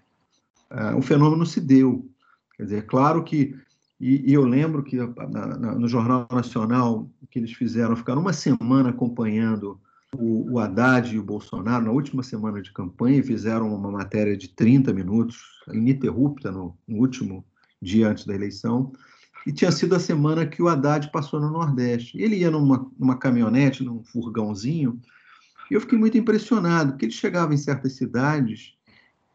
uh, 0.70 0.96
o 0.96 1.02
fenômeno 1.02 1.44
se 1.44 1.60
deu. 1.60 2.08
Quer 2.56 2.62
dizer, 2.62 2.78
é 2.78 2.82
claro 2.82 3.24
que 3.24 3.54
e, 4.00 4.30
e 4.30 4.32
eu 4.32 4.44
lembro 4.44 4.82
que 4.82 4.96
na, 4.96 5.46
na, 5.58 5.74
no 5.74 5.88
Jornal 5.88 6.28
Nacional 6.30 7.10
que 7.30 7.38
eles 7.38 7.52
fizeram, 7.52 7.96
ficaram 7.96 8.20
uma 8.20 8.32
semana 8.32 8.90
acompanhando 8.90 9.80
o, 10.16 10.52
o 10.52 10.58
Haddad 10.58 11.14
e 11.14 11.18
o 11.18 11.22
Bolsonaro, 11.22 11.84
na 11.84 11.90
última 11.90 12.22
semana 12.22 12.62
de 12.62 12.72
campanha, 12.72 13.22
fizeram 13.22 13.74
uma 13.74 13.90
matéria 13.90 14.36
de 14.36 14.48
30 14.48 14.92
minutos, 14.92 15.38
ininterrupta, 15.72 16.50
no, 16.50 16.76
no 16.86 16.98
último 16.98 17.44
dia 17.82 18.08
antes 18.08 18.24
da 18.24 18.34
eleição, 18.34 18.92
e 19.46 19.52
tinha 19.52 19.70
sido 19.70 19.94
a 19.94 20.00
semana 20.00 20.46
que 20.46 20.62
o 20.62 20.68
Haddad 20.68 21.10
passou 21.10 21.40
no 21.40 21.50
Nordeste. 21.50 22.20
Ele 22.20 22.36
ia 22.36 22.50
numa, 22.50 22.90
numa 22.98 23.16
caminhonete, 23.16 23.84
num 23.84 24.02
furgãozinho, 24.02 25.00
e 25.70 25.74
eu 25.74 25.80
fiquei 25.80 25.98
muito 25.98 26.16
impressionado, 26.16 26.92
porque 26.92 27.06
ele 27.06 27.12
chegava 27.12 27.54
em 27.54 27.58
certas 27.58 27.92
cidades 27.94 28.74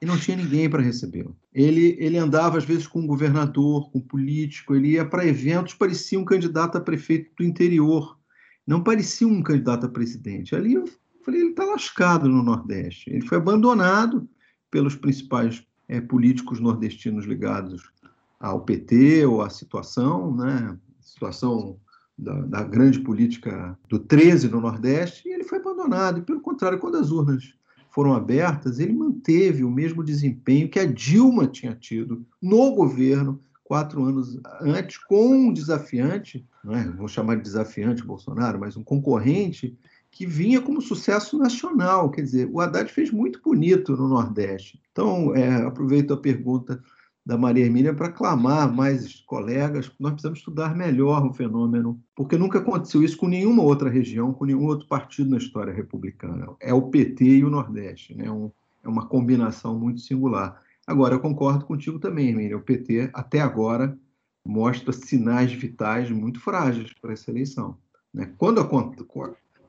e 0.01 0.05
não 0.05 0.17
tinha 0.17 0.35
ninguém 0.35 0.69
para 0.69 0.81
recebê-lo. 0.81 1.35
Ele, 1.53 1.95
ele 1.99 2.17
andava, 2.17 2.57
às 2.57 2.65
vezes, 2.65 2.87
com 2.87 2.99
um 2.99 3.07
governador, 3.07 3.89
com 3.91 3.99
um 3.99 4.01
político, 4.01 4.75
ele 4.75 4.91
ia 4.91 5.05
para 5.05 5.25
eventos, 5.25 5.73
parecia 5.73 6.19
um 6.19 6.25
candidato 6.25 6.77
a 6.77 6.81
prefeito 6.81 7.31
do 7.37 7.43
interior, 7.43 8.17
não 8.65 8.83
parecia 8.83 9.27
um 9.27 9.41
candidato 9.41 9.85
a 9.85 9.89
presidente. 9.89 10.55
Ali 10.55 10.73
eu 10.73 10.85
falei, 11.23 11.41
ele 11.41 11.51
está 11.51 11.63
lascado 11.63 12.27
no 12.27 12.43
Nordeste. 12.43 13.09
Ele 13.09 13.25
foi 13.25 13.37
abandonado 13.37 14.27
pelos 14.69 14.95
principais 14.95 15.65
é, 15.87 16.01
políticos 16.01 16.59
nordestinos 16.59 17.25
ligados 17.25 17.91
ao 18.39 18.61
PT 18.61 19.25
ou 19.25 19.41
à 19.41 19.49
situação, 19.49 20.35
né? 20.35 20.77
situação 20.99 21.77
da, 22.17 22.41
da, 22.41 22.63
grande 22.63 22.99
política 22.99 23.77
do 23.89 23.99
13 23.99 24.49
no 24.49 24.61
Nordeste, 24.61 25.27
e 25.27 25.33
ele 25.33 25.43
foi 25.43 25.57
abandonado. 25.59 26.19
E, 26.19 26.21
pelo 26.21 26.41
contrário, 26.41 26.79
quando 26.79 26.97
as 26.97 27.11
urnas 27.11 27.53
foram 27.89 28.13
abertas, 28.13 28.79
ele 28.79 28.93
manteve 28.93 29.63
o 29.63 29.69
mesmo 29.69 30.03
desempenho 30.03 30.69
que 30.69 30.79
a 30.79 30.85
Dilma 30.85 31.47
tinha 31.47 31.75
tido 31.75 32.25
no 32.41 32.73
governo 32.73 33.39
quatro 33.63 34.03
anos 34.03 34.39
antes, 34.61 34.97
com 34.97 35.29
um 35.29 35.53
desafiante, 35.53 36.45
não 36.63 36.75
é? 36.75 36.87
vou 36.89 37.07
chamar 37.07 37.37
de 37.37 37.43
desafiante 37.43 38.05
Bolsonaro, 38.05 38.59
mas 38.59 38.77
um 38.77 38.83
concorrente 38.83 39.77
que 40.11 40.27
vinha 40.27 40.61
como 40.61 40.81
sucesso 40.81 41.37
nacional. 41.37 42.11
Quer 42.11 42.21
dizer, 42.21 42.49
o 42.51 42.59
Haddad 42.59 42.91
fez 42.91 43.09
muito 43.09 43.41
bonito 43.43 43.97
no 43.97 44.07
Nordeste. 44.07 44.79
Então, 44.91 45.35
é, 45.35 45.65
aproveito 45.65 46.13
a 46.13 46.17
pergunta 46.17 46.83
da 47.25 47.37
Maria 47.37 47.63
Hermínia 47.63 47.93
para 47.93 48.11
clamar 48.11 48.73
mais 48.73 49.21
colegas, 49.21 49.89
nós 49.97 50.11
precisamos 50.11 50.39
estudar 50.39 50.75
melhor 50.75 51.25
o 51.25 51.33
fenômeno, 51.33 52.01
porque 52.15 52.37
nunca 52.37 52.59
aconteceu 52.59 53.01
isso 53.01 53.17
com 53.17 53.27
nenhuma 53.27 53.63
outra 53.63 53.89
região, 53.89 54.33
com 54.33 54.45
nenhum 54.45 54.65
outro 54.65 54.87
partido 54.87 55.29
na 55.29 55.37
história 55.37 55.73
republicana. 55.73 56.49
É 56.59 56.73
o 56.73 56.89
PT 56.89 57.23
e 57.23 57.45
o 57.45 57.49
Nordeste, 57.49 58.15
né? 58.15 58.29
Um, 58.29 58.51
é 58.83 58.89
uma 58.89 59.05
combinação 59.05 59.79
muito 59.79 60.01
singular. 60.01 60.61
Agora, 60.85 61.15
eu 61.15 61.19
concordo 61.19 61.65
contigo 61.65 61.97
também, 61.97 62.29
Hermínia, 62.29 62.57
o 62.57 62.61
PT, 62.61 63.09
até 63.13 63.39
agora, 63.39 63.97
mostra 64.45 64.91
sinais 64.91 65.53
vitais 65.53 66.09
muito 66.11 66.41
frágeis 66.41 66.93
para 67.01 67.13
essa 67.13 67.31
eleição. 67.31 67.77
Né? 68.13 68.33
Quando 68.37 68.59
a, 68.59 68.69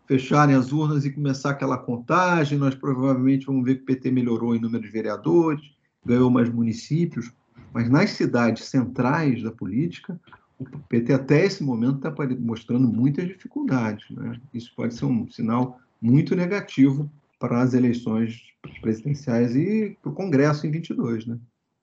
fecharem 0.07 0.57
as 0.57 0.73
urnas 0.73 1.05
e 1.05 1.13
começar 1.13 1.51
aquela 1.51 1.79
contagem, 1.79 2.59
nós 2.59 2.75
provavelmente 2.75 3.47
vamos 3.47 3.65
ver 3.65 3.77
que 3.77 3.83
o 3.83 3.87
PT 3.87 4.11
melhorou 4.11 4.57
em 4.57 4.61
número 4.61 4.83
de 4.83 4.91
vereadores, 4.91 5.63
ganhou 6.05 6.29
mais 6.31 6.51
municípios, 6.51 7.33
mas 7.75 7.91
nas 7.91 8.11
cidades 8.11 8.67
centrais 8.67 9.43
da 9.43 9.51
política, 9.51 10.19
o 10.59 10.65
PT 10.65 11.13
até 11.13 11.45
esse 11.45 11.65
momento 11.65 11.97
está 11.97 12.15
mostrando 12.39 12.87
muitas 12.87 13.27
dificuldades. 13.27 14.09
Né? 14.11 14.41
Isso 14.55 14.73
pode 14.77 14.95
ser 14.95 15.07
um 15.07 15.29
sinal 15.29 15.81
muito 16.01 16.37
negativo 16.37 17.11
para 17.39 17.61
as 17.61 17.75
eleições 17.75 18.41
presidenciais 18.81 19.57
e 19.57 19.99
para 20.01 20.11
o 20.11 20.15
Congresso 20.15 20.67
em 20.67 20.71
22, 20.71 21.27
né? 21.27 21.37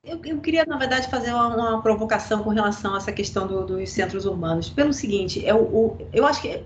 Eu, 0.03 0.19
eu, 0.25 0.39
queria, 0.39 0.65
na 0.65 0.77
verdade, 0.77 1.07
fazer 1.11 1.31
uma, 1.31 1.55
uma, 1.55 1.81
provocação 1.83 2.41
com 2.41 2.49
relação 2.49 2.95
a 2.95 2.97
essa 2.97 3.11
questão 3.11 3.45
do, 3.45 3.63
dos 3.63 3.91
centros 3.91 4.25
urbanos. 4.25 4.67
Pelo 4.67 4.91
seguinte, 4.91 5.45
eu, 5.45 5.57
eu, 5.57 6.07
eu 6.11 6.25
acho 6.25 6.41
que 6.41 6.47
é, 6.47 6.63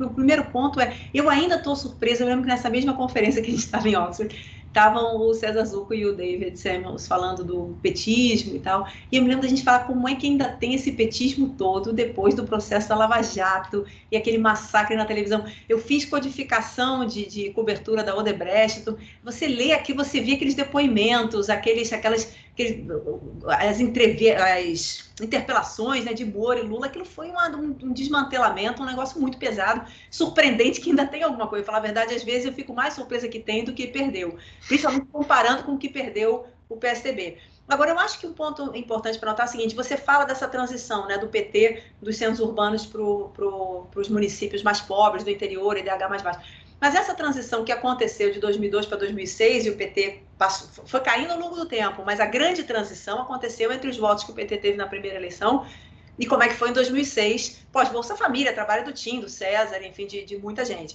o 0.00 0.10
primeiro 0.10 0.44
ponto 0.50 0.78
é, 0.78 0.94
eu 1.14 1.30
ainda 1.30 1.54
estou 1.54 1.74
surpresa, 1.74 2.22
eu 2.22 2.28
lembro 2.28 2.42
que 2.42 2.48
nessa 2.48 2.68
mesma 2.68 2.92
conferência 2.92 3.40
que 3.40 3.48
a 3.48 3.52
gente 3.52 3.64
estava 3.64 3.88
em 3.88 3.96
Oxford, 3.96 4.36
estavam 4.74 5.20
o 5.20 5.32
César 5.32 5.64
Zucco 5.64 5.94
e 5.94 6.04
o 6.04 6.16
David 6.16 6.58
Samuels 6.58 7.06
falando 7.06 7.44
do 7.44 7.78
petismo 7.80 8.56
e 8.56 8.58
tal. 8.58 8.88
E 9.10 9.16
eu 9.16 9.22
me 9.22 9.28
lembro 9.28 9.42
da 9.42 9.48
gente 9.48 9.62
falar 9.62 9.84
como 9.84 10.08
é 10.08 10.16
que 10.16 10.26
ainda 10.26 10.48
tem 10.48 10.74
esse 10.74 10.90
petismo 10.90 11.54
todo 11.56 11.92
depois 11.92 12.34
do 12.34 12.42
processo 12.42 12.88
da 12.88 12.96
Lava 12.96 13.22
Jato 13.22 13.86
e 14.10 14.16
aquele 14.16 14.36
massacre 14.36 14.96
na 14.96 15.04
televisão. 15.04 15.44
Eu 15.68 15.78
fiz 15.78 16.04
codificação 16.04 17.06
de, 17.06 17.24
de 17.24 17.50
cobertura 17.50 18.02
da 18.02 18.16
Odebrecht. 18.16 18.84
Você 19.22 19.46
lê 19.46 19.72
aqui, 19.72 19.92
você 19.92 20.20
vê 20.20 20.32
aqueles 20.32 20.54
depoimentos, 20.54 21.48
aqueles, 21.48 21.92
aquelas 21.92 22.34
as, 22.62 23.70
as 23.70 23.80
interpelações 23.80 26.04
né, 26.04 26.12
de 26.12 26.24
Moro 26.24 26.58
e 26.58 26.62
Lula, 26.62 26.86
aquilo 26.86 27.04
foi 27.04 27.30
uma, 27.30 27.48
um, 27.48 27.76
um, 27.82 27.92
desmantelamento, 27.92 28.82
um 28.82 28.86
negócio 28.86 29.20
muito 29.20 29.38
pesado, 29.38 29.84
surpreendente 30.10 30.80
que 30.80 30.90
ainda 30.90 31.06
tem 31.06 31.22
alguma 31.22 31.48
coisa. 31.48 31.64
Falar 31.64 31.78
a 31.78 31.82
verdade, 31.82 32.14
às 32.14 32.22
vezes 32.22 32.46
eu 32.46 32.52
fico 32.52 32.72
mais 32.72 32.94
surpresa 32.94 33.28
que 33.28 33.40
tem 33.40 33.64
do 33.64 33.72
que 33.72 33.86
perdeu, 33.86 34.36
principalmente 34.68 35.06
comparando 35.06 35.64
com 35.64 35.72
o 35.72 35.78
que 35.78 35.88
perdeu 35.88 36.46
o 36.68 36.76
PSDB. 36.76 37.38
Agora, 37.66 37.92
eu 37.92 37.98
acho 37.98 38.18
que 38.18 38.26
um 38.26 38.32
ponto 38.32 38.76
importante 38.76 39.18
para 39.18 39.30
notar 39.30 39.46
é 39.46 39.48
o 39.48 39.52
seguinte: 39.52 39.74
você 39.74 39.96
fala 39.96 40.24
dessa 40.24 40.46
transição 40.46 41.06
né, 41.06 41.16
do 41.16 41.28
PT, 41.28 41.82
dos 42.00 42.16
centros 42.16 42.40
urbanos 42.40 42.84
para 42.84 43.00
pro, 43.00 43.88
os 43.96 44.08
municípios 44.08 44.62
mais 44.62 44.80
pobres, 44.80 45.24
do 45.24 45.30
interior, 45.30 45.76
IDH 45.76 46.08
mais 46.08 46.22
baixo. 46.22 46.40
Mas 46.84 46.94
essa 46.94 47.14
transição 47.14 47.64
que 47.64 47.72
aconteceu 47.72 48.30
de 48.30 48.38
2002 48.38 48.84
para 48.84 48.98
2006 48.98 49.64
e 49.64 49.70
o 49.70 49.74
PT 49.74 50.20
passou, 50.36 50.68
foi 50.84 51.00
caindo 51.00 51.30
ao 51.30 51.38
longo 51.38 51.56
do 51.56 51.64
tempo, 51.64 52.02
mas 52.04 52.20
a 52.20 52.26
grande 52.26 52.62
transição 52.62 53.22
aconteceu 53.22 53.72
entre 53.72 53.88
os 53.88 53.96
votos 53.96 54.22
que 54.22 54.30
o 54.30 54.34
PT 54.34 54.58
teve 54.58 54.76
na 54.76 54.86
primeira 54.86 55.16
eleição 55.16 55.66
e 56.18 56.26
como 56.26 56.42
é 56.42 56.48
que 56.48 56.54
foi 56.56 56.68
em 56.68 56.72
2006, 56.74 57.64
pós-Bolsa 57.72 58.14
Família, 58.16 58.52
trabalho 58.52 58.84
do 58.84 58.92
Tim, 58.92 59.18
do 59.18 59.30
César, 59.30 59.82
enfim, 59.82 60.06
de, 60.06 60.26
de 60.26 60.36
muita 60.36 60.62
gente. 60.62 60.94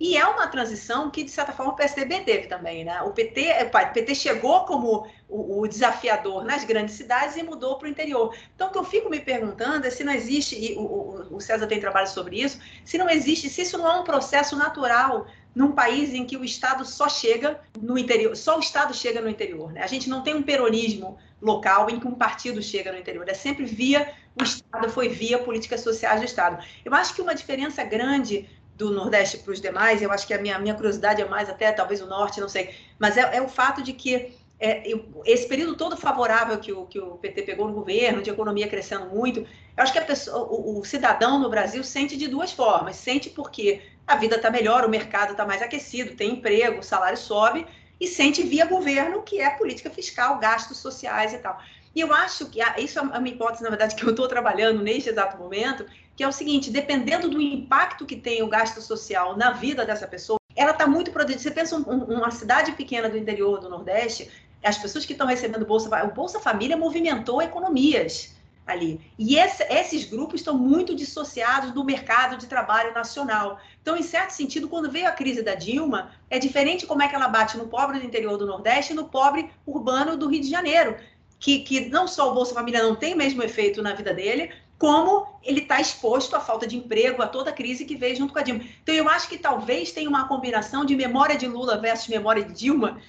E 0.00 0.16
é 0.16 0.24
uma 0.24 0.46
transição 0.46 1.10
que, 1.10 1.24
de 1.24 1.30
certa 1.30 1.52
forma, 1.52 1.72
o 1.72 1.76
PSDB 1.76 2.20
teve 2.20 2.46
também, 2.46 2.84
né? 2.84 3.02
O 3.02 3.10
PT, 3.10 3.48
o 3.64 3.92
PT 3.92 4.14
chegou 4.14 4.64
como 4.64 5.08
o, 5.28 5.60
o 5.60 5.66
desafiador 5.66 6.44
nas 6.44 6.64
grandes 6.64 6.94
cidades 6.94 7.36
e 7.36 7.42
mudou 7.42 7.78
para 7.78 7.86
o 7.86 7.90
interior. 7.90 8.34
Então, 8.54 8.68
o 8.68 8.70
que 8.70 8.78
eu 8.78 8.84
fico 8.84 9.10
me 9.10 9.18
perguntando 9.18 9.86
é 9.86 9.90
se 9.90 10.04
não 10.04 10.12
existe, 10.12 10.54
e 10.56 10.76
o, 10.76 11.36
o, 11.36 11.40
César 11.40 11.66
tem 11.66 11.80
trabalho 11.80 12.08
sobre 12.08 12.40
isso, 12.40 12.60
se 12.84 12.96
não 12.96 13.10
existe, 13.10 13.50
se 13.50 13.62
isso 13.62 13.76
não 13.76 13.90
é 13.90 13.98
um 13.98 14.04
processo 14.04 14.54
natural 14.54 15.26
num 15.52 15.72
país 15.72 16.14
em 16.14 16.24
que 16.24 16.36
o 16.36 16.44
Estado 16.44 16.84
só 16.84 17.08
chega 17.08 17.60
no 17.80 17.98
interior, 17.98 18.36
só 18.36 18.56
o 18.56 18.60
Estado 18.60 18.94
chega 18.94 19.20
no 19.20 19.28
interior. 19.28 19.72
Né? 19.72 19.82
A 19.82 19.88
gente 19.88 20.08
não 20.08 20.22
tem 20.22 20.34
um 20.34 20.42
peronismo 20.42 21.18
local 21.42 21.90
em 21.90 21.98
que 21.98 22.06
um 22.06 22.14
partido 22.14 22.62
chega 22.62 22.92
no 22.92 22.98
interior, 22.98 23.28
é 23.28 23.34
sempre 23.34 23.64
via 23.64 24.14
o 24.40 24.44
Estado, 24.44 24.88
foi 24.88 25.08
via 25.08 25.38
políticas 25.38 25.80
sociais 25.80 26.20
do 26.20 26.24
Estado. 26.24 26.64
Eu 26.84 26.94
acho 26.94 27.12
que 27.14 27.20
uma 27.20 27.34
diferença 27.34 27.82
grande 27.82 28.48
do 28.78 28.92
Nordeste 28.92 29.38
para 29.38 29.52
os 29.52 29.60
demais, 29.60 30.00
eu 30.00 30.10
acho 30.12 30.26
que 30.26 30.32
a 30.32 30.38
minha, 30.38 30.58
minha 30.58 30.74
curiosidade 30.74 31.20
é 31.20 31.24
mais 31.28 31.50
até 31.50 31.72
talvez 31.72 32.00
o 32.00 32.06
Norte, 32.06 32.40
não 32.40 32.48
sei, 32.48 32.74
mas 32.98 33.16
é, 33.16 33.36
é 33.36 33.42
o 33.42 33.48
fato 33.48 33.82
de 33.82 33.92
que 33.92 34.38
é, 34.60 34.88
eu, 34.88 35.04
esse 35.24 35.46
período 35.46 35.76
todo 35.76 35.96
favorável 35.96 36.58
que 36.58 36.72
o, 36.72 36.86
que 36.86 36.98
o 36.98 37.16
PT 37.16 37.42
pegou 37.42 37.68
no 37.68 37.74
governo, 37.74 38.22
de 38.22 38.30
economia 38.30 38.68
crescendo 38.68 39.06
muito, 39.06 39.40
eu 39.40 39.46
acho 39.76 39.92
que 39.92 40.00
pessoa, 40.00 40.44
o, 40.50 40.80
o 40.80 40.84
cidadão 40.84 41.38
no 41.38 41.48
Brasil 41.48 41.82
sente 41.84 42.16
de 42.16 42.26
duas 42.26 42.50
formas. 42.52 42.96
Sente 42.96 43.30
porque 43.30 43.82
a 44.06 44.16
vida 44.16 44.36
está 44.36 44.50
melhor, 44.50 44.84
o 44.84 44.88
mercado 44.88 45.32
está 45.32 45.46
mais 45.46 45.62
aquecido, 45.62 46.16
tem 46.16 46.32
emprego, 46.32 46.80
o 46.80 46.82
salário 46.82 47.18
sobe, 47.18 47.66
e 48.00 48.06
sente 48.06 48.42
via 48.42 48.64
governo, 48.64 49.22
que 49.22 49.40
é 49.40 49.50
política 49.50 49.90
fiscal, 49.90 50.38
gastos 50.38 50.78
sociais 50.78 51.32
e 51.32 51.38
tal. 51.38 51.60
E 51.94 52.00
eu 52.00 52.12
acho 52.12 52.46
que 52.46 52.60
isso 52.78 52.98
é 52.98 53.02
uma 53.02 53.28
hipótese, 53.28 53.62
na 53.62 53.70
verdade, 53.70 53.94
que 53.94 54.04
eu 54.04 54.10
estou 54.10 54.28
trabalhando 54.28 54.82
neste 54.82 55.08
exato 55.08 55.36
momento, 55.36 55.84
que 56.18 56.24
é 56.24 56.28
o 56.28 56.32
seguinte: 56.32 56.68
dependendo 56.68 57.30
do 57.30 57.40
impacto 57.40 58.04
que 58.04 58.16
tem 58.16 58.42
o 58.42 58.48
gasto 58.48 58.80
social 58.82 59.36
na 59.36 59.52
vida 59.52 59.86
dessa 59.86 60.04
pessoa, 60.04 60.36
ela 60.56 60.72
está 60.72 60.84
muito 60.84 61.12
produtiva. 61.12 61.40
Você 61.40 61.50
pensa 61.52 61.76
um, 61.76 61.82
uma 61.82 62.32
cidade 62.32 62.72
pequena 62.72 63.08
do 63.08 63.16
interior 63.16 63.60
do 63.60 63.68
Nordeste, 63.68 64.28
as 64.64 64.76
pessoas 64.76 65.06
que 65.06 65.12
estão 65.12 65.28
recebendo 65.28 65.64
Bolsa, 65.64 65.88
o 66.04 66.12
Bolsa 66.12 66.40
Família 66.40 66.76
movimentou 66.76 67.40
economias. 67.40 68.36
ali. 68.66 69.00
E 69.16 69.38
esse, 69.38 69.62
esses 69.62 70.04
grupos 70.06 70.40
estão 70.40 70.58
muito 70.58 70.92
dissociados 70.92 71.70
do 71.70 71.84
mercado 71.84 72.36
de 72.36 72.46
trabalho 72.48 72.92
nacional. 72.92 73.60
Então, 73.80 73.96
em 73.96 74.02
certo 74.02 74.32
sentido, 74.32 74.68
quando 74.68 74.90
veio 74.90 75.06
a 75.06 75.12
crise 75.12 75.40
da 75.40 75.54
Dilma, 75.54 76.10
é 76.28 76.38
diferente 76.40 76.84
como 76.84 77.00
é 77.00 77.08
que 77.08 77.14
ela 77.14 77.28
bate 77.28 77.56
no 77.56 77.68
pobre 77.68 78.00
do 78.00 78.04
interior 78.04 78.36
do 78.36 78.44
Nordeste 78.44 78.92
e 78.92 78.96
no 78.96 79.08
pobre 79.08 79.48
urbano 79.64 80.16
do 80.16 80.28
Rio 80.28 80.42
de 80.42 80.50
Janeiro, 80.50 80.96
que, 81.38 81.60
que 81.60 81.88
não 81.88 82.08
só 82.08 82.30
o 82.30 82.34
Bolsa 82.34 82.52
Família 82.52 82.82
não 82.82 82.96
tem 82.96 83.14
o 83.14 83.16
mesmo 83.16 83.40
efeito 83.42 83.80
na 83.80 83.94
vida 83.94 84.12
dele, 84.12 84.50
como 84.78 85.26
ele 85.42 85.60
está 85.60 85.80
exposto 85.80 86.36
à 86.36 86.40
falta 86.40 86.66
de 86.66 86.76
emprego, 86.76 87.20
a 87.20 87.26
toda 87.26 87.50
a 87.50 87.52
crise 87.52 87.84
que 87.84 87.96
veio 87.96 88.14
junto 88.16 88.32
com 88.32 88.38
a 88.38 88.42
Dilma. 88.42 88.62
Então, 88.82 88.94
eu 88.94 89.08
acho 89.08 89.28
que 89.28 89.36
talvez 89.36 89.90
tenha 89.90 90.08
uma 90.08 90.28
combinação 90.28 90.84
de 90.84 90.94
memória 90.94 91.36
de 91.36 91.48
Lula 91.48 91.78
versus 91.78 92.06
memória 92.08 92.44
de 92.44 92.52
Dilma, 92.52 93.00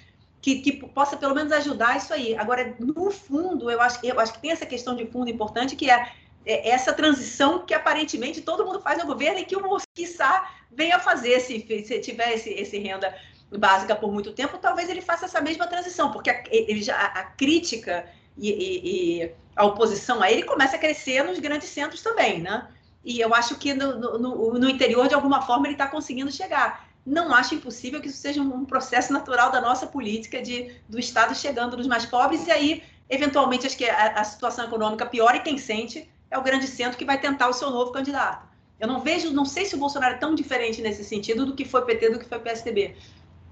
que, 0.42 0.62
que, 0.62 0.72
possa 0.72 1.16
pelo 1.16 1.36
menos 1.36 1.52
ajudar 1.52 1.98
isso 1.98 2.14
aí. 2.14 2.36
Agora, 2.36 2.76
no 2.80 3.12
fundo, 3.12 3.70
eu 3.70 3.80
acho, 3.82 4.04
eu 4.04 4.20
acho 4.20 4.34
que 4.34 4.40
tem 4.40 4.52
essa 4.52 4.66
questão 4.66 4.96
de 4.96 5.06
fundo 5.06 5.30
importante, 5.30 5.76
que 5.76 5.92
é, 5.92 6.12
é 6.46 6.70
essa 6.70 6.92
transição 6.92 7.66
que 7.66 7.74
aparentemente 7.74 8.42
todo 8.42 8.66
mundo 8.66 8.80
faz 8.80 8.98
no 8.98 9.06
governo 9.06 9.40
e 9.40 9.46
que 9.46 9.56
o 9.56 9.78
quiçá 9.94 10.50
venha 10.72 10.98
fazer, 10.98 11.40
se, 11.40 11.60
se 11.86 12.00
tiver 12.00 12.34
esse, 12.34 12.50
esse 12.50 12.80
renda 12.80 13.14
básica 13.58 13.96
por 13.96 14.12
muito 14.12 14.32
tempo, 14.32 14.58
talvez 14.58 14.90
ele 14.90 15.02
faça 15.02 15.26
essa 15.26 15.42
mesma 15.42 15.68
transição, 15.68 16.12
porque 16.12 16.30
a, 16.30 16.44
ele 16.52 16.82
já, 16.82 16.96
a, 16.96 17.24
crítica 17.24 18.06
e, 18.38 18.50
e, 18.50 19.24
e, 19.24 19.32
a 19.60 19.66
oposição 19.66 20.22
a 20.24 20.32
ele 20.32 20.44
começa 20.44 20.76
a 20.76 20.80
crescer 20.80 21.24
nos 21.24 21.38
grandes 21.40 21.70
centros 21.70 22.02
também, 22.02 22.42
né? 22.42 22.68
E 23.04 23.20
eu 23.20 23.34
acho 23.34 23.56
que 23.56 23.74
no, 23.74 24.18
no, 24.18 24.54
no 24.54 24.70
interior, 24.70 25.08
de 25.08 25.16
alguma 25.16 25.42
forma, 25.42 25.68
ele 25.68 25.74
está 25.74 25.88
conseguindo 25.88 26.32
chegar 26.32 26.90
não 27.06 27.34
acho 27.34 27.56
impossível 27.56 28.00
que 28.00 28.08
isso 28.08 28.18
seja 28.18 28.42
um 28.42 28.66
processo 28.66 29.12
natural 29.12 29.52
da 29.52 29.60
nossa 29.60 29.88
política 29.88 30.42
de 30.42 30.72
do 30.88 31.00
Estado 31.00 31.34
chegando 31.36 31.76
nos 31.76 31.88
mais 31.88 32.06
pobres 32.06 32.46
e 32.48 32.52
aí 32.52 32.84
eventualmente 33.10 33.66
acho 33.66 33.78
que 33.78 33.90
a, 33.90 34.14
a 34.14 34.24
situação 34.24 34.66
econômica 34.66 35.06
piora 35.06 35.38
e 35.38 35.42
quem 35.42 35.58
sente 35.58 36.08
é 36.30 36.38
o 36.38 36.44
grande 36.44 36.68
centro 36.68 36.98
que 36.98 37.06
vai 37.06 37.20
tentar 37.20 37.50
o 37.50 37.54
seu 37.54 37.72
novo 37.72 37.92
candidato. 37.92 38.48
Eu 38.80 38.88
não 38.88 39.02
vejo, 39.02 39.32
não 39.32 39.46
sei 39.46 39.66
se 39.66 39.76
o 39.76 39.80
Bolsonaro 39.80 40.16
é 40.16 40.18
tão 40.18 40.36
diferente 40.36 40.82
nesse 40.82 41.04
sentido 41.04 41.46
do 41.46 41.56
que 41.56 41.66
foi 41.66 41.84
PT, 41.84 42.12
do 42.12 42.20
que 42.20 42.26
foi 42.26 42.40
PSDB. 42.40 42.96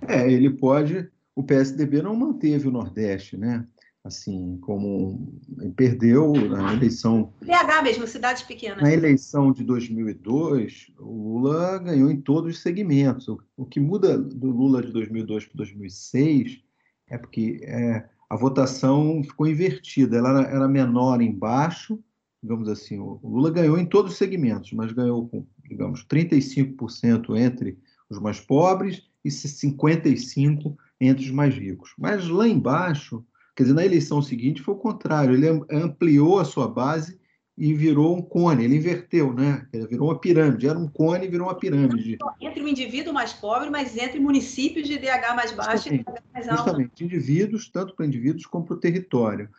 É, 0.07 0.31
ele 0.31 0.49
pode. 0.49 1.09
O 1.35 1.43
PSDB 1.43 2.01
não 2.01 2.15
manteve 2.15 2.67
o 2.67 2.71
Nordeste, 2.71 3.35
né? 3.35 3.65
Assim, 4.07 4.57
como 4.61 5.31
perdeu 5.75 6.33
na 6.33 6.73
eleição. 6.73 7.31
BH 7.41 7.83
mesmo, 7.83 8.07
cidades 8.07 8.43
pequenas. 8.43 8.81
Na 8.81 8.91
eleição 8.91 9.51
de 9.51 9.63
2002, 9.63 10.91
o 10.99 11.39
Lula 11.39 11.77
ganhou 11.79 12.09
em 12.09 12.19
todos 12.19 12.55
os 12.55 12.61
segmentos. 12.61 13.27
O 13.55 13.65
que 13.65 13.79
muda 13.79 14.17
do 14.17 14.49
Lula 14.49 14.81
de 14.81 14.91
2002 14.91 15.45
para 15.45 15.57
2006 15.57 16.61
é 17.09 17.17
porque 17.17 17.59
é, 17.63 18.05
a 18.29 18.35
votação 18.35 19.21
ficou 19.23 19.47
invertida. 19.47 20.17
Ela 20.17 20.29
era, 20.29 20.49
era, 20.49 20.67
menor 20.67 21.21
embaixo, 21.21 21.99
digamos 22.41 22.67
assim. 22.69 22.97
O 22.97 23.19
Lula 23.23 23.51
ganhou 23.51 23.77
em 23.77 23.85
todos 23.85 24.13
os 24.13 24.17
segmentos, 24.17 24.71
mas 24.73 24.91
ganhou 24.91 25.27
com, 25.27 25.45
digamos, 25.69 26.05
35% 26.05 27.37
entre 27.37 27.77
os 28.09 28.19
mais 28.19 28.39
pobres 28.39 29.03
e 29.23 29.29
55% 29.29 30.75
entre 30.99 31.25
os 31.25 31.31
mais 31.31 31.53
ricos. 31.53 31.93
Mas 31.97 32.27
lá 32.27 32.47
embaixo 32.47 33.23
Quer 33.57 33.63
dizer, 33.63 33.73
na 33.73 33.83
eleição 33.83 34.21
seguinte 34.21 34.61
foi 34.61 34.75
o 34.75 34.77
contrário, 34.77 35.33
ele 35.33 35.47
ampliou 35.71 36.39
a 36.39 36.45
sua 36.45 36.67
base 36.67 37.19
e 37.57 37.73
virou 37.73 38.15
um 38.15 38.21
cone, 38.21 38.63
ele 38.63 38.75
inverteu, 38.75 39.33
né? 39.33 39.67
Ele 39.73 39.87
virou 39.87 40.09
uma 40.09 40.19
pirâmide, 40.19 40.67
era 40.67 40.77
um 40.77 40.87
cone 40.87 41.25
e 41.25 41.27
virou 41.27 41.47
uma 41.47 41.55
pirâmide. 41.55 42.19
Entre 42.39 42.61
o 42.61 42.67
indivíduo 42.67 43.11
mais 43.11 43.33
pobre, 43.33 43.71
mas 43.71 43.97
entre 43.97 44.19
municípios 44.19 44.87
de 44.87 44.99
DH 44.99 45.35
mais 45.35 45.51
baixo 45.53 45.89
justamente, 45.89 46.01
e 46.01 46.03
DH 46.03 46.23
mais 46.31 46.47
alto. 46.47 46.57
Justamente, 46.59 47.03
indivíduos, 47.03 47.67
tanto 47.71 47.95
para 47.95 48.05
indivíduos 48.05 48.45
como 48.45 48.63
para 48.63 48.75
o 48.75 48.79
território. 48.79 49.49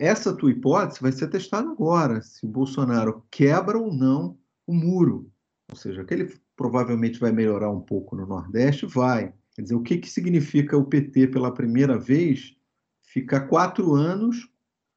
Essa 0.00 0.34
tua 0.34 0.50
hipótese 0.50 1.00
vai 1.00 1.12
ser 1.12 1.28
testada 1.28 1.70
agora, 1.70 2.22
se 2.22 2.44
o 2.44 2.48
Bolsonaro 2.48 3.24
quebra 3.30 3.78
ou 3.78 3.94
não 3.94 4.36
o 4.66 4.74
muro. 4.74 5.30
Ou 5.70 5.76
seja, 5.76 6.02
que 6.02 6.12
ele 6.12 6.34
provavelmente 6.56 7.20
vai 7.20 7.30
melhorar 7.30 7.70
um 7.70 7.80
pouco 7.80 8.16
no 8.16 8.26
Nordeste, 8.26 8.84
vai. 8.84 9.32
Quer 9.54 9.62
dizer, 9.62 9.76
o 9.76 9.82
que, 9.82 9.98
que 9.98 10.10
significa 10.10 10.76
o 10.76 10.84
PT 10.84 11.28
pela 11.28 11.54
primeira 11.54 11.96
vez 11.96 12.56
ficar 13.12 13.42
quatro 13.42 13.94
anos, 13.94 14.48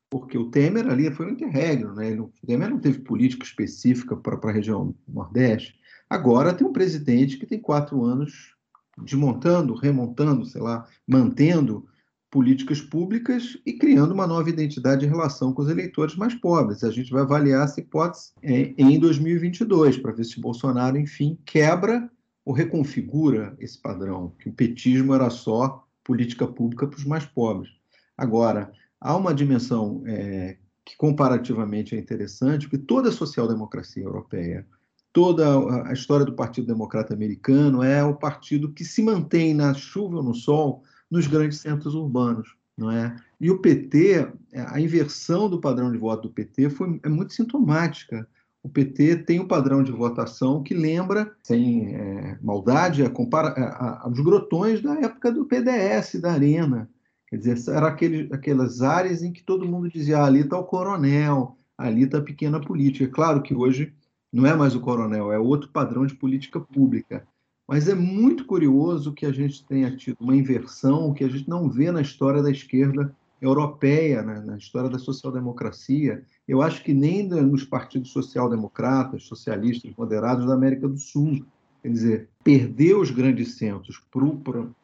porque 0.09 0.37
o 0.37 0.49
Temer 0.49 0.87
ali 0.87 1.11
foi 1.11 1.25
um 1.25 1.31
interregno, 1.31 1.93
né? 1.93 2.11
o 2.13 2.31
Temer 2.45 2.69
não 2.69 2.79
teve 2.79 2.99
política 2.99 3.43
específica 3.43 4.15
para 4.15 4.39
a 4.41 4.53
região 4.53 4.95
Nordeste. 5.05 5.75
Agora 6.09 6.53
tem 6.53 6.65
um 6.65 6.71
presidente 6.71 7.37
que 7.37 7.45
tem 7.45 7.59
quatro 7.59 8.05
anos 8.05 8.55
desmontando, 9.03 9.73
remontando, 9.73 10.45
sei 10.45 10.61
lá, 10.61 10.87
mantendo 11.05 11.85
políticas 12.31 12.79
públicas 12.79 13.57
e 13.65 13.73
criando 13.73 14.13
uma 14.13 14.27
nova 14.27 14.49
identidade 14.49 15.05
em 15.05 15.09
relação 15.09 15.53
com 15.53 15.61
os 15.61 15.69
eleitores 15.69 16.15
mais 16.15 16.33
pobres. 16.33 16.83
A 16.83 16.91
gente 16.91 17.11
vai 17.11 17.21
avaliar 17.21 17.65
essa 17.65 17.81
hipótese 17.81 18.31
em 18.41 18.97
2022 18.97 19.97
para 19.97 20.13
ver 20.13 20.23
se 20.23 20.39
Bolsonaro, 20.39 20.97
enfim, 20.97 21.37
quebra 21.45 22.09
ou 22.45 22.53
reconfigura 22.53 23.55
esse 23.59 23.81
padrão, 23.81 24.33
que 24.39 24.47
o 24.47 24.53
petismo 24.53 25.13
era 25.13 25.29
só 25.29 25.85
política 26.03 26.47
pública 26.47 26.87
para 26.87 26.97
os 26.97 27.05
mais 27.05 27.25
pobres. 27.25 27.71
Agora, 28.17 28.71
há 28.99 29.15
uma 29.15 29.33
dimensão 29.33 30.03
é, 30.05 30.57
que 30.85 30.95
comparativamente 30.97 31.95
é 31.95 31.99
interessante, 31.99 32.69
porque 32.69 32.85
toda 32.85 33.09
a 33.09 33.11
social-democracia 33.11 34.03
europeia, 34.03 34.65
toda 35.11 35.87
a 35.87 35.93
história 35.93 36.25
do 36.25 36.33
Partido 36.33 36.67
Democrata 36.67 37.13
Americano 37.13 37.81
é 37.81 38.03
o 38.03 38.15
partido 38.15 38.71
que 38.71 38.83
se 38.83 39.01
mantém 39.01 39.53
na 39.53 39.73
chuva 39.73 40.17
ou 40.17 40.23
no 40.23 40.33
sol 40.33 40.83
nos 41.09 41.25
grandes 41.25 41.59
centros 41.59 41.95
urbanos, 41.95 42.55
não 42.77 42.91
é? 42.91 43.15
E 43.39 43.49
o 43.49 43.59
PT, 43.59 44.27
a 44.53 44.79
inversão 44.79 45.49
do 45.49 45.59
padrão 45.59 45.91
de 45.91 45.97
voto 45.97 46.27
do 46.27 46.33
PT 46.33 46.69
foi 46.69 46.99
é 47.03 47.09
muito 47.09 47.33
sintomática. 47.33 48.27
O 48.61 48.69
PT 48.69 49.17
tem 49.17 49.39
um 49.39 49.47
padrão 49.47 49.83
de 49.83 49.91
votação 49.91 50.63
que 50.63 50.73
lembra, 50.73 51.31
sem 51.43 51.95
é, 51.95 52.37
maldade, 52.41 53.03
a 53.03 53.09
compara, 53.09 53.49
a, 53.49 54.05
a, 54.05 54.09
os 54.09 54.19
grotões 54.19 54.81
da 54.81 54.95
época 54.95 55.31
do 55.31 55.45
PDS, 55.45 56.19
da 56.19 56.33
Arena, 56.33 56.89
Quer 57.35 57.53
dizer, 57.53 57.71
era 57.75 57.87
aquele, 57.87 58.33
aquelas 58.33 58.81
áreas 58.81 59.21
em 59.21 59.31
que 59.31 59.43
todo 59.43 59.67
mundo 59.67 59.89
dizia: 59.89 60.19
ah, 60.19 60.25
ali 60.25 60.39
está 60.39 60.57
o 60.57 60.63
coronel, 60.63 61.57
ali 61.77 62.03
está 62.03 62.19
a 62.19 62.21
pequena 62.21 62.61
política. 62.61 63.11
Claro 63.11 63.41
que 63.41 63.53
hoje 63.53 63.93
não 64.31 64.45
é 64.45 64.55
mais 64.55 64.73
o 64.73 64.79
coronel, 64.79 65.31
é 65.33 65.37
outro 65.37 65.69
padrão 65.69 66.05
de 66.05 66.15
política 66.15 66.59
pública. 66.59 67.27
Mas 67.67 67.89
é 67.89 67.95
muito 67.95 68.45
curioso 68.45 69.11
que 69.11 69.25
a 69.25 69.33
gente 69.33 69.65
tenha 69.65 69.95
tido 69.95 70.17
uma 70.21 70.35
inversão 70.35 71.13
que 71.13 71.23
a 71.23 71.27
gente 71.27 71.49
não 71.49 71.69
vê 71.69 71.91
na 71.91 72.01
história 72.01 72.41
da 72.41 72.51
esquerda 72.51 73.13
europeia, 73.41 74.21
né? 74.21 74.39
na 74.39 74.55
história 74.55 74.89
da 74.89 74.99
social-democracia. 74.99 76.23
Eu 76.47 76.61
acho 76.61 76.83
que 76.83 76.93
nem 76.93 77.27
nos 77.27 77.65
partidos 77.65 78.11
social-democratas, 78.11 79.23
socialistas, 79.23 79.91
moderados 79.97 80.45
da 80.45 80.53
América 80.53 80.87
do 80.87 80.97
Sul. 80.97 81.43
Quer 81.81 81.89
dizer, 81.89 82.29
perder 82.43 82.95
os 82.95 83.11
grandes 83.11 83.57
centros 83.57 84.01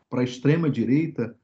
para 0.10 0.22
a 0.22 0.24
extrema-direita 0.24 1.36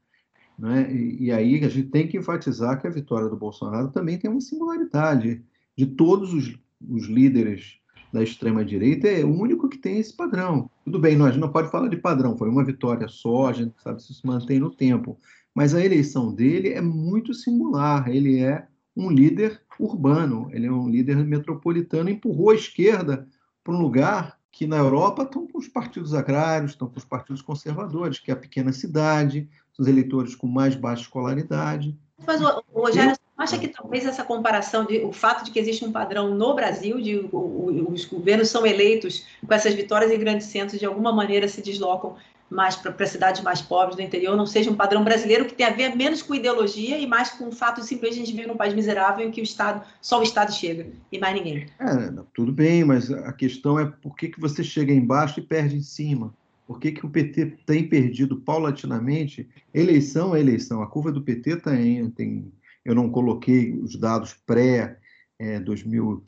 né? 0.58 0.92
E, 0.92 1.26
e, 1.26 1.32
aí 1.32 1.64
a 1.64 1.70
gente 1.70 1.90
tem 1.90 2.08
que 2.08 2.18
enfatizar 2.18 2.80
que 2.82 2.88
a 2.88 2.92
vitória 2.92 3.30
do 3.30 3.38
Bolsonaro 3.38 3.90
também 3.90 4.18
tem 4.18 4.30
uma 4.30 4.42
singularidade. 4.42 5.44
De 5.76 5.86
todos 5.86 6.34
os, 6.34 6.58
os 6.90 7.06
líderes 7.06 7.78
da 8.12 8.24
extrema-direita, 8.24 9.08
é 9.08 9.24
o 9.24 9.34
único 9.34 9.70
que 9.70 9.78
tem 9.78 10.00
esse 10.00 10.16
padrão. 10.16 10.70
Tudo 10.84 10.98
bem, 10.98 11.16
nós 11.16 11.36
não 11.38 11.52
pode 11.52 11.70
falar 11.70 11.90
de 11.90 11.98
padrão, 11.98 12.38
foi 12.38 12.50
uma 12.50 12.64
vitória 12.64 13.08
só, 13.08 13.48
a 13.48 13.54
gente 13.54 13.74
sabe 13.82 14.02
se 14.02 14.12
isso 14.12 14.26
mantém 14.26 14.60
no 14.60 14.72
tempo. 14.72 15.20
Mas 15.54 15.74
a 15.74 15.84
eleição 15.84 16.34
dele 16.34 16.70
é 16.70 16.82
muito 16.82 17.34
singular. 17.34 18.08
Ele 18.08 18.40
é 18.40 18.68
um 18.96 19.12
líder 19.12 19.62
urbano, 19.80 20.50
ele 20.52 20.66
é 20.66 20.72
um 20.72 20.90
líder 20.90 21.18
metropolitano, 21.18 22.10
empurrou 22.10 22.52
a 22.52 22.56
esquerda 22.56 23.28
para 23.64 23.74
um 23.74 23.82
lugar 23.82 24.38
que 24.52 24.66
na 24.66 24.78
Europa 24.78 25.24
estão 25.24 25.46
com 25.46 25.60
os 25.60 25.68
partidos 25.68 26.16
agrários, 26.16 26.72
estão 26.72 26.88
com 26.88 26.98
os 26.98 27.06
partidos 27.06 27.44
conservadores, 27.44 28.18
que 28.18 28.32
é 28.32 28.34
a 28.34 28.38
pequena 28.38 28.72
cidade, 28.72 29.48
os 29.78 29.88
eleitores 29.88 30.36
com 30.36 30.48
mais 30.48 30.76
baixa 30.76 31.04
escolaridade. 31.04 31.96
Mas, 32.26 32.42
Rogério, 32.74 33.12
você 33.12 33.20
acha 33.38 33.58
que 33.60 33.68
talvez 33.68 34.06
essa 34.06 34.24
comparação, 34.24 34.86
de, 34.86 35.00
o 35.00 35.12
fato 35.12 35.46
de 35.46 35.52
que 35.52 35.60
existe 35.60 35.86
um 35.86 35.92
padrão 35.92 36.34
no 36.34 36.56
Brasil, 36.56 37.00
de 37.00 37.18
o, 37.32 37.92
os 37.92 38.06
governos 38.06 38.50
são 38.50 38.66
eleitos 38.66 39.26
com 39.46 39.54
essas 39.54 39.74
vitórias 39.74 40.12
em 40.12 40.18
grandes 40.18 40.48
centros, 40.48 40.80
de 40.80 40.86
alguma 40.86 41.12
maneira 41.12 41.48
se 41.48 41.62
deslocam 41.62 42.16
mais 42.50 42.76
para 42.76 43.06
cidades 43.06 43.42
mais 43.42 43.62
pobres 43.62 43.96
do 43.96 44.02
interior, 44.02 44.36
não 44.36 44.46
seja 44.46 44.72
um 44.72 44.76
padrão 44.76 45.04
brasileiro 45.04 45.46
que 45.46 45.54
tem 45.54 45.66
a 45.66 45.72
ver 45.72 45.96
menos 45.96 46.22
com 46.22 46.34
ideologia 46.34 46.98
e 46.98 47.06
mais 47.06 47.30
com 47.30 47.50
o 47.50 47.52
fato 47.52 47.82
de 47.82 47.88
simplesmente 47.88 48.22
a 48.22 48.26
gente 48.26 48.36
viver 48.36 48.48
num 48.48 48.56
país 48.56 48.74
miserável 48.74 49.28
em 49.28 49.32
que 49.32 49.42
o 49.42 49.44
Estado, 49.44 49.86
só 50.02 50.20
o 50.20 50.24
Estado 50.24 50.54
chega 50.54 50.88
e 51.12 51.20
mais 51.20 51.36
ninguém. 51.36 51.68
É, 51.80 52.14
tudo 52.34 52.52
bem, 52.52 52.86
mas 52.86 53.12
a 53.12 53.34
questão 53.34 53.78
é 53.78 53.86
por 53.86 54.16
que, 54.16 54.30
que 54.30 54.40
você 54.40 54.64
chega 54.64 54.94
embaixo 54.94 55.40
e 55.40 55.44
perde 55.44 55.76
em 55.76 55.82
cima? 55.82 56.34
Por 56.68 56.80
que, 56.82 56.92
que 56.92 57.06
o 57.06 57.10
PT 57.10 57.60
tem 57.66 57.88
perdido 57.88 58.42
paulatinamente? 58.42 59.48
Eleição 59.74 60.36
é 60.36 60.42
eleição. 60.42 60.82
A 60.84 60.88
curva 60.88 61.14
do 61.14 61.22
PT 61.22 61.62
tem, 61.62 62.10
tem 62.12 62.52
eu 62.84 62.94
não 62.94 63.10
coloquei 63.10 63.74
os 63.74 63.96
dados 63.96 64.34
pré-2010 64.46 66.28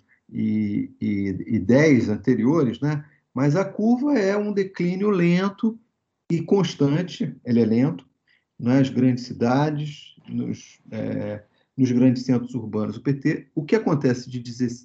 é, 2.08 2.12
anteriores, 2.12 2.80
né? 2.80 3.06
mas 3.34 3.58
a 3.58 3.66
curva 3.66 4.18
é 4.18 4.38
um 4.38 4.54
declínio 4.54 5.10
lento 5.10 5.78
e 6.32 6.42
constante, 6.42 7.36
ele 7.46 7.62
é 7.62 7.66
lento, 7.66 8.08
nas 8.58 8.90
grandes 8.90 9.26
cidades, 9.26 10.16
nos, 10.28 10.80
é, 10.92 11.44
nos 11.78 11.92
grandes 11.92 12.24
centros 12.24 12.54
urbanos. 12.54 12.98
O 12.98 13.02
PT, 13.02 13.48
o 13.56 13.64
que 13.64 13.76
acontece 13.76 14.30
de, 14.30 14.40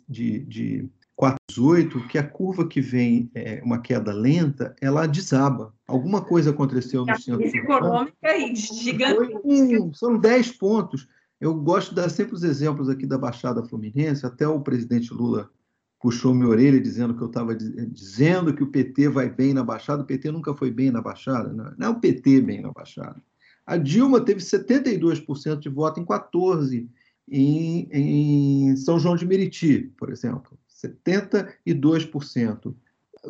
de, 0.09 0.39
de 0.41 0.89
4,18, 1.21 2.09
que 2.09 2.19
a 2.19 2.27
curva 2.27 2.67
que 2.67 2.81
vem 2.81 3.31
é 3.35 3.63
uma 3.65 3.81
queda 3.81 4.13
lenta, 4.13 4.75
ela 4.81 5.07
desaba. 5.07 5.73
Alguma 5.87 6.23
coisa 6.23 6.51
aconteceu 6.51 7.05
no 7.07 7.17
centro 7.19 7.43
econômica 7.43 8.37
e 8.37 8.55
gigante. 8.57 9.37
Um, 9.45 9.93
são 9.95 10.19
10 10.19 10.53
pontos. 10.53 11.09
Eu 11.41 11.55
gosto 11.55 11.91
de 11.91 11.97
dar 11.97 12.09
sempre 12.09 12.35
os 12.35 12.43
exemplos 12.43 12.89
aqui 12.89 13.07
da 13.07 13.19
Baixada 13.19 13.65
Fluminense, 13.65 14.27
até 14.27 14.47
o 14.49 14.61
presidente 14.61 15.13
Lula 15.13 15.51
puxou 16.05 16.35
minha 16.35 16.49
orelha 16.49 16.79
dizendo 16.79 17.15
que 17.15 17.23
eu 17.23 17.29
estava 17.29 17.55
dizendo 17.55 18.55
que 18.55 18.63
o 18.63 18.67
PT 18.67 19.09
vai 19.09 19.31
bem 19.31 19.55
na 19.55 19.65
Baixada. 19.65 20.03
O 20.03 20.07
PT 20.07 20.31
nunca 20.31 20.53
foi 20.53 20.71
bem 20.71 20.91
na 20.91 21.01
Baixada, 21.01 21.75
não 21.79 21.87
é 21.87 21.89
o 21.89 21.99
PT 21.99 22.43
bem 22.43 22.61
na 22.61 22.71
Baixada. 22.71 23.17
A 23.65 23.79
Dilma 23.79 24.21
teve 24.21 24.41
72% 24.41 25.61
de 25.61 25.71
voto 25.71 25.99
em 25.99 26.05
14 26.05 26.91
em, 27.27 27.89
em 27.91 28.77
São 28.77 28.99
João 28.99 29.17
de 29.17 29.27
Meriti, 29.27 29.91
por 29.97 30.11
exemplo. 30.11 30.59
72%. 30.75 32.75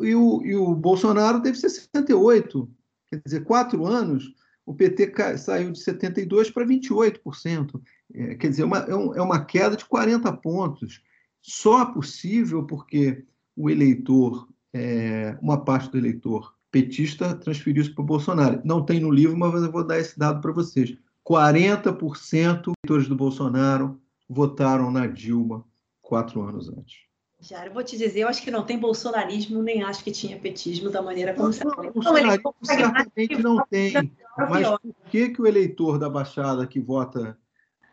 E 0.01 0.15
o, 0.15 0.41
e 0.43 0.55
o 0.55 0.75
Bolsonaro 0.75 1.41
teve 1.41 1.57
68%. 1.57 2.67
Quer 3.07 3.21
dizer, 3.23 3.43
quatro 3.43 3.85
anos, 3.85 4.33
o 4.65 4.73
PT 4.73 5.13
saiu 5.37 5.71
de 5.71 5.79
72% 5.79 6.51
para 6.51 6.65
28%. 6.65 7.81
É, 8.13 8.35
quer 8.35 8.49
dizer, 8.49 8.63
uma, 8.63 8.79
é, 8.79 8.91
é 8.91 9.21
uma 9.21 9.45
queda 9.45 9.75
de 9.75 9.85
40 9.85 10.31
pontos. 10.37 11.01
Só 11.41 11.85
possível 11.85 12.65
porque 12.65 13.23
o 13.55 13.69
eleitor, 13.69 14.47
é, 14.73 15.37
uma 15.41 15.63
parte 15.63 15.91
do 15.91 15.97
eleitor 15.97 16.55
petista 16.71 17.35
transferiu 17.35 17.83
isso 17.83 17.93
para 17.93 18.01
o 18.01 18.05
Bolsonaro. 18.05 18.61
Não 18.65 18.83
tem 18.83 18.99
no 18.99 19.11
livro, 19.11 19.37
mas 19.37 19.61
eu 19.61 19.71
vou 19.71 19.85
dar 19.85 19.99
esse 19.99 20.17
dado 20.17 20.41
para 20.41 20.51
vocês. 20.51 20.97
40% 21.25 22.63
dos 22.63 22.73
eleitores 22.83 23.07
do 23.07 23.15
Bolsonaro 23.15 23.99
votaram 24.27 24.91
na 24.91 25.07
Dilma 25.07 25.63
quatro 26.01 26.41
anos 26.41 26.69
antes. 26.69 27.04
Já, 27.47 27.63
eu 27.63 27.71
vou 27.71 27.83
te 27.83 27.95
dizer, 27.95 28.21
eu 28.21 28.27
acho 28.27 28.41
que 28.41 28.49
não 28.49 28.65
tem 28.65 28.79
bolsonarismo, 28.79 29.61
nem 29.61 29.83
acho 29.83 30.03
que 30.03 30.11
tinha 30.11 30.39
petismo 30.39 30.89
da 30.89 30.99
maneira 30.99 31.31
como 31.31 31.53
você 31.53 31.63
não, 31.63 31.91
Bolsonarismo 31.91 32.55
certamente 32.63 33.37
não 33.37 33.63
tem. 33.67 34.11
Mas 34.35 34.67
por 34.67 34.95
que, 35.11 35.29
que 35.29 35.41
o 35.41 35.45
eleitor 35.45 35.99
da 35.99 36.09
Baixada 36.09 36.65
que 36.65 36.79
vota 36.79 37.37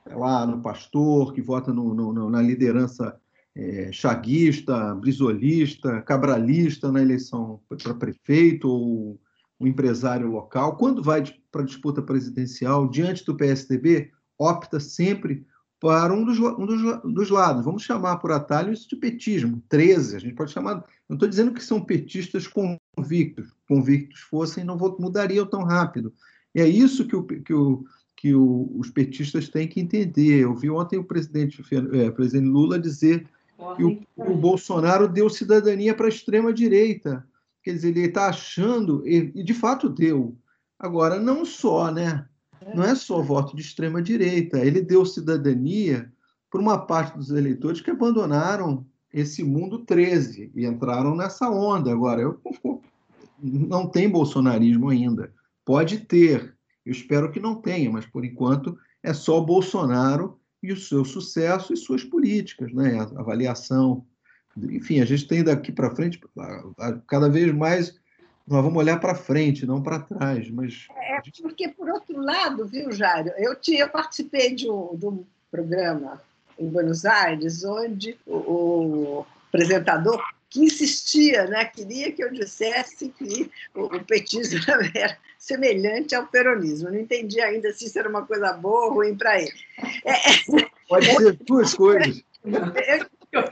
lá 0.06 0.46
no 0.46 0.62
pastor, 0.62 1.34
que 1.34 1.42
vota 1.42 1.70
no, 1.70 1.92
no, 1.92 2.30
na 2.30 2.40
liderança 2.40 3.20
é, 3.54 3.90
chaguista, 3.92 4.94
brisolista, 4.94 6.00
cabralista 6.00 6.90
na 6.90 7.02
eleição 7.02 7.60
para 7.82 7.92
prefeito 7.92 8.66
ou 8.66 9.20
um 9.60 9.66
empresário 9.66 10.28
local, 10.28 10.78
quando 10.78 11.02
vai 11.02 11.22
para 11.50 11.60
a 11.60 11.66
disputa 11.66 12.00
presidencial 12.00 12.88
diante 12.88 13.22
do 13.22 13.36
PSDB, 13.36 14.10
opta 14.38 14.80
sempre 14.80 15.46
para 15.82 16.14
um 16.14 16.24
dos, 16.24 16.38
um 16.38 16.64
dos, 16.64 17.02
dos, 17.12 17.28
lados. 17.28 17.64
Vamos 17.64 17.82
chamar 17.82 18.18
por 18.18 18.30
atalho 18.30 18.72
isso 18.72 18.88
de 18.88 18.94
petismo, 18.94 19.60
13. 19.68 20.14
A 20.14 20.20
gente 20.20 20.36
pode 20.36 20.52
chamar. 20.52 20.84
Não 21.08 21.16
estou 21.16 21.28
dizendo 21.28 21.52
que 21.52 21.62
são 21.62 21.80
petistas 21.84 22.46
convictos. 22.46 23.52
Convictos 23.68 24.20
fossem, 24.20 24.62
não 24.62 24.78
mudariam 25.00 25.44
tão 25.44 25.64
rápido. 25.64 26.14
E 26.54 26.60
é 26.60 26.68
isso 26.68 27.04
que, 27.08 27.16
o, 27.16 27.24
que, 27.24 27.52
o, 27.52 27.84
que 28.16 28.32
o, 28.32 28.70
os 28.76 28.90
petistas 28.90 29.48
têm 29.48 29.66
que 29.66 29.80
entender. 29.80 30.44
Eu 30.44 30.54
vi 30.54 30.70
ontem 30.70 31.00
o 31.00 31.04
presidente, 31.04 31.60
é, 31.72 32.08
o 32.10 32.12
presidente 32.12 32.46
Lula 32.46 32.78
dizer 32.78 33.28
que 33.76 33.82
o, 33.82 34.00
o 34.16 34.36
Bolsonaro 34.36 35.08
deu 35.08 35.28
cidadania 35.28 35.96
para 35.96 36.06
a 36.06 36.10
extrema-direita. 36.10 37.26
Quer 37.60 37.72
dizer, 37.72 37.88
ele 37.88 38.02
está 38.02 38.28
achando, 38.28 39.02
e 39.04 39.42
de 39.42 39.52
fato 39.52 39.88
deu. 39.88 40.36
Agora, 40.78 41.18
não 41.18 41.44
só, 41.44 41.90
né? 41.90 42.24
Não 42.74 42.84
é 42.84 42.94
só 42.94 43.20
voto 43.20 43.56
de 43.56 43.62
extrema 43.62 44.02
direita. 44.02 44.58
Ele 44.58 44.80
deu 44.80 45.04
cidadania 45.04 46.12
para 46.50 46.60
uma 46.60 46.78
parte 46.78 47.16
dos 47.16 47.30
eleitores 47.30 47.80
que 47.80 47.90
abandonaram 47.90 48.86
esse 49.12 49.42
mundo 49.44 49.80
13 49.80 50.52
e 50.54 50.66
entraram 50.66 51.14
nessa 51.14 51.50
onda. 51.50 51.92
Agora, 51.92 52.20
eu, 52.20 52.40
não 53.42 53.88
tem 53.88 54.08
bolsonarismo 54.08 54.88
ainda. 54.88 55.32
Pode 55.64 55.98
ter. 56.00 56.54
Eu 56.84 56.92
espero 56.92 57.30
que 57.30 57.40
não 57.40 57.56
tenha, 57.56 57.90
mas 57.90 58.06
por 58.06 58.24
enquanto 58.24 58.76
é 59.02 59.12
só 59.12 59.40
Bolsonaro 59.40 60.38
e 60.62 60.72
o 60.72 60.76
seu 60.76 61.04
sucesso 61.04 61.72
e 61.72 61.76
suas 61.76 62.04
políticas, 62.04 62.72
né? 62.72 62.98
A 62.98 63.20
avaliação. 63.20 64.06
Enfim, 64.56 65.00
a 65.00 65.04
gente 65.04 65.26
tem 65.26 65.42
daqui 65.42 65.72
para 65.72 65.94
frente 65.94 66.20
cada 67.06 67.28
vez 67.28 67.52
mais 67.54 68.01
nós 68.46 68.62
vamos 68.62 68.78
olhar 68.78 68.98
para 68.98 69.14
frente, 69.14 69.66
não 69.66 69.82
para 69.82 70.00
trás. 70.00 70.50
Mas... 70.50 70.86
É 70.96 71.20
porque, 71.40 71.68
por 71.68 71.88
outro 71.88 72.20
lado, 72.20 72.66
viu, 72.66 72.90
Jário, 72.92 73.32
eu, 73.36 73.54
tinha, 73.54 73.80
eu 73.80 73.88
participei 73.88 74.54
de 74.54 74.70
um, 74.70 74.96
de 74.96 75.06
um 75.06 75.24
programa 75.50 76.20
em 76.58 76.68
Buenos 76.68 77.04
Aires, 77.04 77.64
onde 77.64 78.18
o, 78.26 78.36
o 78.36 79.26
apresentador 79.48 80.22
que 80.52 80.60
insistia, 80.60 81.46
né, 81.46 81.64
queria 81.64 82.12
que 82.12 82.22
eu 82.22 82.30
dissesse 82.30 83.08
que 83.08 83.50
o, 83.74 83.84
o 83.84 84.04
petismo 84.04 84.60
era 84.94 85.16
semelhante 85.38 86.14
ao 86.14 86.26
peronismo. 86.26 86.88
Eu 86.88 86.92
não 86.92 87.00
entendi 87.00 87.40
ainda 87.40 87.72
se 87.72 87.86
isso 87.86 87.98
era 87.98 88.08
uma 88.08 88.26
coisa 88.26 88.52
boa 88.52 88.86
ou 88.86 88.94
ruim 88.94 89.16
para 89.16 89.40
ele. 89.40 89.52
É, 90.04 90.12
é, 90.12 90.70
Pode 90.88 91.06
ser 91.06 91.32
duas 91.44 91.74
coisas. 91.74 92.22
Eu, 92.44 93.06
eu, 93.32 93.48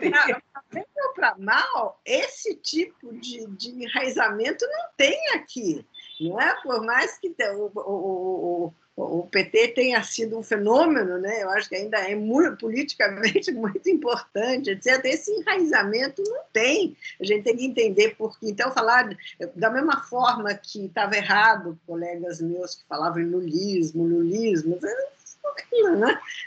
bem 0.73 0.85
ou 1.07 1.15
para 1.15 1.37
mal, 1.39 2.01
esse 2.05 2.55
tipo 2.57 3.13
de, 3.13 3.47
de 3.47 3.71
enraizamento 3.71 4.67
não 4.67 4.89
tem 4.97 5.19
aqui. 5.35 5.85
Não 6.21 6.41
é? 6.41 6.55
Por 6.63 6.85
mais 6.85 7.19
que 7.19 7.35
o, 7.55 7.71
o, 7.75 8.73
o, 8.97 9.21
o 9.21 9.27
PT 9.27 9.69
tenha 9.69 10.03
sido 10.03 10.39
um 10.39 10.43
fenômeno, 10.43 11.19
né? 11.19 11.43
eu 11.43 11.51
acho 11.51 11.69
que 11.69 11.77
ainda 11.77 11.99
é 11.99 12.15
muito, 12.15 12.59
politicamente 12.59 13.51
muito 13.53 13.89
importante, 13.89 14.71
etc. 14.71 15.03
Esse 15.05 15.31
enraizamento 15.33 16.23
não 16.23 16.43
tem. 16.53 16.97
A 17.21 17.25
gente 17.25 17.45
tem 17.45 17.57
que 17.57 17.65
entender 17.65 18.15
porque. 18.17 18.47
Então, 18.51 18.71
falar 18.73 19.17
da 19.55 19.71
mesma 19.71 20.03
forma 20.03 20.53
que 20.55 20.87
estava 20.87 21.17
errado, 21.17 21.79
colegas 21.87 22.41
meus 22.41 22.75
que 22.75 22.85
falavam 22.87 23.21
em 23.21 23.31
lulismo, 23.31 24.05
lulismo? 24.05 24.79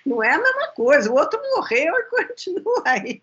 Não 0.05 0.23
é 0.23 0.33
a 0.33 0.41
mesma 0.41 0.67
coisa. 0.69 1.11
O 1.11 1.15
outro 1.15 1.39
morreu 1.55 1.93
e 1.95 2.03
continua 2.09 2.83
aí. 2.85 3.21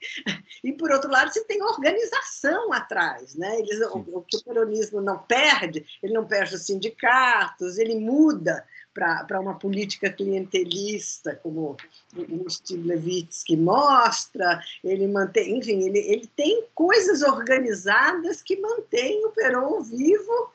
E, 0.62 0.72
por 0.72 0.90
outro 0.90 1.10
lado, 1.10 1.32
você 1.32 1.44
tem 1.44 1.62
organização 1.62 2.72
atrás. 2.72 3.34
Né? 3.34 3.58
Eles, 3.58 3.80
o, 3.90 3.98
o, 3.98 4.22
que 4.22 4.36
o 4.36 4.44
peronismo 4.44 5.00
não 5.00 5.18
perde, 5.18 5.84
ele 6.02 6.12
não 6.12 6.26
perde 6.26 6.54
os 6.54 6.66
sindicatos, 6.66 7.78
ele 7.78 7.94
muda 7.94 8.64
para 8.92 9.40
uma 9.40 9.58
política 9.58 10.10
clientelista, 10.10 11.36
como 11.36 11.76
o 12.16 12.50
Steve 12.50 12.88
Levitsky 12.88 13.56
mostra, 13.56 14.60
ele 14.82 15.06
mantém, 15.06 15.58
enfim, 15.58 15.86
ele, 15.86 15.98
ele 15.98 16.26
tem 16.34 16.64
coisas 16.74 17.22
organizadas 17.22 18.42
que 18.42 18.60
mantêm 18.60 19.24
o 19.24 19.30
Peron 19.30 19.80
vivo 19.82 20.52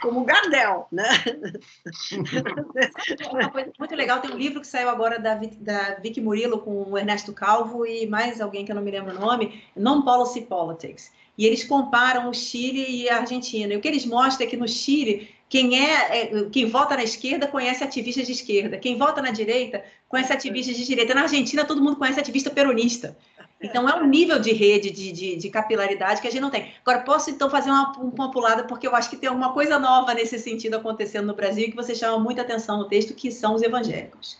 como 0.00 0.24
Gardel, 0.24 0.86
né? 0.92 1.04
Uma 3.32 3.50
coisa 3.50 3.72
muito 3.78 3.94
legal, 3.94 4.20
tem 4.20 4.30
um 4.30 4.38
livro 4.38 4.60
que 4.60 4.66
saiu 4.66 4.88
agora 4.88 5.18
da, 5.18 5.34
da 5.34 5.94
Vicky 5.94 6.20
Murilo 6.20 6.60
com 6.60 6.90
o 6.90 6.98
Ernesto 6.98 7.32
Calvo 7.32 7.86
e 7.86 8.06
mais 8.06 8.40
alguém 8.40 8.64
que 8.64 8.72
eu 8.72 8.76
não 8.76 8.82
me 8.82 8.90
lembro 8.90 9.16
o 9.16 9.20
nome, 9.20 9.62
Non-Policy 9.74 10.42
Politics. 10.42 11.10
E 11.38 11.44
eles 11.44 11.64
comparam 11.64 12.30
o 12.30 12.34
Chile 12.34 12.86
e 12.88 13.10
a 13.10 13.18
Argentina. 13.18 13.72
E 13.72 13.76
o 13.76 13.80
que 13.80 13.88
eles 13.88 14.06
mostram 14.06 14.46
é 14.46 14.50
que 14.50 14.56
no 14.56 14.66
Chile, 14.66 15.28
quem, 15.48 15.78
é, 15.78 16.22
é 16.22 16.44
quem 16.50 16.66
vota 16.66 16.96
na 16.96 17.04
esquerda 17.04 17.46
conhece 17.46 17.84
ativistas 17.84 18.26
de 18.26 18.32
esquerda, 18.32 18.78
quem 18.78 18.96
vota 18.98 19.22
na 19.22 19.30
direita 19.30 19.84
conhece 20.08 20.32
ativistas 20.32 20.76
de 20.76 20.84
direita. 20.84 21.14
Na 21.14 21.22
Argentina, 21.22 21.64
todo 21.64 21.82
mundo 21.82 21.96
conhece 21.96 22.18
ativista 22.18 22.50
peronista. 22.50 23.16
Então, 23.60 23.88
é 23.88 23.94
um 23.96 24.06
nível 24.06 24.38
de 24.38 24.52
rede, 24.52 24.90
de, 24.90 25.10
de, 25.10 25.36
de, 25.36 25.50
capilaridade 25.50 26.20
que 26.20 26.28
a 26.28 26.30
gente 26.30 26.42
não 26.42 26.50
tem. 26.50 26.74
Agora, 26.82 27.00
posso 27.00 27.30
então 27.30 27.48
fazer 27.48 27.70
uma, 27.70 27.92
uma 27.98 28.30
pulada, 28.30 28.64
porque 28.64 28.86
eu 28.86 28.94
acho 28.94 29.08
que 29.08 29.16
tem 29.16 29.28
alguma 29.28 29.52
coisa 29.52 29.78
nova 29.78 30.12
nesse 30.12 30.38
sentido 30.38 30.76
acontecendo 30.76 31.26
no 31.26 31.34
Brasil 31.34 31.70
que 31.70 31.76
você 31.76 31.94
chama 31.94 32.18
muita 32.18 32.42
atenção 32.42 32.76
no 32.76 32.88
texto, 32.88 33.14
que 33.14 33.32
são 33.32 33.54
os 33.54 33.62
evangélicos. 33.62 34.38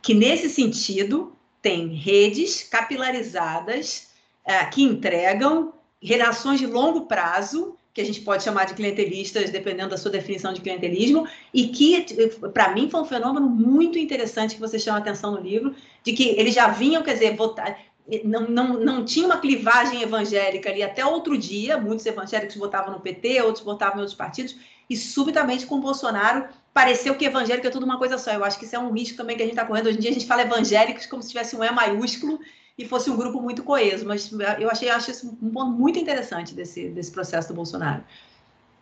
Que, 0.00 0.14
nesse 0.14 0.48
sentido, 0.48 1.34
tem 1.60 1.88
redes 1.88 2.62
capilarizadas 2.62 4.10
é, 4.44 4.64
que 4.66 4.82
entregam 4.82 5.72
relações 6.00 6.60
de 6.60 6.66
longo 6.66 7.06
prazo, 7.06 7.76
que 7.94 8.00
a 8.00 8.04
gente 8.04 8.20
pode 8.22 8.42
chamar 8.42 8.64
de 8.64 8.74
clientelistas, 8.74 9.50
dependendo 9.50 9.90
da 9.90 9.96
sua 9.96 10.10
definição 10.10 10.52
de 10.52 10.60
clientelismo, 10.60 11.28
e 11.52 11.68
que, 11.68 12.04
para 12.52 12.74
mim, 12.74 12.90
foi 12.90 13.00
um 13.00 13.04
fenômeno 13.04 13.48
muito 13.48 13.96
interessante 13.96 14.56
que 14.56 14.60
você 14.60 14.80
chama 14.80 14.98
atenção 14.98 15.30
no 15.30 15.40
livro, 15.40 15.72
de 16.02 16.12
que 16.12 16.30
eles 16.30 16.52
já 16.52 16.66
vinham, 16.66 17.04
quer 17.04 17.12
dizer, 17.12 17.36
votar, 17.36 17.78
não, 18.24 18.48
não, 18.48 18.80
não 18.80 19.04
tinha 19.04 19.24
uma 19.24 19.38
clivagem 19.38 20.02
evangélica 20.02 20.68
ali 20.68 20.82
até 20.82 21.06
outro 21.06 21.38
dia, 21.38 21.78
muitos 21.78 22.04
evangélicos 22.04 22.56
votavam 22.56 22.92
no 22.92 23.00
PT, 23.00 23.40
outros 23.42 23.64
votavam 23.64 23.98
em 23.98 24.00
outros 24.00 24.16
partidos, 24.16 24.56
e 24.90 24.96
subitamente 24.96 25.64
com 25.64 25.80
Bolsonaro 25.80 26.48
pareceu 26.74 27.14
que 27.14 27.24
evangélico 27.24 27.68
é 27.68 27.70
tudo 27.70 27.84
uma 27.84 27.96
coisa 27.96 28.18
só. 28.18 28.32
Eu 28.32 28.44
acho 28.44 28.58
que 28.58 28.64
isso 28.64 28.74
é 28.74 28.78
um 28.78 28.92
risco 28.92 29.16
também 29.16 29.36
que 29.36 29.42
a 29.42 29.46
gente 29.46 29.54
está 29.54 29.64
correndo. 29.64 29.86
Hoje 29.86 29.98
em 29.98 30.00
dia 30.00 30.10
a 30.10 30.14
gente 30.14 30.26
fala 30.26 30.42
evangélicos 30.42 31.06
como 31.06 31.22
se 31.22 31.28
tivesse 31.28 31.54
um 31.54 31.62
E 31.62 31.70
maiúsculo 31.70 32.40
e 32.76 32.86
fosse 32.88 33.10
um 33.10 33.16
grupo 33.16 33.40
muito 33.40 33.62
coeso, 33.62 34.04
mas 34.04 34.30
eu 34.58 34.70
achei 34.70 34.88
acho 34.88 35.10
isso 35.10 35.38
um 35.40 35.50
ponto 35.50 35.70
muito 35.70 35.98
interessante 35.98 36.54
desse, 36.54 36.88
desse 36.88 37.10
processo 37.10 37.48
do 37.48 37.54
Bolsonaro. 37.54 38.02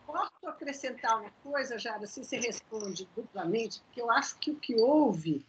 Posso 0.07 0.47
acrescentar 0.47 1.19
uma 1.19 1.29
coisa, 1.43 1.77
Jara, 1.77 2.03
assim 2.03 2.23
você 2.23 2.37
responde 2.37 3.07
duplamente, 3.15 3.81
porque 3.81 4.01
eu 4.01 4.09
acho 4.11 4.37
que 4.39 4.51
o 4.51 4.55
que 4.55 4.75
houve 4.75 5.45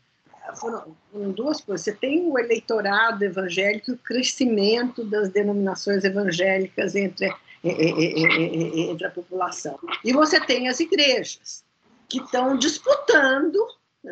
foram, 0.57 0.95
foram, 1.11 1.33
duas 1.33 1.61
coisas. 1.61 1.85
Você 1.85 1.93
tem 1.93 2.27
o 2.27 2.39
eleitorado 2.39 3.25
evangélico 3.25 3.91
e 3.91 3.95
o 3.95 3.99
crescimento 3.99 5.05
das 5.05 5.31
denominações 5.31 6.05
evangélicas 6.05 6.95
entre, 6.95 7.35
entre 7.63 9.07
a 9.07 9.11
população. 9.11 9.79
E 10.05 10.13
você 10.13 10.39
tem 10.39 10.69
as 10.69 10.81
igrejas, 10.81 11.65
que 12.09 12.19
estão 12.19 12.59
disputando 12.59 13.59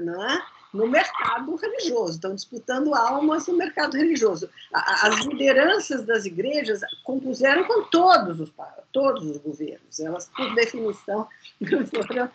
não 0.01 0.25
é? 0.25 0.43
No 0.73 0.87
mercado 0.87 1.55
religioso, 1.57 2.13
estão 2.13 2.35
disputando 2.35 2.95
almas 2.95 3.47
no 3.47 3.57
mercado 3.57 3.97
religioso. 3.97 4.49
As 4.73 5.25
lideranças 5.27 6.05
das 6.05 6.25
igrejas 6.25 6.81
compuseram 7.05 7.65
com 7.65 7.83
todos 7.85 8.41
os, 8.41 8.53
todos 8.91 9.25
os 9.25 9.39
governos, 9.39 10.01
elas, 10.01 10.31
por 10.35 10.55
definição, 10.55 11.29
foram, 11.91 12.31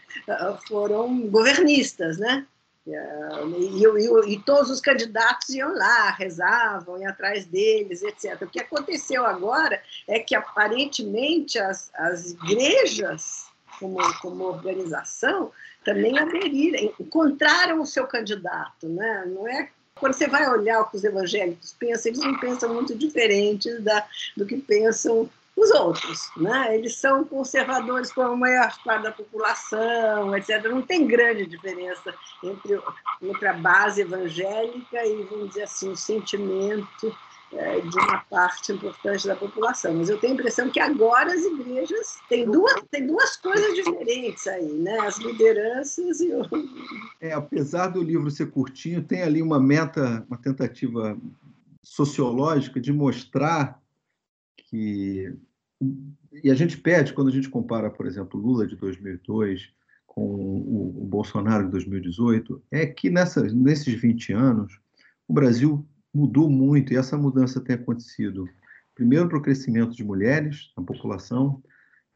foram 0.67 1.27
governistas, 1.27 2.17
né? 2.17 2.45
E, 2.87 3.83
e, 3.83 4.33
e, 4.33 4.39
todos 4.43 4.71
os 4.71 4.79
candidatos 4.79 5.49
iam 5.49 5.75
lá, 5.75 6.11
rezavam, 6.11 6.97
iam 6.97 7.09
atrás 7.09 7.45
deles, 7.45 8.01
etc. 8.01 8.41
O 8.41 8.47
que 8.47 8.61
aconteceu 8.61 9.25
agora 9.25 9.81
é 10.07 10.19
que, 10.19 10.33
aparentemente, 10.33 11.59
as, 11.59 11.91
as 11.95 12.31
igrejas, 12.31 13.47
como, 13.77 13.97
como 14.21 14.45
organização, 14.45 15.51
também 15.87 16.19
aderiram, 16.19 16.93
encontraram 16.99 17.81
o 17.81 17.85
seu 17.85 18.05
candidato, 18.05 18.89
né? 18.89 19.23
Não 19.25 19.47
é 19.47 19.69
quando 19.95 20.13
você 20.13 20.27
vai 20.27 20.47
olhar 20.49 20.81
o 20.81 20.89
que 20.89 20.97
os 20.97 21.03
evangélicos 21.03 21.73
pensam, 21.79 22.11
eles 22.11 22.23
não 22.23 22.37
pensam 22.37 22.73
muito 22.73 22.93
diferente 22.93 23.73
da, 23.79 24.05
do 24.35 24.45
que 24.45 24.57
pensam 24.57 25.29
os 25.55 25.71
outros, 25.71 26.29
né? 26.35 26.75
Eles 26.75 26.97
são 26.97 27.23
conservadores 27.23 28.11
como 28.11 28.33
a 28.33 28.35
maior 28.35 28.77
parte 28.83 29.03
da 29.03 29.11
população, 29.11 30.35
etc. 30.35 30.65
Não 30.65 30.81
tem 30.81 31.07
grande 31.07 31.47
diferença 31.47 32.13
entre, 32.43 32.79
entre 33.21 33.47
a 33.47 33.53
base 33.53 34.01
evangélica 34.01 35.05
e, 35.05 35.23
vamos 35.23 35.49
dizer 35.49 35.63
assim, 35.63 35.89
o 35.89 35.95
sentimento 35.97 37.17
é, 37.53 37.79
de 37.79 37.97
uma 37.97 38.19
parte 38.29 38.71
importante 38.71 39.27
da 39.27 39.35
população. 39.35 39.93
Mas 39.93 40.09
eu 40.09 40.19
tenho 40.19 40.33
a 40.33 40.35
impressão 40.35 40.69
que 40.69 40.79
agora 40.79 41.33
as 41.33 41.41
igrejas 41.43 42.17
têm 42.29 42.49
duas, 42.49 42.81
têm 42.91 43.07
duas 43.07 43.37
coisas 43.37 43.73
diferentes 43.75 44.45
aí, 44.47 44.71
né? 44.73 44.99
As 44.99 45.17
lideranças 45.17 46.19
e 46.19 46.33
o... 46.33 46.41
É, 47.21 47.33
apesar 47.33 47.87
do 47.87 48.03
livro 48.03 48.29
ser 48.29 48.51
curtinho, 48.51 49.03
tem 49.03 49.23
ali 49.23 49.41
uma 49.41 49.59
meta, 49.59 50.25
uma 50.27 50.37
tentativa 50.37 51.17
sociológica 51.81 52.79
de 52.79 52.91
mostrar 52.91 53.81
que 54.57 55.33
e 56.43 56.51
a 56.51 56.55
gente 56.55 56.77
pede 56.77 57.13
quando 57.13 57.29
a 57.29 57.31
gente 57.31 57.49
compara, 57.49 57.89
por 57.89 58.05
exemplo, 58.05 58.39
Lula 58.39 58.67
de 58.67 58.75
2002 58.75 59.69
com 60.05 60.23
o, 60.23 61.05
Bolsonaro 61.07 61.65
de 61.65 61.71
2018, 61.71 62.61
é 62.71 62.85
que 62.85 63.09
nessa, 63.09 63.43
nesses 63.43 63.93
20 63.93 64.33
anos 64.33 64.79
o 65.27 65.33
Brasil 65.33 65.85
mudou 66.17 66.49
muito, 66.49 66.91
e 66.91 66.97
essa 66.97 67.15
mudança 67.15 67.61
tem 67.61 67.75
acontecido, 67.75 68.49
primeiro, 68.95 69.29
para 69.29 69.37
o 69.37 69.41
crescimento 69.41 69.95
de 69.95 70.03
mulheres 70.03 70.71
na 70.75 70.83
população. 70.83 71.61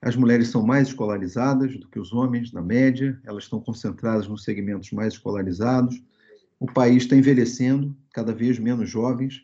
As 0.02 0.16
mulheres 0.16 0.48
são 0.48 0.66
mais 0.66 0.88
escolarizadas 0.88 1.80
do 1.80 1.88
que 1.88 2.00
os 2.00 2.12
homens, 2.12 2.52
na 2.52 2.64
média, 2.64 3.22
elas 3.24 3.44
estão 3.44 3.62
concentradas 3.62 4.28
nos 4.28 4.44
segmentos 4.44 4.92
mais 4.92 5.14
escolarizados. 5.14 6.02
O 6.60 6.66
país 6.66 7.04
está 7.04 7.16
envelhecendo, 7.16 7.96
cada 8.12 8.34
vez 8.34 8.58
menos 8.58 8.90
jovens. 8.90 9.44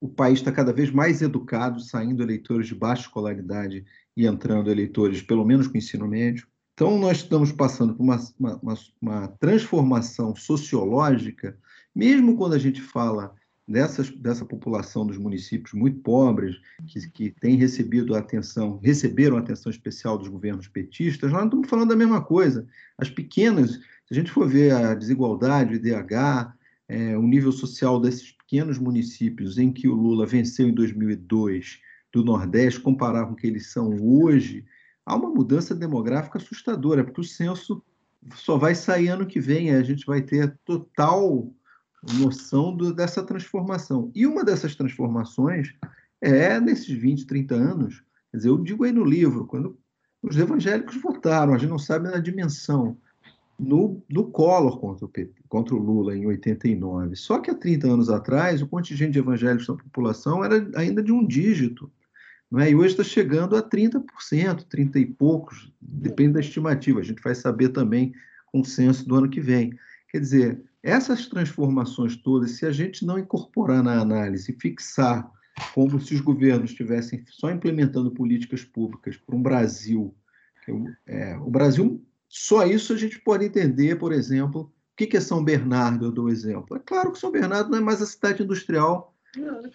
O 0.00 0.08
país 0.08 0.38
está 0.38 0.52
cada 0.52 0.72
vez 0.72 0.92
mais 0.92 1.20
educado, 1.20 1.80
saindo 1.80 2.22
eleitores 2.22 2.68
de 2.68 2.76
baixa 2.76 3.02
escolaridade 3.02 3.84
e 4.16 4.26
entrando 4.26 4.70
eleitores, 4.70 5.22
pelo 5.22 5.44
menos 5.44 5.66
com 5.66 5.76
ensino 5.76 6.06
médio. 6.06 6.46
Então, 6.74 6.98
nós 7.00 7.18
estamos 7.18 7.50
passando 7.50 7.94
por 7.94 8.04
uma, 8.04 8.20
uma, 8.38 8.78
uma 9.00 9.28
transformação 9.40 10.36
sociológica, 10.36 11.58
mesmo 11.92 12.36
quando 12.36 12.54
a 12.54 12.58
gente 12.58 12.80
fala 12.80 13.34
dessas, 13.66 14.10
dessa 14.10 14.44
população 14.44 15.06
dos 15.06 15.16
municípios 15.16 15.72
muito 15.72 16.00
pobres, 16.00 16.56
que, 16.86 17.10
que 17.10 17.30
tem 17.40 17.56
recebido 17.56 18.14
atenção, 18.14 18.78
receberam 18.82 19.36
atenção 19.36 19.70
especial 19.70 20.18
dos 20.18 20.28
governos 20.28 20.68
petistas, 20.68 21.30
nós 21.30 21.40
não 21.40 21.48
estamos 21.48 21.68
falando 21.68 21.90
da 21.90 21.96
mesma 21.96 22.22
coisa. 22.22 22.66
As 22.98 23.08
pequenas, 23.08 23.72
se 23.72 24.12
a 24.12 24.14
gente 24.14 24.30
for 24.30 24.48
ver 24.48 24.72
a 24.72 24.94
desigualdade, 24.94 25.74
o 25.74 25.76
IDH, 25.76 26.54
é, 26.88 27.16
o 27.16 27.22
nível 27.22 27.52
social 27.52 28.00
desses 28.00 28.32
pequenos 28.32 28.78
municípios 28.78 29.56
em 29.56 29.72
que 29.72 29.88
o 29.88 29.94
Lula 29.94 30.26
venceu 30.26 30.68
em 30.68 30.74
2002 30.74 31.80
do 32.12 32.22
Nordeste, 32.22 32.80
comparar 32.80 33.26
com 33.26 33.32
o 33.32 33.36
que 33.36 33.46
eles 33.46 33.70
são 33.70 33.96
hoje, 34.02 34.64
há 35.06 35.16
uma 35.16 35.30
mudança 35.30 35.74
demográfica 35.74 36.38
assustadora, 36.38 37.02
porque 37.02 37.20
o 37.20 37.24
censo 37.24 37.82
só 38.34 38.58
vai 38.58 38.74
sair 38.74 39.08
ano 39.08 39.26
que 39.26 39.40
vem, 39.40 39.74
a 39.74 39.82
gente 39.82 40.04
vai 40.04 40.20
ter 40.20 40.56
total 40.64 41.52
noção 42.14 42.76
do, 42.76 42.92
dessa 42.92 43.22
transformação. 43.22 44.10
E 44.14 44.26
uma 44.26 44.44
dessas 44.44 44.74
transformações 44.74 45.74
é 46.20 46.60
nesses 46.60 46.88
20, 46.88 47.26
30 47.26 47.54
anos, 47.54 48.02
quer 48.30 48.36
dizer, 48.38 48.48
eu 48.48 48.58
digo 48.58 48.84
aí 48.84 48.92
no 48.92 49.04
livro, 49.04 49.46
quando 49.46 49.78
os 50.22 50.36
evangélicos 50.36 50.96
votaram, 51.00 51.54
a 51.54 51.58
gente 51.58 51.70
não 51.70 51.78
sabe 51.78 52.08
a 52.08 52.18
dimensão, 52.18 52.96
no, 53.58 54.02
no 54.08 54.24
Collor 54.24 54.78
contra 54.78 55.04
o, 55.04 55.08
PT, 55.08 55.42
contra 55.48 55.74
o 55.74 55.78
Lula 55.78 56.16
em 56.16 56.26
89. 56.26 57.14
Só 57.16 57.38
que 57.38 57.50
há 57.50 57.54
30 57.54 57.86
anos 57.86 58.10
atrás, 58.10 58.60
o 58.60 58.66
contingente 58.66 59.12
de 59.12 59.18
evangélicos 59.20 59.68
na 59.68 59.76
população 59.76 60.44
era 60.44 60.68
ainda 60.74 61.02
de 61.02 61.12
um 61.12 61.26
dígito. 61.26 61.90
Não 62.50 62.60
é? 62.60 62.70
E 62.70 62.74
hoje 62.74 62.88
está 62.88 63.04
chegando 63.04 63.56
a 63.56 63.62
30%, 63.62 64.64
30 64.68 64.98
e 64.98 65.06
poucos, 65.06 65.72
depende 65.80 66.34
da 66.34 66.40
estimativa. 66.40 67.00
A 67.00 67.04
gente 67.04 67.22
vai 67.22 67.34
saber 67.34 67.70
também 67.70 68.12
com 68.46 68.60
o 68.60 68.64
censo 68.64 69.06
do 69.08 69.14
ano 69.14 69.30
que 69.30 69.40
vem. 69.40 69.72
Quer 70.12 70.20
dizer, 70.20 70.62
essas 70.82 71.26
transformações 71.26 72.16
todas, 72.16 72.52
se 72.52 72.66
a 72.66 72.70
gente 72.70 73.06
não 73.06 73.18
incorporar 73.18 73.82
na 73.82 73.98
análise 73.98 74.52
fixar 74.60 75.30
como 75.74 75.98
se 75.98 76.14
os 76.14 76.20
governos 76.20 76.70
estivessem 76.70 77.24
só 77.26 77.50
implementando 77.50 78.10
políticas 78.10 78.62
públicas 78.62 79.16
para 79.16 79.34
um 79.34 79.42
Brasil, 79.42 80.14
é, 81.06 81.36
o 81.38 81.50
Brasil, 81.50 82.04
só 82.28 82.66
isso 82.66 82.92
a 82.92 82.96
gente 82.96 83.18
pode 83.20 83.46
entender, 83.46 83.96
por 83.96 84.12
exemplo, 84.12 84.70
o 84.92 84.96
que 84.96 85.16
é 85.16 85.20
São 85.20 85.42
Bernardo, 85.42 86.04
eu 86.04 86.12
dou 86.12 86.28
exemplo. 86.28 86.76
É 86.76 86.80
claro 86.80 87.10
que 87.10 87.18
São 87.18 87.30
Bernardo 87.30 87.70
não 87.70 87.78
é 87.78 87.80
mais 87.80 88.02
a 88.02 88.06
cidade 88.06 88.42
industrial 88.42 89.14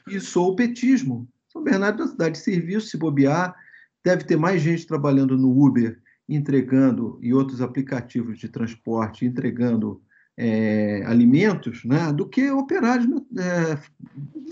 e 0.08 0.20
sou 0.20 0.52
o 0.52 0.56
petismo. 0.56 1.28
São 1.48 1.64
Bernardo 1.64 2.02
é 2.02 2.06
uma 2.06 2.12
cidade 2.12 2.36
de 2.36 2.44
serviço, 2.44 2.88
se 2.88 2.98
bobear, 2.98 3.56
deve 4.04 4.24
ter 4.24 4.38
mais 4.38 4.62
gente 4.62 4.86
trabalhando 4.86 5.36
no 5.36 5.50
Uber, 5.66 6.00
entregando, 6.30 7.18
e 7.22 7.34
outros 7.34 7.60
aplicativos 7.62 8.38
de 8.38 8.48
transporte, 8.48 9.26
entregando 9.26 10.02
é, 10.38 11.04
alimentos 11.06 11.84
né, 11.84 12.14
do 12.14 12.28
que 12.28 12.52
operários 12.52 13.08
é, 13.38 13.78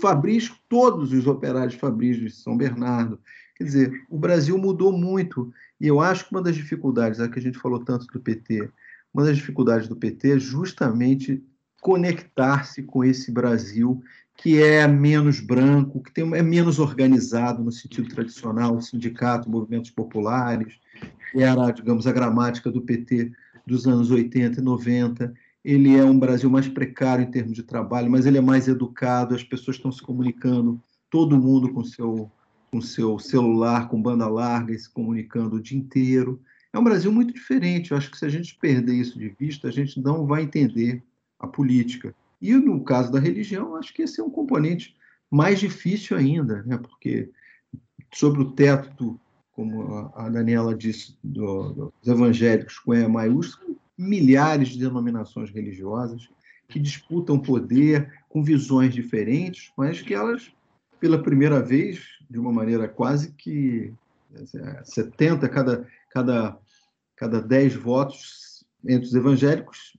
fabris, 0.00 0.52
todos 0.68 1.12
os 1.12 1.26
operários 1.26 1.76
fabris 1.76 2.16
de 2.16 2.28
São 2.30 2.56
Bernardo. 2.56 3.20
Quer 3.54 3.64
dizer, 3.64 4.04
o 4.10 4.18
Brasil 4.18 4.58
mudou 4.58 4.92
muito. 4.92 5.52
E 5.80 5.86
eu 5.86 6.00
acho 6.00 6.26
que 6.26 6.34
uma 6.34 6.42
das 6.42 6.56
dificuldades, 6.56 7.20
é 7.20 7.28
que 7.28 7.38
a 7.38 7.42
gente 7.42 7.58
falou 7.58 7.82
tanto 7.82 8.06
do 8.06 8.20
PT, 8.20 8.68
uma 9.14 9.24
das 9.24 9.36
dificuldades 9.36 9.88
do 9.88 9.96
PT 9.96 10.32
é 10.32 10.38
justamente 10.38 11.42
conectar-se 11.80 12.82
com 12.82 13.04
esse 13.04 13.30
Brasil 13.30 14.02
que 14.36 14.62
é 14.62 14.86
menos 14.86 15.40
branco, 15.40 16.02
que 16.02 16.12
tem, 16.12 16.30
é 16.34 16.42
menos 16.42 16.78
organizado 16.78 17.64
no 17.64 17.72
sentido 17.72 18.08
tradicional, 18.08 18.78
sindicato, 18.82 19.48
movimentos 19.48 19.90
populares, 19.90 20.78
era, 21.34 21.70
digamos, 21.70 22.06
a 22.06 22.12
gramática 22.12 22.70
do 22.70 22.82
PT 22.82 23.32
dos 23.66 23.86
anos 23.86 24.10
80 24.10 24.60
e 24.60 24.62
90 24.62 25.32
ele 25.66 25.96
é 25.96 26.04
um 26.04 26.16
Brasil 26.16 26.48
mais 26.48 26.68
precário 26.68 27.24
em 27.24 27.30
termos 27.30 27.54
de 27.56 27.64
trabalho, 27.64 28.08
mas 28.08 28.24
ele 28.24 28.38
é 28.38 28.40
mais 28.40 28.68
educado, 28.68 29.34
as 29.34 29.42
pessoas 29.42 29.76
estão 29.76 29.90
se 29.90 30.00
comunicando, 30.00 30.80
todo 31.10 31.36
mundo 31.36 31.72
com 31.72 31.82
seu 31.82 32.30
com 32.70 32.80
seu 32.80 33.18
celular, 33.18 33.88
com 33.88 34.00
banda 34.00 34.28
larga 34.28 34.72
e 34.72 34.78
se 34.78 34.88
comunicando 34.88 35.56
o 35.56 35.60
dia 35.60 35.78
inteiro. 35.78 36.40
É 36.72 36.78
um 36.78 36.84
Brasil 36.84 37.10
muito 37.10 37.32
diferente. 37.32 37.90
Eu 37.90 37.96
acho 37.96 38.10
que 38.10 38.18
se 38.18 38.24
a 38.24 38.28
gente 38.28 38.56
perder 38.56 38.94
isso 38.94 39.18
de 39.18 39.28
vista, 39.28 39.68
a 39.68 39.70
gente 39.70 40.00
não 40.00 40.26
vai 40.26 40.42
entender 40.42 41.02
a 41.38 41.46
política. 41.46 42.14
E 42.40 42.52
no 42.54 42.84
caso 42.84 43.10
da 43.10 43.18
religião, 43.18 43.76
acho 43.76 43.94
que 43.94 44.02
esse 44.02 44.20
é 44.20 44.24
um 44.24 44.30
componente 44.30 44.94
mais 45.30 45.58
difícil 45.58 46.16
ainda, 46.16 46.62
né? 46.64 46.76
porque 46.76 47.30
sobre 48.12 48.42
o 48.42 48.50
teto, 48.52 49.18
como 49.52 50.12
a 50.14 50.28
Daniela 50.28 50.74
disse, 50.74 51.16
do, 51.24 51.92
dos 52.02 52.08
evangélicos 52.08 52.78
com 52.78 52.94
E 52.94 53.08
maiúsculo, 53.08 53.76
milhares 53.96 54.68
de 54.68 54.78
denominações 54.78 55.50
religiosas 55.50 56.28
que 56.68 56.78
disputam 56.78 57.38
poder 57.38 58.12
com 58.28 58.42
visões 58.42 58.92
diferentes, 58.92 59.72
mas 59.76 60.02
que 60.02 60.14
elas, 60.14 60.50
pela 61.00 61.22
primeira 61.22 61.62
vez, 61.62 62.00
de 62.28 62.38
uma 62.38 62.52
maneira 62.52 62.88
quase 62.88 63.32
que 63.32 63.92
70, 64.84 65.48
cada, 65.48 65.86
cada, 66.10 66.58
cada 67.16 67.40
10 67.40 67.74
votos 67.76 68.64
entre 68.84 69.06
os 69.06 69.14
evangélicos, 69.14 69.96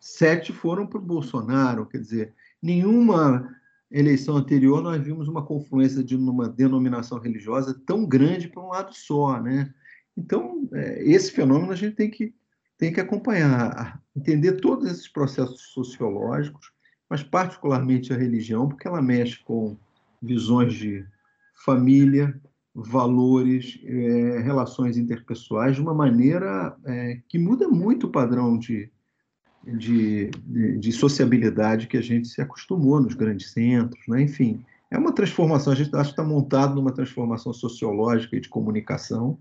sete 0.00 0.52
foram 0.52 0.86
para 0.86 0.98
o 0.98 1.02
Bolsonaro. 1.02 1.86
Quer 1.86 1.98
dizer, 1.98 2.34
nenhuma 2.62 3.48
eleição 3.90 4.36
anterior 4.36 4.82
nós 4.82 5.02
vimos 5.02 5.28
uma 5.28 5.44
confluência 5.44 6.02
de 6.02 6.16
uma 6.16 6.48
denominação 6.48 7.18
religiosa 7.18 7.80
tão 7.86 8.04
grande 8.04 8.48
para 8.48 8.62
um 8.62 8.68
lado 8.68 8.94
só. 8.94 9.40
Né? 9.40 9.72
Então, 10.16 10.68
é, 10.72 11.02
esse 11.04 11.30
fenômeno 11.30 11.72
a 11.72 11.76
gente 11.76 11.94
tem 11.94 12.10
que 12.10 12.34
tem 12.84 12.92
que 12.92 13.00
acompanhar, 13.00 13.98
entender 14.14 14.60
todos 14.60 14.90
esses 14.90 15.08
processos 15.08 15.72
sociológicos, 15.72 16.70
mas 17.08 17.22
particularmente 17.22 18.12
a 18.12 18.16
religião, 18.16 18.68
porque 18.68 18.86
ela 18.86 19.00
mexe 19.00 19.42
com 19.42 19.74
visões 20.20 20.74
de 20.74 21.02
família, 21.64 22.38
valores, 22.74 23.80
é, 23.84 24.40
relações 24.40 24.98
interpessoais 24.98 25.76
de 25.76 25.80
uma 25.80 25.94
maneira 25.94 26.76
é, 26.84 27.20
que 27.26 27.38
muda 27.38 27.68
muito 27.68 28.06
o 28.06 28.10
padrão 28.10 28.58
de, 28.58 28.90
de, 29.64 30.28
de, 30.44 30.78
de, 30.78 30.92
sociabilidade 30.92 31.86
que 31.86 31.96
a 31.96 32.02
gente 32.02 32.28
se 32.28 32.42
acostumou 32.42 33.00
nos 33.00 33.14
grandes 33.14 33.50
centros, 33.52 34.06
né? 34.06 34.20
enfim. 34.20 34.62
É 34.90 34.98
uma 34.98 35.12
transformação, 35.12 35.72
a 35.72 35.76
gente 35.76 35.94
acha 35.96 36.12
que 36.12 36.20
está 36.20 36.22
montado 36.22 36.74
numa 36.74 36.92
transformação 36.92 37.54
sociológica 37.54 38.36
e 38.36 38.40
de 38.40 38.48
comunicação, 38.50 39.38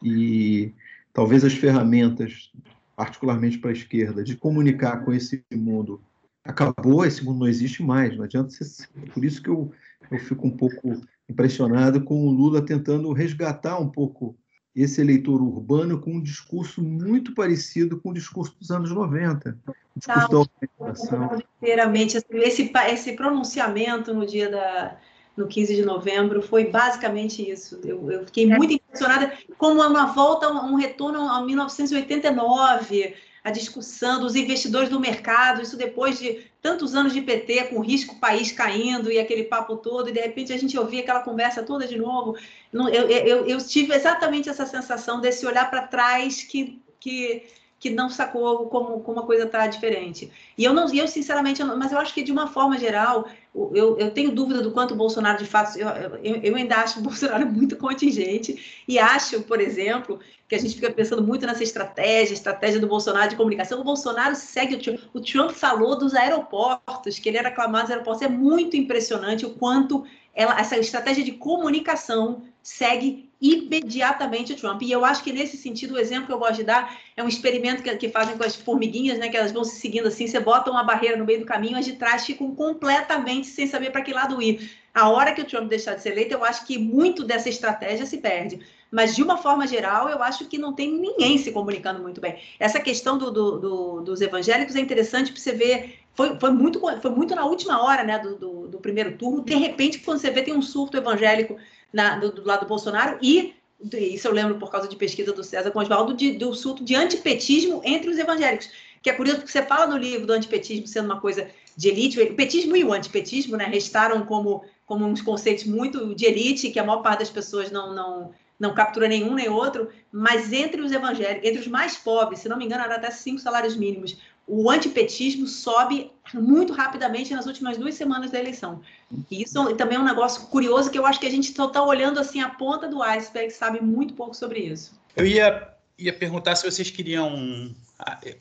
e 0.00 0.72
talvez 1.12 1.44
as 1.44 1.54
ferramentas, 1.54 2.50
particularmente 2.96 3.58
para 3.58 3.70
a 3.70 3.74
esquerda, 3.74 4.22
de 4.22 4.36
comunicar 4.36 5.04
com 5.04 5.12
esse 5.12 5.44
mundo 5.52 6.02
acabou, 6.44 7.04
esse 7.04 7.24
mundo 7.24 7.40
não 7.40 7.48
existe 7.48 7.82
mais, 7.82 8.16
não 8.16 8.24
adianta 8.24 8.50
ser. 8.50 8.88
Por 9.12 9.24
isso 9.24 9.42
que 9.42 9.48
eu, 9.48 9.70
eu 10.10 10.18
fico 10.18 10.46
um 10.46 10.56
pouco 10.56 11.00
impressionado 11.28 12.02
com 12.02 12.26
o 12.26 12.30
Lula 12.30 12.64
tentando 12.64 13.12
resgatar 13.12 13.78
um 13.78 13.88
pouco 13.88 14.36
esse 14.74 15.00
eleitor 15.00 15.42
urbano 15.42 16.00
com 16.00 16.12
um 16.12 16.22
discurso 16.22 16.82
muito 16.82 17.34
parecido 17.34 18.00
com 18.00 18.10
o 18.10 18.14
discurso 18.14 18.56
dos 18.58 18.70
anos 18.70 18.90
90. 18.90 19.58
O 19.66 19.98
discurso 19.98 20.28
da 20.28 20.38
organização. 20.38 21.42
Inteiramente. 21.60 22.18
Esse, 22.32 22.72
esse 22.88 23.12
pronunciamento 23.14 24.14
no 24.14 24.24
dia 24.24 24.48
da, 24.48 24.96
no 25.36 25.48
15 25.48 25.74
de 25.74 25.82
novembro 25.84 26.40
foi 26.40 26.70
basicamente 26.70 27.48
isso. 27.48 27.80
Eu, 27.84 28.10
eu 28.10 28.24
fiquei 28.26 28.46
muito 28.46 28.79
impressionada 28.90 29.32
como 29.56 29.80
uma 29.82 30.06
volta, 30.06 30.50
um 30.50 30.74
retorno 30.74 31.20
a 31.28 31.40
1989 31.42 33.14
a 33.42 33.50
discussão 33.50 34.20
dos 34.20 34.36
investidores 34.36 34.88
do 34.88 35.00
mercado, 35.00 35.62
isso 35.62 35.76
depois 35.76 36.18
de 36.18 36.44
tantos 36.60 36.94
anos 36.94 37.12
de 37.12 37.22
PT, 37.22 37.64
com 37.68 37.80
risco 37.80 38.20
país 38.20 38.52
caindo 38.52 39.10
e 39.10 39.18
aquele 39.18 39.44
papo 39.44 39.76
todo, 39.76 40.10
e 40.10 40.12
de 40.12 40.20
repente 40.20 40.52
a 40.52 40.58
gente 40.58 40.78
ouvia 40.78 41.00
aquela 41.00 41.20
conversa 41.20 41.62
toda 41.62 41.86
de 41.86 41.96
novo. 41.96 42.36
Eu, 42.72 43.08
eu, 43.08 43.46
eu 43.46 43.66
tive 43.66 43.94
exatamente 43.94 44.48
essa 44.48 44.66
sensação 44.66 45.20
desse 45.20 45.46
olhar 45.46 45.70
para 45.70 45.86
trás 45.86 46.42
que, 46.42 46.82
que 46.98 47.44
que 47.80 47.88
não 47.88 48.10
sacou 48.10 48.66
como, 48.66 49.00
como 49.00 49.20
a 49.20 49.26
coisa 49.26 49.44
está 49.44 49.66
diferente. 49.66 50.30
E 50.56 50.62
eu 50.62 50.74
não, 50.74 50.94
eu 50.94 51.08
sinceramente, 51.08 51.62
eu 51.62 51.66
não, 51.66 51.78
mas 51.78 51.90
eu 51.90 51.98
acho 51.98 52.12
que 52.12 52.22
de 52.22 52.30
uma 52.30 52.46
forma 52.46 52.78
geral, 52.78 53.26
eu, 53.54 53.98
eu 53.98 54.10
tenho 54.10 54.30
dúvida 54.30 54.60
do 54.60 54.70
quanto 54.70 54.92
o 54.92 54.96
Bolsonaro 54.96 55.38
de 55.38 55.46
fato, 55.46 55.78
eu, 55.78 55.88
eu, 56.22 56.36
eu 56.42 56.56
ainda 56.56 56.76
acho 56.76 57.00
o 57.00 57.02
Bolsonaro 57.02 57.46
muito 57.50 57.76
contingente 57.78 58.82
e 58.86 58.98
acho, 58.98 59.40
por 59.44 59.62
exemplo, 59.62 60.20
que 60.46 60.54
a 60.54 60.58
gente 60.58 60.74
fica 60.74 60.90
pensando 60.90 61.22
muito 61.22 61.46
nessa 61.46 61.62
estratégia, 61.62 62.34
estratégia 62.34 62.78
do 62.78 62.86
Bolsonaro 62.86 63.30
de 63.30 63.36
comunicação. 63.36 63.80
O 63.80 63.84
Bolsonaro 63.84 64.36
segue 64.36 64.74
o 64.74 64.78
Trump. 64.78 65.00
O 65.14 65.20
Trump 65.20 65.52
falou 65.52 65.98
dos 65.98 66.14
aeroportos, 66.14 67.18
que 67.18 67.30
ele 67.30 67.38
era 67.38 67.48
aclamado 67.48 67.84
nos 67.84 67.92
aeroportos. 67.92 68.22
É 68.22 68.28
muito 68.28 68.76
impressionante 68.76 69.46
o 69.46 69.50
quanto 69.50 70.04
ela, 70.34 70.60
essa 70.60 70.76
estratégia 70.76 71.24
de 71.24 71.32
comunicação 71.32 72.42
segue 72.62 73.29
imediatamente 73.40 74.52
o 74.52 74.56
Trump. 74.56 74.82
E 74.82 74.92
eu 74.92 75.04
acho 75.04 75.24
que 75.24 75.32
nesse 75.32 75.56
sentido, 75.56 75.94
o 75.94 75.98
exemplo 75.98 76.26
que 76.26 76.32
eu 76.32 76.38
gosto 76.38 76.56
de 76.56 76.64
dar 76.64 76.98
é 77.16 77.22
um 77.22 77.28
experimento 77.28 77.82
que, 77.82 77.96
que 77.96 78.08
fazem 78.08 78.36
com 78.36 78.44
as 78.44 78.54
formiguinhas, 78.54 79.18
né? 79.18 79.28
Que 79.28 79.36
elas 79.36 79.52
vão 79.52 79.64
se 79.64 79.76
seguindo 79.76 80.08
assim, 80.08 80.26
você 80.26 80.38
bota 80.38 80.70
uma 80.70 80.84
barreira 80.84 81.16
no 81.16 81.24
meio 81.24 81.40
do 81.40 81.46
caminho, 81.46 81.78
as 81.78 81.84
de 81.84 81.94
trás 81.94 82.26
ficam 82.26 82.54
completamente 82.54 83.46
sem 83.46 83.66
saber 83.66 83.90
para 83.90 84.02
que 84.02 84.12
lado 84.12 84.42
ir. 84.42 84.70
A 84.92 85.08
hora 85.08 85.32
que 85.32 85.40
o 85.40 85.44
Trump 85.44 85.68
deixar 85.68 85.94
de 85.94 86.02
ser 86.02 86.10
eleito, 86.10 86.34
eu 86.34 86.44
acho 86.44 86.66
que 86.66 86.76
muito 86.76 87.24
dessa 87.24 87.48
estratégia 87.48 88.04
se 88.04 88.18
perde. 88.18 88.60
Mas, 88.90 89.14
de 89.14 89.22
uma 89.22 89.38
forma 89.38 89.66
geral, 89.66 90.08
eu 90.08 90.20
acho 90.22 90.46
que 90.46 90.58
não 90.58 90.72
tem 90.72 90.92
ninguém 90.92 91.38
se 91.38 91.52
comunicando 91.52 92.02
muito 92.02 92.20
bem. 92.20 92.38
Essa 92.58 92.80
questão 92.80 93.16
do, 93.16 93.30
do, 93.30 93.58
do, 93.58 94.00
dos 94.00 94.20
evangélicos 94.20 94.74
é 94.74 94.80
interessante 94.80 95.32
para 95.32 95.40
você 95.40 95.52
ver. 95.52 96.00
Foi, 96.12 96.38
foi, 96.40 96.50
muito, 96.50 96.80
foi 97.00 97.10
muito 97.12 97.34
na 97.36 97.46
última 97.46 97.80
hora 97.82 98.02
né, 98.02 98.18
do, 98.18 98.66
do, 98.66 98.78
primeiro 98.80 99.16
turno. 99.16 99.44
De 99.44 99.54
repente, 99.54 100.00
quando 100.00 100.18
você 100.18 100.30
vê, 100.30 100.42
tem 100.42 100.54
um 100.54 100.60
surto 100.60 100.96
evangélico 100.96 101.56
na, 101.92 102.18
do, 102.18 102.32
do, 102.32 102.46
lado 102.46 102.60
do 102.60 102.68
Bolsonaro 102.68 103.18
e 103.20 103.54
isso 103.92 104.28
eu 104.28 104.32
lembro 104.32 104.56
por 104.56 104.70
causa 104.70 104.86
de 104.86 104.96
pesquisa 104.96 105.32
do 105.32 105.42
César 105.42 105.70
Conjvaldo, 105.70 106.12
de, 106.12 106.32
do 106.32 106.54
surto 106.54 106.84
de 106.84 106.94
antipetismo 106.94 107.80
entre 107.82 108.10
os 108.10 108.18
evangélicos. 108.18 108.68
Que 109.02 109.08
é 109.08 109.14
curioso 109.14 109.38
porque 109.38 109.52
você 109.52 109.62
fala 109.62 109.86
no 109.86 109.96
livro 109.96 110.26
do 110.26 110.32
antipetismo 110.34 110.86
sendo 110.86 111.06
uma 111.06 111.18
coisa 111.18 111.48
de 111.74 111.88
elite, 111.88 112.20
o 112.20 112.34
petismo 112.34 112.76
e 112.76 112.84
o 112.84 112.92
antipetismo 112.92 113.56
né, 113.56 113.64
restaram 113.64 114.26
como, 114.26 114.62
como 114.84 115.06
uns 115.06 115.22
conceitos 115.22 115.64
muito 115.64 116.14
de 116.14 116.26
elite, 116.26 116.70
que 116.70 116.78
a 116.78 116.84
maior 116.84 117.00
parte 117.00 117.20
das 117.20 117.30
pessoas 117.30 117.70
não, 117.70 117.94
não, 117.94 118.34
não 118.58 118.74
captura 118.74 119.08
nenhum 119.08 119.34
nem 119.34 119.48
outro, 119.48 119.88
mas 120.12 120.52
entre 120.52 120.82
os 120.82 120.92
evangélicos, 120.92 121.48
entre 121.48 121.60
os 121.60 121.66
mais 121.66 121.96
pobres, 121.96 122.40
se 122.40 122.48
não 122.50 122.58
me 122.58 122.66
engano, 122.66 122.84
era 122.84 122.96
até 122.96 123.10
cinco 123.10 123.40
salários 123.40 123.74
mínimos, 123.74 124.18
o 124.52 124.68
antipetismo 124.68 125.46
sobe 125.46 126.10
muito 126.34 126.72
rapidamente 126.72 127.32
nas 127.32 127.46
últimas 127.46 127.78
duas 127.78 127.94
semanas 127.94 128.32
da 128.32 128.40
eleição. 128.40 128.82
E 129.30 129.42
isso 129.44 129.76
também 129.76 129.96
é 129.96 130.00
um 130.00 130.04
negócio 130.04 130.48
curioso 130.48 130.90
que 130.90 130.98
eu 130.98 131.06
acho 131.06 131.20
que 131.20 131.26
a 131.26 131.30
gente 131.30 131.50
está 131.50 131.82
olhando 131.84 132.18
assim 132.18 132.40
a 132.40 132.48
ponta 132.48 132.88
do 132.88 133.00
iceberg, 133.00 133.52
sabe 133.52 133.80
muito 133.80 134.12
pouco 134.14 134.34
sobre 134.34 134.58
isso. 134.58 135.00
Eu 135.14 135.24
ia, 135.24 135.68
ia 135.96 136.12
perguntar 136.12 136.56
se 136.56 136.68
vocês 136.68 136.90
queriam, 136.90 137.72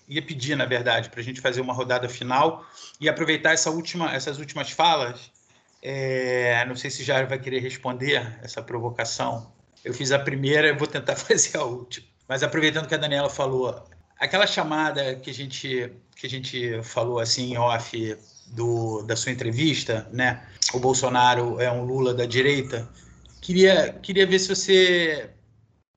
ia 0.07 0.21
pedir, 0.23 0.55
na 0.55 0.65
verdade, 0.65 1.11
para 1.11 1.19
a 1.19 1.23
gente 1.23 1.41
fazer 1.41 1.61
uma 1.61 1.73
rodada 1.73 2.09
final 2.09 2.65
e 2.99 3.07
aproveitar 3.07 3.51
essa 3.51 3.69
última, 3.69 4.11
essas 4.11 4.39
últimas 4.39 4.71
falas. 4.71 5.31
É, 5.79 6.65
não 6.65 6.75
sei 6.75 6.89
se 6.89 7.03
já 7.03 7.23
vai 7.23 7.37
querer 7.37 7.59
responder 7.59 8.39
essa 8.41 8.63
provocação. 8.63 9.51
Eu 9.85 9.93
fiz 9.93 10.11
a 10.11 10.17
primeira, 10.17 10.69
eu 10.69 10.77
vou 10.77 10.87
tentar 10.87 11.15
fazer 11.17 11.55
a 11.55 11.63
última. 11.63 12.07
Mas 12.27 12.41
aproveitando 12.41 12.87
que 12.87 12.95
a 12.95 12.97
Daniela 12.97 13.29
falou, 13.29 13.87
aquela 14.19 14.45
chamada 14.45 15.15
que 15.15 15.29
a 15.29 15.33
gente 15.33 15.91
que 16.15 16.27
a 16.27 16.29
gente 16.29 16.83
falou 16.83 17.19
assim 17.19 17.55
off 17.57 18.17
do, 18.47 19.03
da 19.03 19.15
sua 19.15 19.31
entrevista, 19.31 20.07
né? 20.11 20.45
O 20.73 20.79
Bolsonaro 20.79 21.59
é 21.61 21.71
um 21.71 21.83
Lula 21.83 22.13
da 22.13 22.25
direita. 22.25 22.89
Queria 23.41 23.93
queria 23.93 24.27
ver 24.27 24.39
se 24.39 24.49
você 24.49 25.29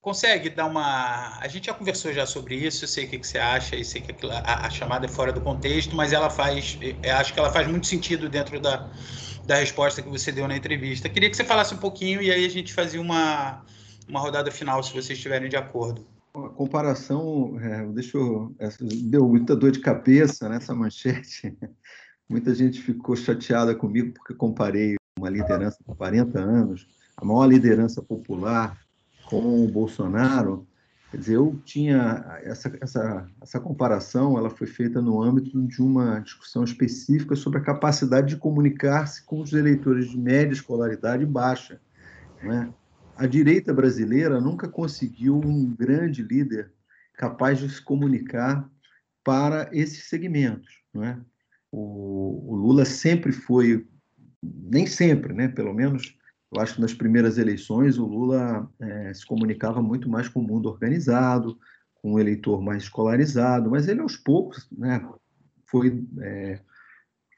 consegue 0.01 0.49
dar 0.51 0.66
uma. 0.66 1.39
A 1.41 1.49
gente 1.49 1.66
já 1.66 1.75
conversou 1.75 2.12
já 2.12 2.25
sobre 2.25 2.55
isso. 2.55 2.85
Eu 2.85 2.89
sei 2.89 3.05
o 3.07 3.09
que, 3.09 3.18
que 3.18 3.27
você 3.27 3.39
acha 3.39 3.77
e 3.77 3.85
sei 3.85 4.01
que 4.01 4.14
a, 4.27 4.66
a, 4.66 4.70
chamada 4.70 5.07
é 5.07 5.09
fora 5.09 5.33
do 5.33 5.41
contexto, 5.41 5.97
mas 5.97 6.12
ela 6.12 6.31
faz. 6.31 6.79
acho 7.18 7.35
que 7.35 7.39
ela 7.39 7.53
faz 7.53 7.66
muito 7.66 7.87
sentido 7.87 8.29
dentro 8.29 8.61
da, 8.61 8.89
da 9.45 9.57
resposta 9.57 10.01
que 10.01 10.09
você 10.09 10.31
deu 10.31 10.47
na 10.47 10.57
entrevista. 10.57 11.09
Queria 11.09 11.29
que 11.29 11.37
você 11.37 11.45
falasse 11.45 11.75
um 11.75 11.79
pouquinho 11.79 12.23
e 12.23 12.31
aí 12.31 12.45
a 12.45 12.51
gente 12.51 12.73
fazia 12.73 13.01
uma 13.01 13.64
uma 14.09 14.20
rodada 14.20 14.51
final, 14.51 14.83
se 14.83 14.91
vocês 14.91 15.11
estiverem 15.11 15.49
de 15.49 15.57
acordo. 15.57 16.07
A 16.35 16.49
comparação, 16.49 17.59
é, 17.61 17.87
deixa 17.89 18.16
eu, 18.16 18.55
deu 19.05 19.28
muita 19.28 19.55
dor 19.55 19.70
de 19.70 19.80
cabeça 19.80 20.49
nessa 20.49 20.74
manchete. 20.74 21.57
Muita 22.26 22.55
gente 22.55 22.80
ficou 22.80 23.14
chateada 23.14 23.74
comigo 23.74 24.14
porque 24.14 24.33
comparei 24.33 24.97
uma 25.18 25.28
liderança 25.28 25.76
de 25.87 25.95
40 25.95 26.41
anos, 26.41 26.89
a 27.14 27.24
maior 27.26 27.45
liderança 27.45 28.01
popular, 28.01 28.78
com 29.26 29.62
o 29.62 29.68
Bolsonaro. 29.68 30.66
Quer 31.11 31.18
dizer, 31.18 31.35
eu 31.35 31.61
tinha 31.66 32.41
essa, 32.43 32.74
essa, 32.80 33.28
essa 33.43 33.61
comparação, 33.61 34.39
ela 34.39 34.49
foi 34.49 34.66
feita 34.66 35.03
no 35.03 35.22
âmbito 35.22 35.61
de 35.66 35.83
uma 35.83 36.20
discussão 36.20 36.64
específica 36.64 37.37
sobre 37.37 37.59
a 37.59 37.62
capacidade 37.62 38.28
de 38.28 38.37
comunicar-se 38.37 39.22
com 39.26 39.43
os 39.43 39.53
eleitores 39.53 40.09
de 40.09 40.18
média 40.18 40.55
escolaridade 40.55 41.26
baixa. 41.26 41.78
Né? 42.43 42.72
A 43.16 43.26
direita 43.26 43.72
brasileira 43.72 44.40
nunca 44.40 44.68
conseguiu 44.68 45.36
um 45.36 45.74
grande 45.74 46.22
líder 46.22 46.72
capaz 47.14 47.58
de 47.58 47.68
se 47.68 47.82
comunicar 47.82 48.68
para 49.22 49.68
esses 49.72 50.08
segmentos. 50.08 50.82
É? 50.94 51.16
o, 51.72 52.52
o 52.52 52.54
Lula 52.54 52.84
sempre 52.84 53.32
foi, 53.32 53.86
nem 54.42 54.86
sempre, 54.86 55.32
né? 55.32 55.48
pelo 55.48 55.72
menos, 55.72 56.16
eu 56.54 56.60
acho 56.60 56.74
que 56.74 56.80
nas 56.82 56.92
primeiras 56.92 57.38
eleições 57.38 57.98
o 57.98 58.04
Lula 58.04 58.70
é, 58.78 59.14
se 59.14 59.24
comunicava 59.24 59.82
muito 59.82 60.08
mais 60.08 60.28
com 60.28 60.40
o 60.40 60.46
mundo 60.46 60.68
organizado, 60.68 61.58
com 61.94 62.12
o 62.12 62.20
eleitor 62.20 62.60
mais 62.60 62.82
escolarizado, 62.82 63.70
mas 63.70 63.88
ele 63.88 64.00
aos 64.00 64.16
poucos 64.16 64.68
né, 64.70 65.08
foi 65.64 66.04
é, 66.20 66.60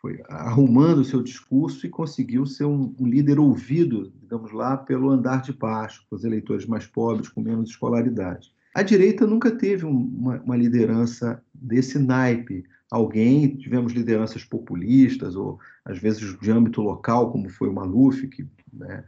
foi 0.05 0.21
arrumando 0.29 0.99
o 0.99 1.05
seu 1.05 1.23
discurso 1.23 1.87
e 1.87 1.89
conseguiu 1.89 2.45
ser 2.45 2.67
um, 2.67 2.95
um, 3.01 3.07
líder 3.07 3.39
ouvido, 3.39 4.13
digamos 4.21 4.53
lá, 4.53 4.77
pelo 4.77 5.09
andar 5.09 5.41
de 5.41 5.51
baixo, 5.51 6.05
com 6.11 6.15
os 6.15 6.25
eleitores 6.25 6.67
mais 6.67 6.87
pobres, 6.87 7.31
com 7.31 7.41
menos 7.41 7.71
escolaridade. 7.71 8.53
A 8.75 8.83
direita 8.83 9.27
nunca 9.27 9.51
teve 9.51 9.87
uma, 9.87 10.43
uma 10.43 10.57
liderança 10.59 11.43
desse 11.55 11.99
naipe. 11.99 12.65
Alguém, 12.91 13.57
tivemos 13.57 13.95
lideranças 13.95 14.45
populistas, 14.45 15.37
ou 15.37 15.59
às 15.83 15.99
vezes 15.99 16.39
de 16.39 16.51
âmbito 16.51 16.83
local, 16.83 17.33
como 17.33 17.49
foi 17.49 17.71
o 17.71 17.73
Maluf, 17.73 18.29
que 18.29 18.47
né, 18.75 19.03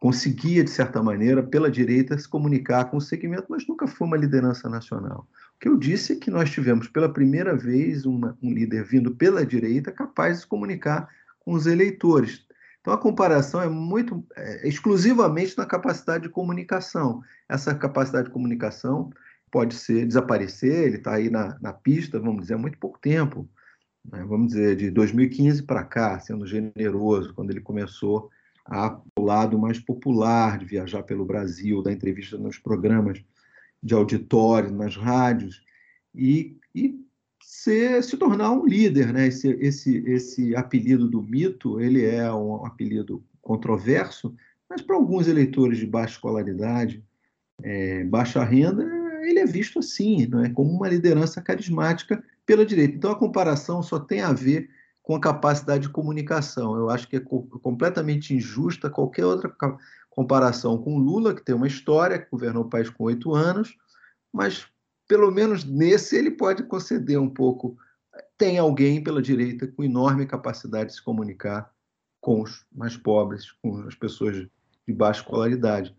conseguia, 0.00 0.64
de 0.64 0.70
certa 0.70 1.02
maneira, 1.02 1.42
pela 1.42 1.70
direita, 1.70 2.18
se 2.18 2.28
comunicar 2.28 2.86
com 2.86 2.96
o 2.96 3.00
segmento, 3.00 3.46
mas 3.48 3.66
nunca 3.68 3.86
foi 3.86 4.06
uma 4.06 4.16
liderança 4.16 4.68
nacional 4.68 5.28
que 5.60 5.68
eu 5.68 5.76
disse 5.76 6.14
é 6.14 6.16
que 6.16 6.30
nós 6.30 6.50
tivemos 6.50 6.88
pela 6.88 7.12
primeira 7.12 7.54
vez 7.54 8.06
uma, 8.06 8.36
um 8.42 8.50
líder 8.50 8.82
vindo 8.82 9.14
pela 9.14 9.44
direita 9.44 9.92
capaz 9.92 10.36
de 10.36 10.40
se 10.42 10.46
comunicar 10.46 11.08
com 11.38 11.52
os 11.52 11.66
eleitores. 11.66 12.46
Então 12.80 12.94
a 12.94 12.98
comparação 12.98 13.60
é 13.60 13.68
muito 13.68 14.24
é, 14.34 14.66
exclusivamente 14.66 15.56
na 15.58 15.66
capacidade 15.66 16.22
de 16.22 16.30
comunicação. 16.30 17.22
Essa 17.46 17.74
capacidade 17.74 18.28
de 18.28 18.32
comunicação 18.32 19.10
pode 19.50 19.74
ser 19.74 20.06
desaparecer, 20.06 20.86
ele 20.86 20.96
está 20.96 21.14
aí 21.14 21.28
na, 21.28 21.58
na 21.60 21.74
pista, 21.74 22.18
vamos 22.18 22.42
dizer, 22.42 22.54
há 22.54 22.58
muito 22.58 22.78
pouco 22.78 22.98
tempo, 22.98 23.46
né? 24.10 24.24
vamos 24.26 24.48
dizer, 24.48 24.76
de 24.76 24.90
2015 24.90 25.64
para 25.64 25.84
cá, 25.84 26.18
sendo 26.20 26.46
generoso, 26.46 27.34
quando 27.34 27.50
ele 27.50 27.60
começou 27.60 28.30
a 28.66 29.00
o 29.16 29.22
lado 29.22 29.58
mais 29.58 29.78
popular 29.78 30.58
de 30.58 30.64
viajar 30.64 31.02
pelo 31.02 31.24
Brasil, 31.24 31.82
dar 31.82 31.92
entrevista 31.92 32.38
nos 32.38 32.58
programas 32.58 33.22
de 33.82 33.94
auditório, 33.94 34.70
nas 34.70 34.96
rádios, 34.96 35.64
e, 36.14 36.56
e 36.74 37.00
ser, 37.42 38.02
se 38.02 38.16
tornar 38.16 38.50
um 38.52 38.66
líder. 38.66 39.12
Né? 39.12 39.28
Esse, 39.28 39.48
esse, 39.60 39.98
esse 40.06 40.56
apelido 40.56 41.08
do 41.08 41.22
mito, 41.22 41.80
ele 41.80 42.04
é 42.04 42.32
um 42.32 42.64
apelido 42.64 43.24
controverso, 43.40 44.34
mas 44.68 44.82
para 44.82 44.96
alguns 44.96 45.26
eleitores 45.26 45.78
de 45.78 45.86
baixa 45.86 46.14
escolaridade, 46.14 47.02
é, 47.62 48.04
baixa 48.04 48.44
renda, 48.44 48.84
ele 49.22 49.38
é 49.38 49.46
visto 49.46 49.78
assim, 49.78 50.26
não 50.26 50.44
é? 50.44 50.50
como 50.50 50.70
uma 50.70 50.88
liderança 50.88 51.40
carismática 51.40 52.22
pela 52.46 52.64
direita. 52.64 52.96
Então 52.96 53.10
a 53.10 53.18
comparação 53.18 53.82
só 53.82 53.98
tem 53.98 54.20
a 54.20 54.32
ver 54.32 54.70
com 55.02 55.16
a 55.16 55.20
capacidade 55.20 55.84
de 55.84 55.92
comunicação. 55.92 56.76
Eu 56.76 56.90
acho 56.90 57.08
que 57.08 57.16
é 57.16 57.20
completamente 57.20 58.34
injusta 58.34 58.90
qualquer 58.90 59.24
outra 59.24 59.54
comparação 60.08 60.78
com 60.78 60.98
Lula, 60.98 61.34
que 61.34 61.44
tem 61.44 61.54
uma 61.54 61.66
história, 61.66 62.18
que 62.18 62.30
governou 62.30 62.64
o 62.64 62.68
país 62.68 62.90
com 62.90 63.04
oito 63.04 63.34
anos, 63.34 63.76
mas 64.32 64.66
pelo 65.08 65.30
menos 65.30 65.64
nesse 65.64 66.16
ele 66.16 66.30
pode 66.30 66.62
conceder 66.64 67.18
um 67.18 67.28
pouco. 67.28 67.76
Tem 68.36 68.58
alguém 68.58 69.02
pela 69.02 69.22
direita 69.22 69.66
com 69.66 69.82
enorme 69.82 70.26
capacidade 70.26 70.90
de 70.90 70.96
se 70.96 71.02
comunicar 71.02 71.72
com 72.20 72.42
os 72.42 72.64
mais 72.70 72.96
pobres, 72.96 73.50
com 73.62 73.78
as 73.88 73.94
pessoas 73.94 74.36
de 74.86 74.92
baixa 74.92 75.20
escolaridade 75.20 75.94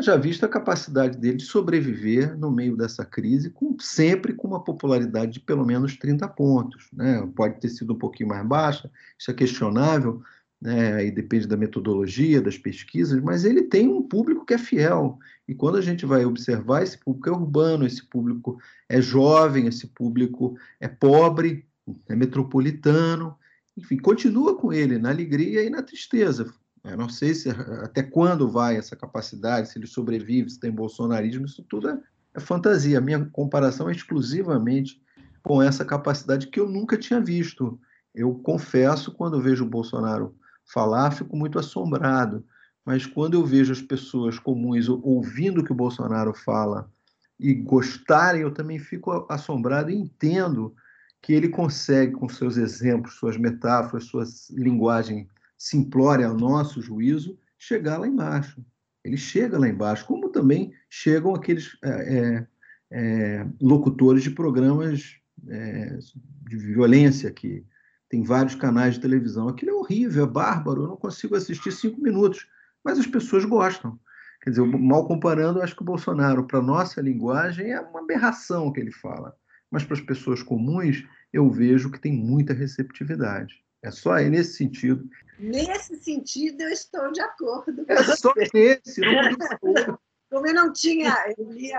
já 0.00 0.16
vista 0.16 0.46
a 0.46 0.48
capacidade 0.48 1.18
dele 1.18 1.38
de 1.38 1.44
sobreviver 1.44 2.36
no 2.38 2.50
meio 2.50 2.76
dessa 2.76 3.04
crise, 3.04 3.50
com, 3.50 3.76
sempre 3.78 4.32
com 4.34 4.48
uma 4.48 4.62
popularidade 4.62 5.32
de 5.32 5.40
pelo 5.40 5.64
menos 5.64 5.96
30 5.96 6.28
pontos. 6.28 6.88
Né? 6.92 7.28
Pode 7.34 7.60
ter 7.60 7.68
sido 7.68 7.94
um 7.94 7.98
pouquinho 7.98 8.28
mais 8.28 8.46
baixa, 8.46 8.90
isso 9.18 9.30
é 9.30 9.34
questionável, 9.34 10.22
né? 10.60 10.94
aí 10.94 11.10
depende 11.10 11.46
da 11.46 11.56
metodologia, 11.56 12.40
das 12.40 12.58
pesquisas, 12.58 13.20
mas 13.22 13.44
ele 13.44 13.62
tem 13.62 13.88
um 13.88 14.02
público 14.02 14.44
que 14.44 14.54
é 14.54 14.58
fiel. 14.58 15.18
E 15.46 15.54
quando 15.54 15.76
a 15.76 15.82
gente 15.82 16.04
vai 16.04 16.24
observar, 16.24 16.82
esse 16.82 16.98
público 16.98 17.28
é 17.28 17.32
urbano, 17.32 17.86
esse 17.86 18.04
público 18.04 18.58
é 18.88 19.00
jovem, 19.00 19.66
esse 19.66 19.86
público 19.86 20.56
é 20.80 20.88
pobre, 20.88 21.66
é 22.08 22.14
metropolitano, 22.14 23.36
enfim, 23.76 23.96
continua 23.96 24.56
com 24.56 24.72
ele 24.72 24.98
na 24.98 25.10
alegria 25.10 25.62
e 25.62 25.70
na 25.70 25.82
tristeza. 25.82 26.52
Não 26.96 27.08
sei 27.08 27.34
se 27.34 27.50
até 27.82 28.02
quando 28.02 28.50
vai 28.50 28.76
essa 28.76 28.96
capacidade, 28.96 29.68
se 29.68 29.78
ele 29.78 29.86
sobrevive, 29.86 30.50
se 30.50 30.60
tem 30.60 30.70
bolsonarismo, 30.70 31.46
isso 31.46 31.62
tudo 31.68 31.88
é, 31.88 31.98
é 32.34 32.40
fantasia. 32.40 32.98
A 32.98 33.00
minha 33.00 33.24
comparação 33.26 33.88
é 33.88 33.92
exclusivamente 33.92 35.00
com 35.42 35.62
essa 35.62 35.84
capacidade 35.84 36.46
que 36.48 36.60
eu 36.60 36.68
nunca 36.68 36.96
tinha 36.96 37.20
visto. 37.20 37.78
Eu 38.14 38.34
confesso, 38.34 39.12
quando 39.12 39.40
vejo 39.40 39.64
o 39.64 39.68
Bolsonaro 39.68 40.34
falar, 40.64 41.10
fico 41.10 41.36
muito 41.36 41.58
assombrado. 41.58 42.44
Mas 42.84 43.06
quando 43.06 43.34
eu 43.34 43.44
vejo 43.44 43.72
as 43.72 43.82
pessoas 43.82 44.38
comuns 44.38 44.88
ouvindo 44.88 45.60
o 45.60 45.64
que 45.64 45.72
o 45.72 45.76
Bolsonaro 45.76 46.32
fala 46.32 46.90
e 47.38 47.54
gostarem, 47.54 48.42
eu 48.42 48.50
também 48.50 48.78
fico 48.78 49.26
assombrado 49.28 49.90
e 49.90 49.94
entendo 49.94 50.74
que 51.20 51.32
ele 51.32 51.48
consegue, 51.48 52.12
com 52.12 52.28
seus 52.28 52.56
exemplos, 52.56 53.14
suas 53.14 53.36
metáforas, 53.36 54.04
sua 54.04 54.24
linguagem 54.50 55.28
simplória 55.58 56.26
ao 56.26 56.36
nosso 56.36 56.80
juízo, 56.80 57.36
chegar 57.58 57.98
lá 57.98 58.06
embaixo. 58.06 58.64
Ele 59.04 59.16
chega 59.16 59.58
lá 59.58 59.68
embaixo, 59.68 60.06
como 60.06 60.28
também 60.28 60.72
chegam 60.88 61.34
aqueles 61.34 61.76
é, 61.82 61.88
é, 61.90 62.46
é, 62.90 63.46
locutores 63.60 64.22
de 64.22 64.30
programas 64.30 65.16
é, 65.48 65.98
de 66.46 66.56
violência 66.56 67.30
que 67.30 67.64
tem 68.08 68.22
vários 68.22 68.54
canais 68.54 68.94
de 68.94 69.00
televisão. 69.00 69.48
Aquilo 69.48 69.72
é 69.72 69.74
horrível, 69.74 70.24
é 70.24 70.26
bárbaro, 70.26 70.82
eu 70.82 70.88
não 70.88 70.96
consigo 70.96 71.34
assistir 71.34 71.72
cinco 71.72 72.00
minutos, 72.00 72.46
mas 72.84 72.98
as 72.98 73.06
pessoas 73.06 73.44
gostam. 73.44 73.98
Quer 74.40 74.50
dizer, 74.50 74.64
mal 74.64 75.06
comparando, 75.06 75.60
acho 75.60 75.74
que 75.74 75.82
o 75.82 75.86
Bolsonaro, 75.86 76.46
para 76.46 76.62
nossa 76.62 77.00
linguagem, 77.00 77.72
é 77.72 77.80
uma 77.80 78.00
aberração 78.00 78.72
que 78.72 78.80
ele 78.80 78.92
fala. 78.92 79.36
Mas 79.70 79.84
para 79.84 79.94
as 79.94 80.00
pessoas 80.00 80.42
comuns, 80.42 81.04
eu 81.32 81.50
vejo 81.50 81.90
que 81.90 82.00
tem 82.00 82.12
muita 82.12 82.54
receptividade. 82.54 83.54
É 83.82 83.90
só 83.90 84.12
aí 84.12 84.28
nesse 84.28 84.54
sentido. 84.54 85.08
Nesse 85.38 85.96
sentido, 85.96 86.62
eu 86.62 86.70
estou 86.70 87.12
de 87.12 87.20
acordo. 87.20 87.84
É 87.86 88.02
só 88.02 88.32
nesse, 88.52 89.00
não 89.00 89.98
Como 90.30 90.46
eu 90.46 90.52
não 90.52 90.70
tinha, 90.70 91.14
eu 91.38 91.50
lia, 91.50 91.78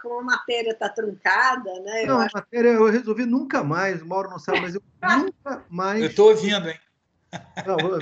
como 0.00 0.20
a 0.20 0.22
matéria 0.22 0.70
está 0.70 0.88
truncada, 0.88 1.70
né? 1.80 2.06
Não, 2.06 2.18
acho... 2.18 2.34
a 2.34 2.40
matéria 2.40 2.70
eu 2.70 2.86
resolvi 2.86 3.26
nunca 3.26 3.62
mais, 3.62 4.02
Mauro 4.02 4.30
não 4.30 4.38
sabe, 4.38 4.60
mas 4.62 4.74
eu 4.74 4.82
nunca 5.18 5.64
mais. 5.68 6.00
Eu 6.00 6.08
estou 6.08 6.30
ouvindo, 6.30 6.68
hein? 6.68 6.78
Não, 7.66 7.78
eu, 7.78 8.00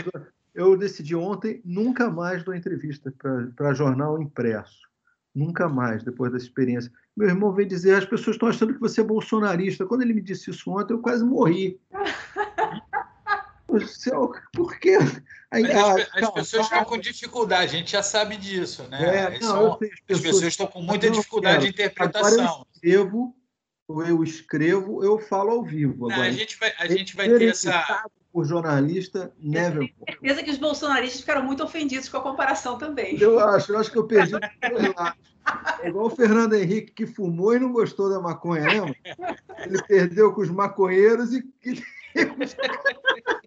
eu 0.55 0.77
decidi 0.77 1.15
ontem 1.15 1.61
nunca 1.65 2.09
mais 2.09 2.43
dou 2.43 2.55
entrevista 2.55 3.13
para 3.55 3.75
jornal 3.75 4.23
impresso. 4.23 4.89
Nunca 5.35 5.69
mais, 5.69 6.03
depois 6.03 6.33
dessa 6.33 6.47
experiência. 6.47 6.91
Meu 7.15 7.29
irmão 7.29 7.53
veio 7.53 7.69
dizer: 7.69 7.95
as 7.95 8.07
pessoas 8.07 8.37
estão 8.37 8.49
achando 8.49 8.73
que 8.73 8.81
você 8.81 9.03
é 9.03 9.05
bolsonarista. 9.05 9.85
Quando 9.85 10.03
ele 10.03 10.15
me 10.15 10.23
disse 10.23 10.51
isso 10.51 10.71
ontem, 10.71 10.95
eu 10.95 11.01
quase 11.01 11.23
morri. 11.23 11.79
Céu, 13.87 14.33
por 14.53 14.79
quê? 14.79 14.97
Aí, 15.51 15.65
as, 15.65 15.77
ah, 15.77 16.07
as 16.15 16.31
pessoas 16.31 16.65
estão 16.65 16.85
com 16.85 16.99
dificuldade, 16.99 17.77
a 17.77 17.79
gente 17.79 17.93
já 17.93 18.03
sabe 18.03 18.37
disso, 18.37 18.85
né? 18.91 19.35
É, 19.35 19.39
não, 19.41 19.49
São, 19.49 19.73
as, 19.73 19.79
pessoas, 19.79 20.01
as, 20.11 20.21
pessoas, 20.21 20.45
estão 20.45 20.67
com 20.67 20.83
muita 20.83 21.11
dificuldade 21.11 21.65
de 21.65 21.71
interpretação. 21.71 22.67
eu 22.83 23.05
escrevo, 23.05 23.35
eu 23.89 24.23
escrevo, 24.23 25.05
eu 25.05 25.19
falo 25.19 25.51
ao 25.51 25.63
vivo. 25.63 26.09
Não, 26.09 26.21
a 26.21 26.31
gente 26.31 26.59
vai, 26.59 26.73
a 26.79 26.87
gente 26.87 27.15
vai 27.17 27.29
ter 27.29 27.49
essa. 27.49 28.05
O 28.31 28.45
jornalista 28.45 29.33
never. 29.39 29.83
Eu 29.83 29.89
tenho 29.89 30.07
certeza 30.07 30.43
que 30.43 30.51
os 30.51 30.59
bolsonaristas 30.59 31.21
ficaram 31.21 31.43
muito 31.43 31.65
ofendidos 31.65 32.11
com 32.11 32.19
a 32.19 32.21
comparação 32.21 32.77
também. 32.77 33.19
Eu 33.19 33.41
acho, 33.41 33.73
eu 33.73 33.79
acho 33.79 33.91
que 33.91 33.97
eu 33.97 34.07
perdi. 34.07 34.35
É 35.83 35.89
igual 35.89 36.07
o 36.07 36.11
Fernando 36.11 36.55
Henrique 36.55 36.93
que 36.93 37.07
fumou 37.07 37.57
e 37.57 37.59
não 37.59 37.73
gostou 37.73 38.11
da 38.11 38.21
maconha, 38.21 38.67
lembra? 38.67 38.95
Ele 39.65 39.83
perdeu 39.85 40.33
com 40.35 40.43
os 40.43 40.51
maconheiros 40.51 41.33
e 41.33 41.43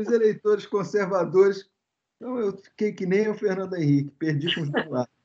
os 0.00 0.08
eleitores 0.08 0.66
conservadores. 0.66 1.68
Então, 2.16 2.38
eu 2.38 2.56
fiquei 2.56 2.92
que 2.92 3.06
nem 3.06 3.28
o 3.28 3.34
Fernando 3.34 3.76
Henrique, 3.76 4.10
perdi 4.18 4.54
com 4.54 4.62
os 4.62 4.70
dois 4.70 4.88
lados. 4.88 5.18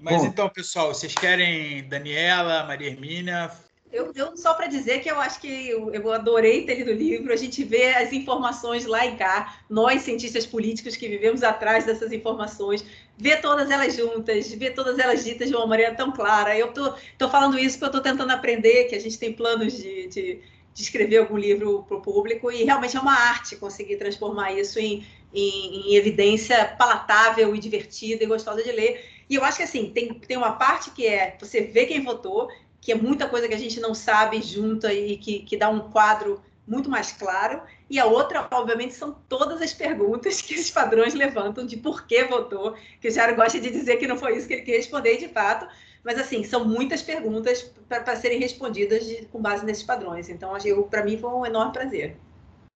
Mas 0.00 0.22
Bom, 0.22 0.26
então, 0.26 0.48
pessoal, 0.48 0.92
vocês 0.92 1.14
querem 1.14 1.88
Daniela, 1.88 2.64
Maria 2.64 2.88
Hermínia? 2.88 3.50
Eu, 3.92 4.10
eu 4.16 4.36
só 4.36 4.54
para 4.54 4.66
dizer 4.66 5.00
que 5.00 5.08
eu 5.08 5.20
acho 5.20 5.40
que 5.40 5.70
eu, 5.70 5.94
eu, 5.94 6.12
adorei 6.12 6.66
ter 6.66 6.74
lido 6.74 6.90
o 6.90 6.94
livro, 6.94 7.32
a 7.32 7.36
gente 7.36 7.62
vê 7.62 7.94
as 7.94 8.12
informações 8.12 8.84
lá 8.86 9.06
e 9.06 9.16
cá, 9.16 9.60
nós, 9.70 10.02
cientistas 10.02 10.44
políticos 10.44 10.96
que 10.96 11.08
vivemos 11.08 11.44
atrás 11.44 11.84
dessas 11.84 12.10
informações, 12.10 12.84
vê 13.16 13.36
todas 13.36 13.70
elas 13.70 13.94
juntas, 13.94 14.52
vê 14.52 14.72
todas 14.72 14.98
elas 14.98 15.22
ditas 15.22 15.48
de 15.48 15.54
uma 15.54 15.66
maneira 15.66 15.94
tão 15.94 16.10
clara. 16.10 16.58
Eu 16.58 16.72
tô, 16.72 16.92
tô 17.16 17.28
falando 17.30 17.56
isso 17.56 17.78
porque 17.78 17.96
eu 17.96 18.00
estou 18.00 18.12
tentando 18.12 18.32
aprender, 18.32 18.86
que 18.86 18.96
a 18.96 19.00
gente 19.00 19.16
tem 19.16 19.32
planos 19.32 19.72
de, 19.74 20.08
de 20.08 20.40
de 20.74 20.82
escrever 20.82 21.18
algum 21.18 21.38
livro 21.38 21.84
para 21.84 21.96
o 21.96 22.00
público 22.00 22.50
e 22.50 22.64
realmente 22.64 22.96
é 22.96 23.00
uma 23.00 23.14
arte 23.14 23.54
conseguir 23.54 23.96
transformar 23.96 24.52
isso 24.52 24.80
em, 24.80 25.06
em, 25.32 25.92
em, 25.92 25.94
evidência 25.94 26.64
palatável 26.76 27.54
e 27.54 27.60
divertida 27.60 28.24
e 28.24 28.26
gostosa 28.26 28.62
de 28.62 28.72
ler. 28.72 29.08
E 29.30 29.36
eu 29.36 29.44
acho 29.44 29.58
que 29.58 29.62
assim, 29.62 29.90
tem, 29.90 30.12
tem 30.14 30.36
uma 30.36 30.52
parte 30.52 30.90
que 30.90 31.06
é 31.06 31.36
você 31.40 31.60
ver 31.60 31.86
quem 31.86 32.02
votou, 32.02 32.48
que 32.80 32.90
é 32.90 32.94
muita 32.96 33.28
coisa 33.28 33.46
que 33.46 33.54
a 33.54 33.58
gente 33.58 33.78
não 33.78 33.94
sabe 33.94 34.42
junta 34.42 34.92
e 34.92 35.16
que, 35.16 35.38
que 35.40 35.56
dá 35.56 35.70
um 35.70 35.90
quadro 35.90 36.42
muito 36.66 36.90
mais 36.90 37.12
claro. 37.12 37.62
E 37.88 37.98
a 38.00 38.06
outra, 38.06 38.46
obviamente, 38.50 38.94
são 38.94 39.16
todas 39.28 39.62
as 39.62 39.72
perguntas 39.72 40.42
que 40.42 40.54
esses 40.54 40.72
padrões 40.72 41.14
levantam 41.14 41.64
de 41.64 41.76
por 41.76 42.04
que 42.06 42.24
votou, 42.24 42.74
que 43.00 43.08
o 43.08 43.10
Jairo 43.10 43.36
gosta 43.36 43.60
de 43.60 43.70
dizer 43.70 43.96
que 43.96 44.08
não 44.08 44.18
foi 44.18 44.36
isso 44.36 44.48
que 44.48 44.54
ele 44.54 44.62
queria 44.62 44.80
responder 44.80 45.18
de 45.18 45.28
fato, 45.28 45.68
mas, 46.04 46.18
assim, 46.18 46.44
são 46.44 46.64
muitas 46.64 47.02
perguntas 47.02 47.62
para 47.88 48.14
serem 48.16 48.38
respondidas 48.38 49.06
de, 49.06 49.24
com 49.26 49.40
base 49.40 49.64
nesses 49.64 49.82
padrões. 49.82 50.28
Então, 50.28 50.52
para 50.90 51.02
mim, 51.02 51.16
foi 51.16 51.30
um 51.30 51.46
enorme 51.46 51.72
prazer. 51.72 52.16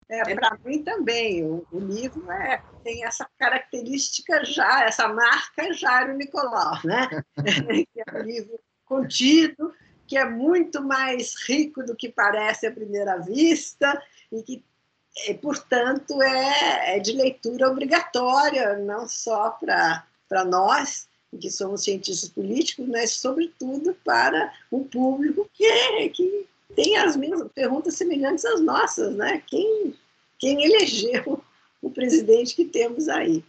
É, 0.08 0.34
para 0.34 0.56
mim 0.64 0.82
também. 0.82 1.44
O, 1.44 1.66
o, 1.70 1.78
livro 1.78 2.30
é, 2.30 2.62
tem 2.82 3.04
essa 3.04 3.28
característica 3.38 4.42
já, 4.44 4.84
essa 4.84 5.06
marca 5.08 5.72
Jairo 5.74 6.16
Nicolau, 6.16 6.78
né? 6.84 7.08
que 7.92 8.00
é 8.00 8.18
um 8.18 8.22
livro 8.22 8.58
contido, 8.86 9.74
que 10.06 10.16
é 10.16 10.24
muito 10.24 10.82
mais 10.82 11.34
rico 11.46 11.84
do 11.84 11.94
que 11.94 12.08
parece 12.08 12.66
à 12.66 12.72
primeira 12.72 13.18
vista 13.18 14.02
e 14.32 14.42
que, 14.42 14.64
e, 15.28 15.34
portanto, 15.34 16.22
é, 16.22 16.96
é 16.96 16.98
de 16.98 17.12
leitura 17.12 17.68
obrigatória, 17.68 18.78
não 18.78 19.06
só 19.06 19.50
para 19.50 20.44
nós, 20.46 21.07
que 21.36 21.50
somos 21.50 21.82
cientistas 21.82 22.28
políticos, 22.28 22.86
mas, 22.88 23.10
sobretudo, 23.12 23.94
para 24.04 24.52
o 24.70 24.84
público 24.84 25.48
que, 25.52 25.64
é, 25.64 26.08
que 26.08 26.46
tem 26.74 26.96
as 26.96 27.16
mesmas 27.16 27.50
perguntas 27.52 27.94
semelhantes 27.94 28.44
às 28.44 28.60
nossas, 28.60 29.14
né? 29.14 29.42
Quem, 29.46 29.94
quem 30.38 30.64
elegeu 30.64 31.42
o 31.82 31.90
presidente 31.90 32.54
que 32.54 32.64
temos 32.64 33.08
aí? 33.08 33.44